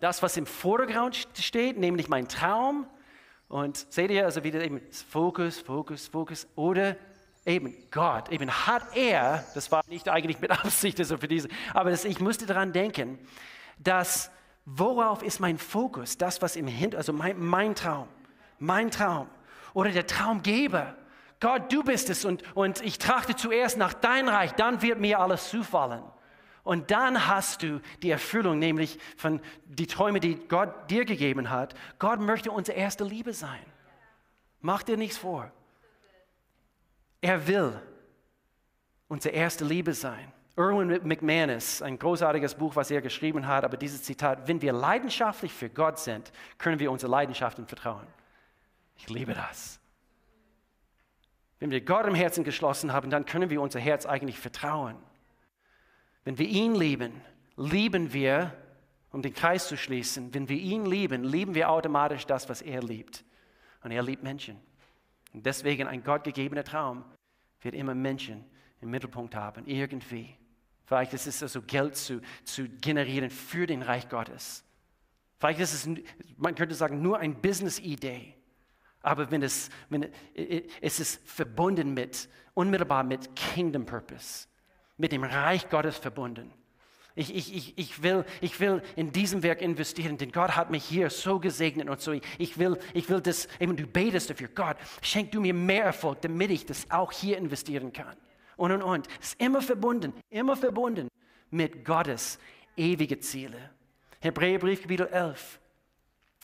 Das, 0.00 0.22
was 0.22 0.36
im 0.36 0.46
Vordergrund 0.46 1.28
steht, 1.34 1.78
nämlich 1.78 2.08
mein 2.08 2.28
Traum. 2.28 2.86
Und 3.48 3.86
seht 3.90 4.10
ihr, 4.10 4.24
also 4.24 4.44
wieder 4.44 4.62
eben 4.62 4.80
Fokus, 5.10 5.58
Fokus, 5.58 6.06
Fokus. 6.06 6.46
Oder 6.54 6.96
eben 7.46 7.74
Gott, 7.90 8.30
eben 8.30 8.50
hat 8.50 8.94
er, 8.94 9.44
das 9.54 9.72
war 9.72 9.82
nicht 9.88 10.08
eigentlich 10.08 10.40
mit 10.40 10.50
Absicht, 10.64 10.98
also 10.98 11.16
für 11.16 11.28
diese, 11.28 11.48
aber 11.72 11.90
das, 11.90 12.04
ich 12.04 12.20
musste 12.20 12.46
daran 12.46 12.72
denken, 12.72 13.18
dass 13.78 14.30
worauf 14.66 15.22
ist 15.22 15.40
mein 15.40 15.56
Fokus, 15.56 16.18
das, 16.18 16.42
was 16.42 16.56
im 16.56 16.66
Hintergrund, 16.66 16.96
also 16.96 17.12
mein, 17.12 17.38
mein 17.38 17.74
Traum, 17.74 18.08
mein 18.58 18.90
Traum 18.90 19.28
oder 19.72 19.90
der 19.90 20.06
Traumgeber. 20.06 20.94
Gott, 21.40 21.72
du 21.72 21.82
bist 21.82 22.10
es 22.10 22.24
und, 22.24 22.42
und 22.54 22.82
ich 22.84 22.98
trachte 22.98 23.34
zuerst 23.34 23.78
nach 23.78 23.94
dein 23.94 24.28
Reich, 24.28 24.52
dann 24.52 24.82
wird 24.82 24.98
mir 24.98 25.20
alles 25.20 25.48
zufallen. 25.48 26.02
Und 26.68 26.90
dann 26.90 27.26
hast 27.26 27.62
du 27.62 27.80
die 28.02 28.10
Erfüllung, 28.10 28.58
nämlich 28.58 28.98
von 29.16 29.40
die 29.64 29.86
Träume, 29.86 30.20
die 30.20 30.34
Gott 30.34 30.90
dir 30.90 31.06
gegeben 31.06 31.48
hat. 31.48 31.74
Gott 31.98 32.20
möchte 32.20 32.50
unsere 32.50 32.76
erste 32.76 33.04
Liebe 33.04 33.32
sein. 33.32 33.64
Mach 34.60 34.82
dir 34.82 34.98
nichts 34.98 35.16
vor. 35.16 35.50
Er 37.22 37.46
will 37.46 37.80
unsere 39.08 39.34
erste 39.34 39.64
Liebe 39.64 39.94
sein. 39.94 40.30
Erwin 40.58 41.00
McManus, 41.04 41.80
ein 41.80 41.98
großartiges 41.98 42.54
Buch, 42.54 42.76
was 42.76 42.90
er 42.90 43.00
geschrieben 43.00 43.46
hat, 43.46 43.64
aber 43.64 43.78
dieses 43.78 44.02
Zitat, 44.02 44.46
wenn 44.46 44.60
wir 44.60 44.74
leidenschaftlich 44.74 45.54
für 45.54 45.70
Gott 45.70 45.98
sind, 45.98 46.30
können 46.58 46.78
wir 46.80 46.92
unsere 46.92 47.10
Leidenschaften 47.10 47.66
vertrauen. 47.66 48.06
Ich 48.98 49.08
liebe 49.08 49.32
das. 49.32 49.80
Wenn 51.60 51.70
wir 51.70 51.80
Gott 51.80 52.04
im 52.04 52.14
Herzen 52.14 52.44
geschlossen 52.44 52.92
haben, 52.92 53.08
dann 53.08 53.24
können 53.24 53.48
wir 53.48 53.62
unser 53.62 53.80
Herz 53.80 54.04
eigentlich 54.04 54.38
vertrauen. 54.38 55.07
Wenn 56.28 56.36
wir 56.36 56.46
ihn 56.46 56.74
lieben, 56.74 57.22
lieben 57.56 58.12
wir, 58.12 58.52
um 59.12 59.22
den 59.22 59.32
Kreis 59.32 59.66
zu 59.66 59.78
schließen, 59.78 60.34
wenn 60.34 60.46
wir 60.46 60.58
ihn 60.58 60.84
lieben, 60.84 61.24
lieben 61.24 61.54
wir 61.54 61.70
automatisch 61.70 62.26
das, 62.26 62.50
was 62.50 62.60
er 62.60 62.82
liebt. 62.82 63.24
Und 63.82 63.92
er 63.92 64.02
liebt 64.02 64.22
Menschen. 64.22 64.58
Und 65.32 65.46
deswegen 65.46 65.88
ein 65.88 66.04
gottgegebener 66.04 66.64
Traum 66.64 67.02
wird 67.62 67.74
immer 67.74 67.94
Menschen 67.94 68.44
im 68.82 68.90
Mittelpunkt 68.90 69.34
haben, 69.36 69.66
irgendwie. 69.66 70.36
Vielleicht 70.84 71.14
ist 71.14 71.26
es 71.26 71.42
also 71.42 71.62
Geld 71.62 71.96
zu, 71.96 72.20
zu 72.44 72.68
generieren 72.68 73.30
für 73.30 73.66
den 73.66 73.80
Reich 73.80 74.06
Gottes. 74.10 74.64
Vielleicht 75.38 75.60
ist 75.60 75.72
es, 75.72 75.88
man 76.36 76.54
könnte 76.54 76.74
sagen, 76.74 77.00
nur 77.00 77.20
eine 77.20 77.36
Business-Idee. 77.36 78.34
Aber 79.00 79.30
wenn 79.30 79.42
es, 79.42 79.70
wenn 79.88 80.10
es 80.82 81.00
ist 81.00 81.26
verbunden 81.26 81.94
mit, 81.94 82.28
unmittelbar 82.52 83.02
mit 83.02 83.34
Kingdom 83.34 83.86
Purpose 83.86 84.47
mit 84.98 85.12
dem 85.12 85.24
Reich 85.24 85.70
Gottes 85.70 85.96
verbunden. 85.96 86.52
Ich, 87.14 87.34
ich, 87.34 87.52
ich, 87.56 87.78
ich, 87.78 88.02
will, 88.02 88.24
ich 88.40 88.60
will 88.60 88.80
in 88.94 89.10
diesem 89.10 89.42
Werk 89.42 89.60
investieren, 89.60 90.18
denn 90.18 90.30
Gott 90.30 90.54
hat 90.54 90.70
mich 90.70 90.84
hier 90.84 91.10
so 91.10 91.40
gesegnet 91.40 91.88
und 91.88 92.00
so. 92.00 92.12
Ich 92.38 92.58
will, 92.58 92.78
ich 92.94 93.08
will 93.08 93.20
das, 93.20 93.48
eben 93.58 93.76
du 93.76 93.86
betest 93.88 94.30
dafür, 94.30 94.48
Gott, 94.54 94.76
schenk 95.02 95.32
du 95.32 95.40
mir 95.40 95.52
mehr 95.52 95.84
Erfolg, 95.84 96.20
damit 96.20 96.50
ich 96.50 96.64
das 96.64 96.88
auch 96.90 97.10
hier 97.10 97.36
investieren 97.36 97.92
kann. 97.92 98.14
Und, 98.56 98.70
und, 98.70 98.82
und. 98.82 99.08
Es 99.20 99.30
ist 99.30 99.40
immer 99.40 99.62
verbunden, 99.62 100.12
immer 100.30 100.56
verbunden 100.56 101.08
mit 101.50 101.84
Gottes 101.84 102.38
ewige 102.76 103.18
Ziele. 103.18 103.70
Hebräerbrief, 104.20 104.82
Kapitel 104.82 105.08
11, 105.08 105.58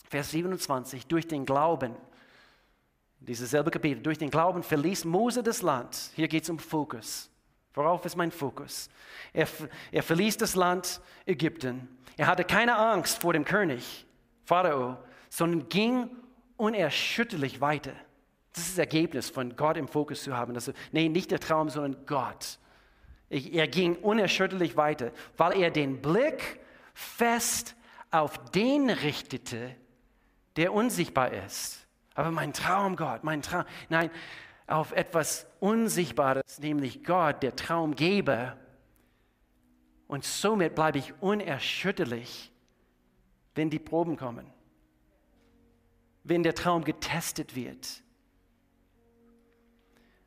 Vers 0.09 0.31
27. 0.33 1.07
Durch 1.07 1.29
den 1.29 1.47
Glauben, 1.47 1.95
dieses 3.21 3.51
selbe 3.51 3.71
Kapitel, 3.71 4.03
durch 4.03 4.19
den 4.19 4.31
Glauben 4.31 4.65
verließ 4.65 5.05
Mose 5.05 5.43
das 5.43 5.63
Land. 5.63 6.11
Hier 6.17 6.27
geht 6.27 6.43
es 6.43 6.51
um 6.51 6.59
Fokus. 6.59 7.31
Worauf 7.75 8.05
ist 8.05 8.16
mein 8.16 8.31
Fokus? 8.31 8.89
Er, 9.33 9.49
er 9.91 10.03
verließ 10.03 10.37
das 10.37 10.55
Land 10.55 11.01
Ägypten. 11.27 11.89
Er 12.16 12.29
hatte 12.29 12.45
keine 12.45 12.77
Angst 12.77 13.20
vor 13.20 13.33
dem 13.33 13.45
König, 13.45 14.07
Pharao, 14.45 14.97
sondern 15.29 15.68
ging 15.68 16.09
unerschütterlich 16.57 17.61
weiter. 17.61 17.93
Das 18.53 18.64
ist 18.64 18.72
das 18.75 18.79
Ergebnis 18.79 19.31
von 19.31 19.57
Gott 19.57 19.77
im 19.77 19.89
Fokus 19.89 20.22
zu 20.22 20.37
haben. 20.37 20.55
Also, 20.55 20.72
nee, 20.93 21.09
nicht 21.09 21.33
der 21.33 21.41
Traum, 21.41 21.68
sondern 21.68 22.07
Gott. 22.07 22.59
Er 23.29 23.66
ging 23.66 23.97
unerschütterlich 23.97 24.77
weiter, 24.77 25.11
weil 25.37 25.61
er 25.61 25.72
den 25.72 26.01
Blick 26.01 26.61
fest 26.93 27.75
auf 28.12 28.39
den 28.53 28.91
richtete, 28.91 29.75
der 30.55 30.72
unsichtbar 30.72 31.33
ist. 31.33 31.85
Aber 32.14 32.31
mein 32.31 32.53
Traum, 32.53 32.95
Gott, 32.95 33.25
mein 33.25 33.43
Traum, 33.43 33.64
nein, 33.89 34.09
auf 34.67 34.93
etwas 34.93 35.47
Unsichtbares, 35.61 36.59
nämlich 36.59 37.05
Gott, 37.05 37.43
der 37.43 37.55
Traumgeber. 37.55 38.57
Und 40.07 40.25
somit 40.25 40.75
bleibe 40.75 40.99
ich 40.99 41.12
unerschütterlich, 41.21 42.51
wenn 43.55 43.71
die 43.71 43.79
Proben 43.79 44.17
kommen, 44.17 44.51
wenn 46.25 46.43
der 46.43 46.55
Traum 46.55 46.83
getestet 46.85 47.55
wird. 47.55 48.03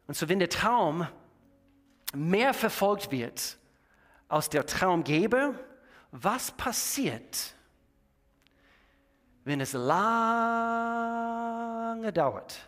Und 0.07 0.15
so, 0.15 0.29
wenn 0.29 0.39
der 0.39 0.49
Traum 0.49 1.07
mehr 2.15 2.53
verfolgt 2.53 3.11
wird 3.11 3.57
aus 4.29 4.49
der 4.49 4.65
Traumgeber, 4.65 5.53
was 6.11 6.51
passiert, 6.51 7.53
wenn 9.43 9.59
es 9.61 9.73
lange 9.73 10.01
dauert? 12.13 12.67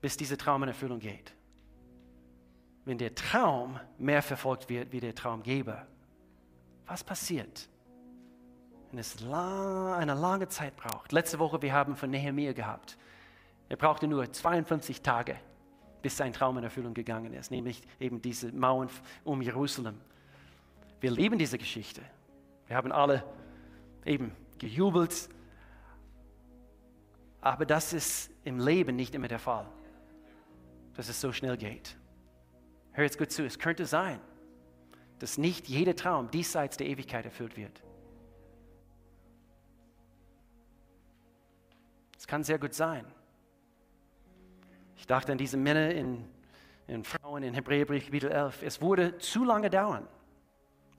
Bis 0.00 0.16
dieser 0.16 0.36
Traum 0.36 0.62
in 0.62 0.68
Erfüllung 0.68 0.98
geht. 0.98 1.34
Wenn 2.84 2.98
der 2.98 3.14
Traum 3.14 3.78
mehr 3.98 4.22
verfolgt 4.22 4.68
wird 4.68 4.92
wie 4.92 5.00
der 5.00 5.14
Traumgeber, 5.14 5.86
was 6.86 7.04
passiert? 7.04 7.68
Wenn 8.90 8.98
es 8.98 9.22
eine 9.22 10.14
lange 10.14 10.48
Zeit 10.48 10.74
braucht. 10.76 11.12
Letzte 11.12 11.38
Woche, 11.38 11.60
wir 11.60 11.72
haben 11.72 11.96
von 11.96 12.10
Nehemiah 12.10 12.52
gehabt. 12.52 12.96
Er 13.68 13.76
brauchte 13.76 14.08
nur 14.08 14.32
52 14.32 15.02
Tage, 15.02 15.36
bis 16.00 16.16
sein 16.16 16.32
Traum 16.32 16.56
in 16.56 16.64
Erfüllung 16.64 16.94
gegangen 16.94 17.34
ist, 17.34 17.50
nämlich 17.50 17.82
eben 18.00 18.22
diese 18.22 18.50
Mauern 18.52 18.88
um 19.24 19.42
Jerusalem. 19.42 20.00
Wir 21.00 21.10
lieben 21.10 21.38
diese 21.38 21.58
Geschichte. 21.58 22.00
Wir 22.66 22.76
haben 22.76 22.92
alle 22.92 23.22
eben 24.06 24.32
gejubelt, 24.56 25.28
aber 27.42 27.66
das 27.66 27.92
ist 27.92 28.30
im 28.44 28.58
Leben 28.58 28.96
nicht 28.96 29.14
immer 29.14 29.28
der 29.28 29.38
Fall 29.38 29.66
dass 30.98 31.08
es 31.08 31.20
so 31.20 31.30
schnell 31.30 31.56
geht. 31.56 31.96
hör 32.90 33.04
jetzt 33.04 33.18
gut 33.18 33.30
zu, 33.30 33.46
es 33.46 33.60
könnte 33.60 33.86
sein, 33.86 34.18
dass 35.20 35.38
nicht 35.38 35.68
jeder 35.68 35.94
Traum 35.94 36.28
diesseits 36.28 36.76
der 36.76 36.88
Ewigkeit 36.88 37.24
erfüllt 37.24 37.56
wird. 37.56 37.84
Es 42.18 42.26
kann 42.26 42.42
sehr 42.42 42.58
gut 42.58 42.74
sein. 42.74 43.06
Ich 44.96 45.06
dachte 45.06 45.30
an 45.30 45.38
diese 45.38 45.56
Männer 45.56 45.94
in, 45.94 46.28
in 46.88 47.04
Frauen 47.04 47.44
in 47.44 47.54
Hebräerbrief 47.54 48.06
Kapitel 48.06 48.32
11. 48.32 48.64
Es 48.64 48.82
wurde 48.82 49.18
zu 49.18 49.44
lange 49.44 49.70
dauern. 49.70 50.08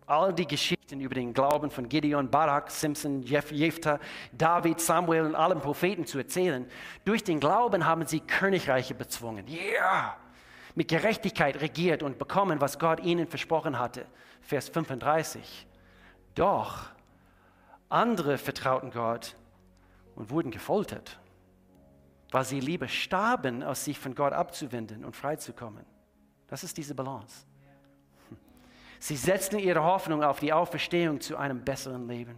All 0.09 0.33
die 0.33 0.47
Geschichten 0.47 0.99
über 1.01 1.15
den 1.15 1.33
Glauben 1.33 1.69
von 1.69 1.87
Gideon, 1.87 2.29
Barak, 2.29 2.71
Simpson, 2.71 3.21
Jeff, 3.21 3.51
Jephthah, 3.51 3.99
David, 4.31 4.79
Samuel 4.79 5.25
und 5.25 5.35
allen 5.35 5.61
Propheten 5.61 6.05
zu 6.05 6.17
erzählen. 6.17 6.65
Durch 7.05 7.23
den 7.23 7.39
Glauben 7.39 7.85
haben 7.85 8.05
sie 8.05 8.19
Königreiche 8.19 8.95
bezwungen. 8.95 9.47
Yeah! 9.47 10.17
Mit 10.75 10.87
Gerechtigkeit 10.87 11.61
regiert 11.61 12.03
und 12.03 12.17
bekommen, 12.17 12.59
was 12.61 12.79
Gott 12.79 13.01
ihnen 13.01 13.27
versprochen 13.27 13.77
hatte. 13.77 14.05
Vers 14.41 14.69
35. 14.69 15.67
Doch 16.35 16.89
andere 17.89 18.37
vertrauten 18.37 18.91
Gott 18.91 19.35
und 20.15 20.29
wurden 20.29 20.51
gefoltert 20.51 21.19
weil 22.31 22.45
sie 22.45 22.59
lieber 22.59 22.87
starben, 22.87 23.63
als 23.63 23.85
sich 23.85 23.97
von 23.97 24.15
Gott 24.15 24.33
abzuwenden 24.33 25.03
und 25.03 25.15
freizukommen. 25.15 25.85
Das 26.47 26.63
ist 26.63 26.77
diese 26.77 26.95
Balance. 26.95 27.45
Sie 28.99 29.15
setzten 29.15 29.59
ihre 29.59 29.83
Hoffnung 29.83 30.23
auf 30.23 30.39
die 30.39 30.53
Auferstehung 30.53 31.21
zu 31.21 31.37
einem 31.37 31.63
besseren 31.63 32.07
Leben. 32.07 32.35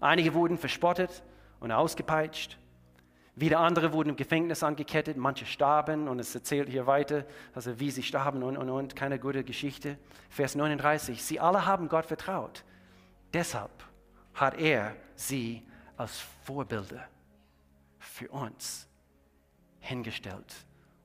Einige 0.00 0.34
wurden 0.34 0.58
verspottet 0.58 1.22
und 1.60 1.72
ausgepeitscht. 1.72 2.58
Wieder 3.34 3.60
andere 3.60 3.94
wurden 3.94 4.10
im 4.10 4.16
Gefängnis 4.16 4.62
angekettet, 4.62 5.16
manche 5.16 5.46
starben 5.46 6.06
und 6.06 6.18
es 6.18 6.34
erzählt 6.34 6.68
hier 6.68 6.86
weiter, 6.86 7.24
also 7.54 7.80
wie 7.80 7.90
sie 7.90 8.02
starben 8.02 8.42
und, 8.42 8.58
und, 8.58 8.68
und, 8.68 8.94
keine 8.94 9.18
gute 9.18 9.42
Geschichte. 9.42 9.96
Vers 10.28 10.54
39, 10.54 11.22
sie 11.24 11.40
alle 11.40 11.64
haben 11.64 11.88
Gott 11.88 12.04
vertraut. 12.04 12.62
Deshalb 13.32 13.70
hat 14.34 14.58
er 14.58 14.94
sie 15.14 15.62
als 15.96 16.18
Vorbilder 16.44 17.08
für 17.98 18.28
uns 18.28 18.86
hingestellt. 19.80 20.54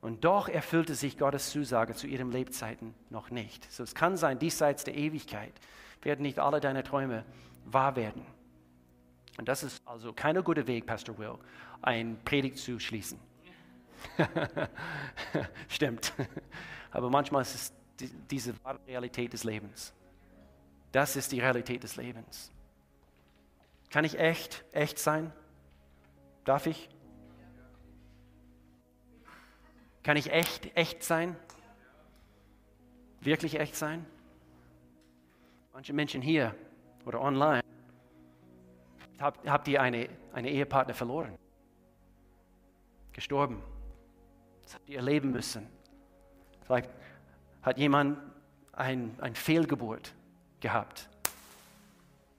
Und 0.02 0.24
doch 0.24 0.48
erfüllte 0.48 0.95
sich 0.95 1.18
Gottes 1.18 1.50
Zusage 1.50 1.95
zu 1.95 2.08
ihren 2.08 2.32
Lebzeiten 2.32 2.93
noch 3.10 3.32
nicht. 3.32 3.72
So, 3.72 3.84
es 3.84 3.95
kann 3.95 4.16
sein, 4.16 4.39
diesseits 4.39 4.84
der 4.84 4.95
Ewigkeit 4.95 5.54
werden 6.02 6.22
nicht 6.22 6.39
alle 6.39 6.60
deine 6.60 6.84
Träume 6.84 7.26
wahr 7.66 7.95
werden. 7.95 8.26
Und 9.38 9.48
das 9.48 9.64
ist 9.64 9.82
also 9.88 10.14
kein 10.14 10.41
guter 10.43 10.66
Weg, 10.68 10.86
Pastor 10.86 11.18
Will, 11.18 11.36
ein 11.82 12.20
Predigt 12.26 12.58
zu 12.58 12.80
schließen. 12.80 13.20
Stimmt. 15.68 16.14
Aber 16.91 17.10
manchmal 17.10 17.41
ist 17.41 17.56
es 17.56 17.74
die, 18.00 18.10
diese 18.30 18.54
Realität 18.88 19.34
des 19.34 19.43
Lebens. 19.43 19.93
Das 20.91 21.16
ist 21.16 21.32
die 21.32 21.39
Realität 21.39 21.84
des 21.84 21.95
Lebens. 21.95 22.52
Kann 23.89 24.06
ich 24.06 24.18
echt, 24.18 24.64
echt 24.72 25.00
sein? 25.00 25.32
Darf 26.45 26.68
ich? 26.68 26.89
Kann 30.08 30.16
ich 30.16 30.32
echt, 30.32 30.74
echt 30.78 31.03
sein? 31.03 31.36
Wirklich 33.20 33.60
echt 33.60 33.76
sein? 33.76 34.05
Manche 35.74 35.91
Menschen 35.91 36.22
hier 36.22 36.55
oder 37.03 37.20
online, 37.20 37.62
habt, 39.20 39.45
habt 39.45 39.68
ihr 39.68 39.82
eine, 39.82 40.08
eine 40.32 40.49
Ehepartner 40.49 40.93
verloren, 40.93 41.38
gestorben. 43.12 43.62
Das 44.64 44.76
habt 44.76 44.88
ihr 44.88 44.95
erleben 44.95 45.32
müssen. 45.32 45.68
Vielleicht 46.64 46.89
hat 47.62 47.78
jemand 47.78 48.18
ein, 48.72 49.14
ein 49.20 49.36
Fehlgeburt 49.36 50.14
gehabt. 50.62 51.10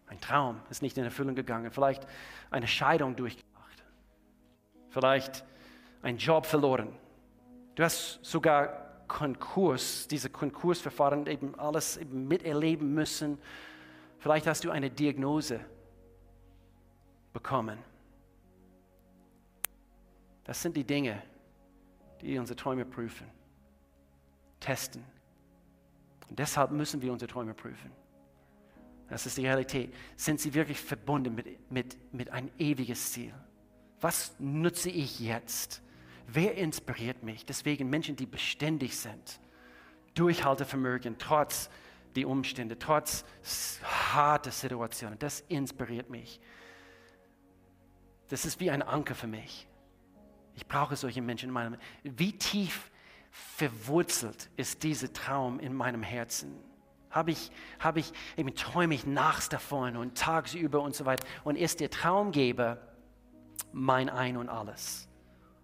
Ein 0.07 0.19
Traum 0.23 0.59
ist 0.71 0.81
nicht 0.81 0.97
in 0.97 1.05
Erfüllung 1.05 1.35
gegangen. 1.35 1.71
Vielleicht 1.71 2.07
eine 2.51 2.67
Scheidung 2.67 3.15
durchgemacht. 3.15 3.85
Vielleicht 4.89 5.45
einen 6.01 6.17
Job 6.17 6.47
verloren 6.47 6.97
Du 7.79 7.85
hast 7.85 8.19
sogar 8.25 9.05
Konkurs, 9.07 10.09
diese 10.09 10.29
Konkursverfahren 10.31 11.29
eben 11.29 11.55
alles 11.55 11.97
eben 11.97 12.27
miterleben 12.27 12.93
müssen. 12.93 13.39
Vielleicht 14.19 14.49
hast 14.49 14.65
du 14.65 14.73
eine 14.73 14.91
Diagnose 14.91 15.61
bekommen. 17.33 17.79
Das 20.43 20.61
sind 20.61 20.77
die 20.77 20.83
Dinge, 20.83 21.23
die 22.21 22.37
unsere 22.37 22.57
Träume 22.57 22.85
prüfen, 22.85 23.29
testen. 24.59 25.05
Und 26.29 26.37
deshalb 26.37 26.73
müssen 26.73 27.01
wir 27.01 27.13
unsere 27.13 27.31
Träume 27.31 27.55
prüfen. 27.55 27.93
Das 29.09 29.25
ist 29.25 29.39
die 29.39 29.47
Realität. 29.47 29.95
Sind 30.17 30.41
sie 30.41 30.53
wirklich 30.53 30.81
verbunden 30.81 31.33
mit, 31.33 31.71
mit, 31.71 32.13
mit 32.13 32.31
ein 32.31 32.51
ewiges 32.59 33.13
Ziel? 33.13 33.33
Was 34.01 34.35
nutze 34.41 34.91
ich 34.91 35.21
jetzt? 35.21 35.81
Wer 36.31 36.57
inspiriert 36.57 37.23
mich? 37.23 37.47
Deswegen 37.47 37.89
Menschen, 37.89 38.15
die 38.15 38.27
beständig 38.27 38.99
sind, 38.99 39.41
Durchhaltevermögen, 40.15 41.17
trotz 41.19 41.71
die 42.15 42.27
Umstände, 42.27 42.79
trotz 42.79 43.25
harter 43.83 44.51
Situationen. 44.51 45.19
Das 45.19 45.41
inspiriert 45.49 46.11
mich. 46.11 46.41
Das 48.29 48.45
ist 48.45 48.61
wie 48.61 48.71
ein 48.71 48.83
Anker 48.83 49.15
für 49.15 49.27
mich. 49.27 49.67
Ich 50.55 50.67
brauche 50.67 50.97
solche 50.97 51.23
Menschen 51.23 51.49
in 51.49 51.53
meinem. 51.55 51.77
Wie 52.03 52.37
tief 52.37 52.91
verwurzelt 53.31 54.51
ist 54.57 54.83
dieser 54.83 55.11
Traum 55.13 55.59
in 55.61 55.73
meinem 55.73 56.03
Herzen? 56.03 56.59
Habe 57.11 57.31
ich, 57.31 57.51
habe 57.79 58.01
ich, 58.01 58.13
eben 58.37 58.55
träume 58.55 58.95
ich 58.95 59.07
nachts 59.07 59.49
davon 59.49 59.97
und 59.97 60.19
tagsüber 60.19 60.83
und 60.83 60.95
so 60.95 61.07
weiter. 61.07 61.27
Und 61.45 61.57
ist 61.57 61.81
der 61.81 61.89
Traumgeber 61.89 62.79
mein 63.73 64.11
Ein 64.11 64.37
und 64.37 64.51
Alles? 64.51 65.08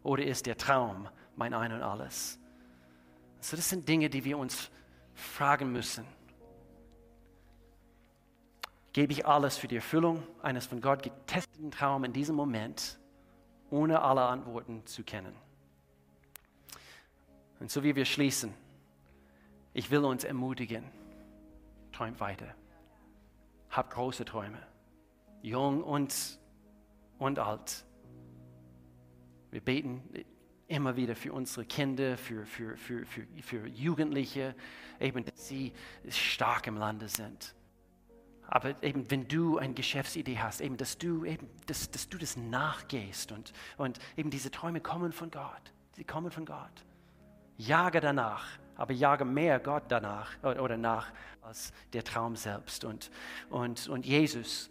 Oder 0.05 0.25
ist 0.25 0.47
der 0.47 0.57
Traum 0.57 1.09
mein 1.35 1.55
Ein 1.55 1.73
und 1.73 1.83
Alles? 1.83 2.39
Also 3.39 3.57
das 3.57 3.69
sind 3.69 3.89
Dinge, 3.89 4.09
die 4.09 4.25
wir 4.25 4.39
uns 4.39 4.71
fragen 5.15 5.73
müssen. 5.73 6.05
Gebe 8.93 9.13
ich 9.13 9.27
alles 9.27 9.57
für 9.57 9.67
die 9.67 9.77
Erfüllung 9.77 10.23
eines 10.41 10.67
von 10.67 10.81
Gott 10.81 11.03
getesteten 11.03 11.73
Traums 11.73 12.07
in 12.07 12.13
diesem 12.13 12.37
Moment, 12.37 12.99
ohne 13.71 14.03
alle 14.03 14.23
Antworten 14.23 14.87
zu 14.87 15.03
kennen? 15.03 15.35
Und 17.59 17.71
so 17.71 17.83
wie 17.83 17.97
wir 17.97 18.05
schließen, 18.05 18.55
ich 19.73 19.91
will 19.91 20.05
uns 20.05 20.23
ermutigen, 20.23 20.85
träumt 21.93 22.21
weiter. 22.21 22.55
Habt 23.71 23.95
große 23.95 24.25
Träume, 24.25 24.59
jung 25.43 25.83
und, 25.83 26.39
und 27.19 27.39
alt. 27.39 27.85
Wir 29.55 29.61
beten 29.61 30.03
immer 30.67 30.97
wieder 30.97 31.15
für 31.15 31.33
unsere 31.33 31.65
Kinder, 31.65 32.19
für, 32.19 32.45
für, 32.45 32.77
für, 32.77 33.07
für, 33.07 33.25
für 33.41 33.69
Jugendliche, 33.69 34.53
eben, 34.99 35.25
dass 35.25 35.47
sie 35.47 35.73
stark 36.09 36.67
im 36.67 36.77
Lande 36.77 37.07
sind. 37.07 37.55
Aber 38.49 38.83
eben, 38.83 39.09
wenn 39.13 39.29
du 39.29 39.59
eine 39.59 39.73
Geschäftsidee 39.73 40.41
hast, 40.41 40.61
eben, 40.61 40.77
dass 40.77 40.99
du 40.99 41.25
eben, 41.25 41.49
dass, 41.67 41.89
dass 41.89 42.09
du 42.09 42.19
das 42.19 42.37
nachgehst 42.37 43.31
und, 43.31 43.53
und 43.77 44.01
eben 44.17 44.29
diese 44.29 44.51
Träume 44.51 44.81
kommen 44.81 45.13
von 45.13 45.31
Gott. 45.31 45.73
Sie 45.93 46.03
kommen 46.03 46.33
von 46.33 46.47
Gott. 46.47 46.85
Jage 47.57 48.01
danach, 48.01 48.59
aber 48.75 48.93
jage 48.93 49.25
mehr 49.25 49.61
Gott 49.61 49.85
danach 49.87 50.33
oder 50.43 50.77
nach 50.77 51.13
als 51.43 51.73
der 51.93 52.03
Traum 52.03 52.35
selbst. 52.35 52.85
Und, 52.85 53.13
und, 53.51 53.87
und 53.87 54.05
Jesus, 54.05 54.69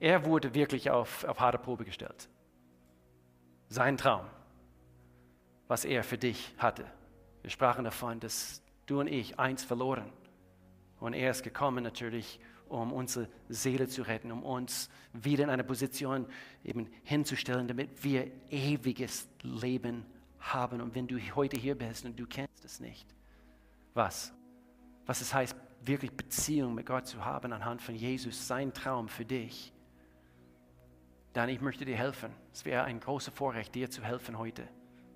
er 0.00 0.24
wurde 0.24 0.54
wirklich 0.54 0.90
auf, 0.90 1.24
auf 1.24 1.38
harte 1.38 1.58
Probe 1.58 1.84
gestellt. 1.84 2.29
Sein 3.72 3.96
Traum, 3.96 4.26
was 5.68 5.84
er 5.84 6.02
für 6.02 6.18
dich 6.18 6.52
hatte. 6.58 6.84
Wir 7.42 7.50
sprachen 7.50 7.84
davon, 7.84 8.18
dass 8.18 8.62
du 8.86 8.98
und 8.98 9.06
ich 9.06 9.38
eins 9.38 9.62
verloren. 9.62 10.12
Und 10.98 11.14
er 11.14 11.30
ist 11.30 11.44
gekommen 11.44 11.84
natürlich, 11.84 12.40
um 12.68 12.92
unsere 12.92 13.28
Seele 13.48 13.86
zu 13.86 14.02
retten, 14.02 14.32
um 14.32 14.42
uns 14.42 14.90
wieder 15.12 15.44
in 15.44 15.50
eine 15.50 15.62
Position 15.62 16.26
eben 16.64 16.88
hinzustellen, 17.04 17.68
damit 17.68 18.02
wir 18.02 18.26
ewiges 18.50 19.28
Leben 19.42 20.04
haben. 20.40 20.80
Und 20.80 20.96
wenn 20.96 21.06
du 21.06 21.16
heute 21.36 21.56
hier 21.56 21.78
bist 21.78 22.04
und 22.04 22.18
du 22.18 22.26
kennst 22.26 22.64
es 22.64 22.80
nicht, 22.80 23.06
was? 23.94 24.32
Was 25.06 25.20
es 25.20 25.32
heißt, 25.32 25.54
wirklich 25.82 26.10
Beziehung 26.10 26.74
mit 26.74 26.86
Gott 26.86 27.06
zu 27.06 27.24
haben 27.24 27.52
anhand 27.52 27.82
von 27.82 27.94
Jesus, 27.94 28.48
sein 28.48 28.74
Traum 28.74 29.08
für 29.08 29.24
dich 29.24 29.72
dann 31.32 31.48
ich 31.48 31.60
möchte 31.60 31.84
dir 31.84 31.96
helfen. 31.96 32.32
Es 32.52 32.64
wäre 32.64 32.84
ein 32.84 33.00
großes 33.00 33.32
Vorrecht, 33.32 33.74
dir 33.74 33.90
zu 33.90 34.02
helfen 34.02 34.38
heute, 34.38 34.66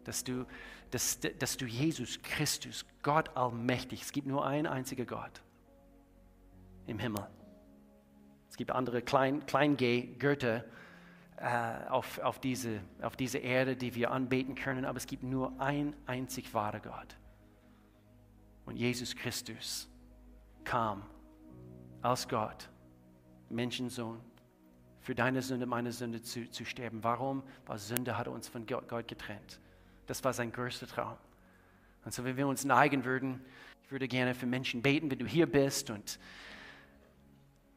dass 0.05 0.25
du, 0.25 0.47
dass, 0.91 1.19
dass 1.39 1.57
du 1.57 1.67
Jesus 1.67 2.23
Christus, 2.23 2.85
Gott 3.03 3.37
allmächtig, 3.37 4.03
es 4.03 4.13
gibt 4.13 4.27
nur 4.27 4.47
einen 4.47 4.67
einzigen 4.67 5.07
Gott 5.07 5.43
im 6.87 6.99
Himmel. 6.99 7.27
Es 8.49 8.57
gibt 8.57 8.71
andere 8.71 9.03
Klein, 9.03 9.45
Klein-G-Götter 9.47 10.65
äh, 11.37 11.89
auf, 11.89 12.19
auf, 12.21 12.39
diese, 12.39 12.81
auf 13.03 13.17
diese 13.17 13.39
Erde, 13.39 13.75
die 13.75 13.95
wir 13.97 14.13
anbeten 14.13 14.55
können, 14.55 14.85
aber 14.85 14.99
es 14.99 15.07
gibt 15.07 15.25
nur 15.25 15.61
einen 15.61 15.97
einzig 16.07 16.55
wahren 16.55 16.81
Gott. 16.83 17.17
Und 18.67 18.77
Jesus 18.77 19.17
Christus 19.17 19.89
kam 20.63 21.03
als 22.01 22.29
Gott, 22.29 22.71
Menschensohn, 23.51 24.21
für 25.05 25.15
deine 25.15 25.43
Sünde, 25.43 25.67
meine 25.67 25.93
Sünde 25.93 26.23
zu, 26.23 26.51
zu 26.51 26.65
sterben. 26.65 27.05
Warum? 27.05 27.43
Weil 27.67 27.77
Sünde 27.77 28.17
hat 28.17 28.27
uns 28.27 28.49
von 28.49 28.65
Gott 28.67 29.07
getrennt. 29.07 29.61
Das 30.07 30.25
war 30.25 30.33
sein 30.33 30.51
größter 30.51 30.87
Traum. 30.87 31.19
Und 32.07 32.15
so, 32.15 32.25
wenn 32.25 32.39
wir 32.39 32.47
uns 32.47 32.65
neigen 32.65 33.05
würden, 33.05 33.45
ich 33.85 33.93
würde 33.93 34.09
gerne 34.09 34.35
für 34.35 34.47
Menschen 34.47 34.81
beten, 34.81 35.11
wenn 35.11 35.19
du 35.19 35.27
hier 35.27 35.45
bist 35.45 35.91
und 35.91 36.19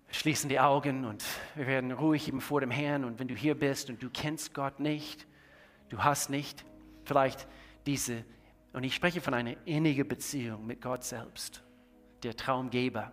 schließen 0.09 0.47
die 0.47 0.61
Augen 0.61 1.03
und 1.03 1.21
wir 1.55 1.67
werden 1.67 1.91
ruhig 1.91 2.29
eben 2.29 2.39
vor 2.39 2.61
dem 2.61 2.71
Herrn. 2.71 3.03
Und 3.03 3.19
wenn 3.19 3.27
du 3.27 3.35
hier 3.35 3.59
bist 3.59 3.89
und 3.89 4.01
du 4.01 4.09
kennst 4.09 4.53
Gott 4.53 4.79
nicht, 4.79 5.27
du 5.89 6.01
hast 6.01 6.29
nicht 6.29 6.63
vielleicht 7.03 7.45
diese, 7.85 8.23
und 8.71 8.85
ich 8.85 8.95
spreche 8.95 9.19
von 9.19 9.33
einer 9.33 9.55
innigen 9.65 10.07
Beziehung 10.07 10.65
mit 10.65 10.81
Gott 10.81 11.03
selbst, 11.03 11.61
der 12.23 12.37
Traumgeber. 12.37 13.11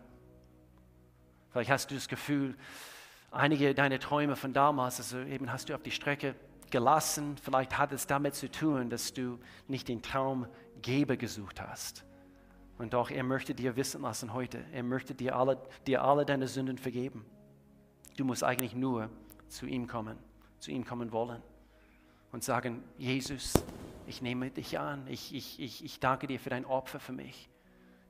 Vielleicht 1.50 1.70
hast 1.70 1.90
du 1.90 1.96
das 1.96 2.06
Gefühl, 2.06 2.56
einige 3.34 3.74
deiner 3.74 3.98
Träume 3.98 4.36
von 4.36 4.52
damals, 4.52 4.98
also 4.98 5.18
eben 5.20 5.52
hast 5.52 5.68
du 5.68 5.74
auf 5.74 5.82
die 5.82 5.90
Strecke 5.90 6.34
gelassen. 6.70 7.36
Vielleicht 7.42 7.78
hat 7.78 7.92
es 7.92 8.06
damit 8.06 8.34
zu 8.34 8.50
tun, 8.50 8.90
dass 8.90 9.12
du 9.12 9.38
nicht 9.68 9.88
den 9.88 10.02
Traumgeber 10.02 11.16
gesucht 11.16 11.60
hast. 11.60 12.04
Und 12.78 12.94
doch, 12.94 13.10
er 13.10 13.22
möchte 13.22 13.54
dir 13.54 13.76
wissen 13.76 14.02
lassen 14.02 14.32
heute, 14.32 14.64
er 14.72 14.82
möchte 14.82 15.14
dir 15.14 15.36
alle, 15.36 15.62
dir 15.86 16.02
alle 16.02 16.24
deine 16.24 16.48
Sünden 16.48 16.78
vergeben. 16.78 17.24
Du 18.16 18.24
musst 18.24 18.42
eigentlich 18.42 18.74
nur 18.74 19.10
zu 19.48 19.66
ihm 19.66 19.86
kommen, 19.86 20.18
zu 20.58 20.70
ihm 20.70 20.84
kommen 20.84 21.12
wollen 21.12 21.42
und 22.32 22.42
sagen, 22.42 22.82
Jesus, 22.98 23.52
ich 24.06 24.22
nehme 24.22 24.50
dich 24.50 24.78
an, 24.78 25.06
ich, 25.06 25.34
ich, 25.34 25.60
ich, 25.60 25.84
ich 25.84 26.00
danke 26.00 26.26
dir 26.26 26.40
für 26.40 26.50
dein 26.50 26.64
Opfer 26.64 26.98
für 26.98 27.12
mich. 27.12 27.48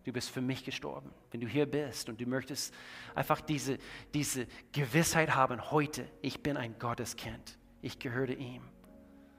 Du 0.04 0.12
bist 0.12 0.30
für 0.30 0.42
mich 0.42 0.64
gestorben. 0.64 1.10
Wenn 1.30 1.40
du 1.40 1.48
hier 1.48 1.66
bist 1.66 2.08
und 2.08 2.20
du 2.20 2.26
möchtest 2.26 2.74
einfach 3.14 3.40
diese, 3.40 3.78
diese 4.12 4.46
Gewissheit 4.72 5.34
haben, 5.34 5.70
heute, 5.70 6.06
ich 6.20 6.42
bin 6.42 6.56
ein 6.58 6.78
Gotteskind, 6.78 7.58
ich 7.80 7.98
gehöre 7.98 8.30
ihm. 8.30 8.62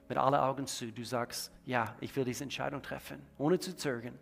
Mit 0.10 0.18
aller 0.18 0.44
Augen 0.44 0.68
zu, 0.68 0.92
du 0.92 1.04
sagst, 1.04 1.52
ja, 1.66 1.96
ich 2.00 2.16
will 2.16 2.26
diese 2.26 2.44
Entscheidung 2.44 2.82
treffen, 2.82 3.22
ohne 3.38 3.60
zu 3.60 3.76
zögern. 3.76 4.18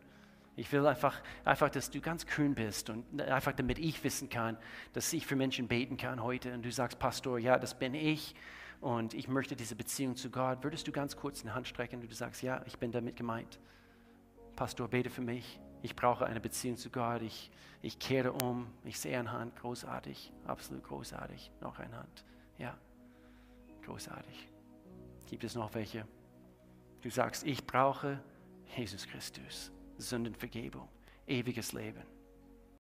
Ich 0.56 0.72
will 0.72 0.86
einfach, 0.86 1.22
einfach, 1.46 1.70
dass 1.70 1.90
du 1.90 2.00
ganz 2.00 2.26
kühn 2.26 2.54
bist 2.54 2.90
und 2.90 3.22
einfach, 3.22 3.54
damit 3.54 3.80
ich 3.80 4.04
wissen 4.04 4.30
kann, 4.30 4.58
dass 4.92 5.12
ich 5.12 5.26
für 5.26 5.36
Menschen 5.36 5.68
beten 5.68 5.98
kann 5.98 6.22
heute. 6.22 6.54
Und 6.54 6.64
du 6.64 6.72
sagst, 6.72 7.00
Pastor, 7.00 7.40
ja, 7.40 7.58
das 7.58 7.78
bin 7.78 7.96
ich 7.96 8.36
und 8.82 9.14
ich 9.14 9.28
möchte 9.28 9.56
diese 9.56 9.76
Beziehung 9.76 10.16
zu 10.16 10.30
Gott. 10.30 10.64
Würdest 10.64 10.88
du 10.88 10.92
ganz 10.92 11.16
kurz 11.16 11.42
eine 11.42 11.56
Hand 11.56 11.68
strecken 11.68 12.02
und 12.02 12.12
du 12.12 12.16
sagst, 12.16 12.44
ja, 12.44 12.62
ich 12.68 12.78
bin 12.78 12.92
damit 12.92 13.16
gemeint. 13.16 13.60
Pastor, 14.56 14.88
bete 14.88 15.10
für 15.10 15.22
mich. 15.22 15.60
Ich 15.84 15.98
brauche 15.98 16.26
eine 16.26 16.40
Beziehung 16.40 16.78
zu 16.78 16.90
Gott. 16.90 17.22
Ich, 17.22 17.52
ich 17.82 18.00
kehre 18.00 18.32
um. 18.32 18.68
Ich 18.86 19.00
sehe 19.00 19.20
eine 19.20 19.34
Hand. 19.34 19.54
Großartig. 19.58 20.32
Absolut 20.48 20.82
großartig. 20.86 21.52
Noch 21.60 21.78
eine 21.78 21.98
Hand. 21.98 22.26
Ja, 22.58 22.78
großartig. 23.84 24.48
Gibt 25.28 25.44
es 25.44 25.56
noch 25.56 25.74
welche? 25.74 26.08
Du 27.02 27.10
sagst, 27.10 27.44
ich 27.44 27.68
brauche 27.68 28.24
Jesus 28.78 29.06
Christus. 29.06 29.74
Sündenvergebung, 29.98 30.88
ewiges 31.28 31.74
Leben. 31.74 32.13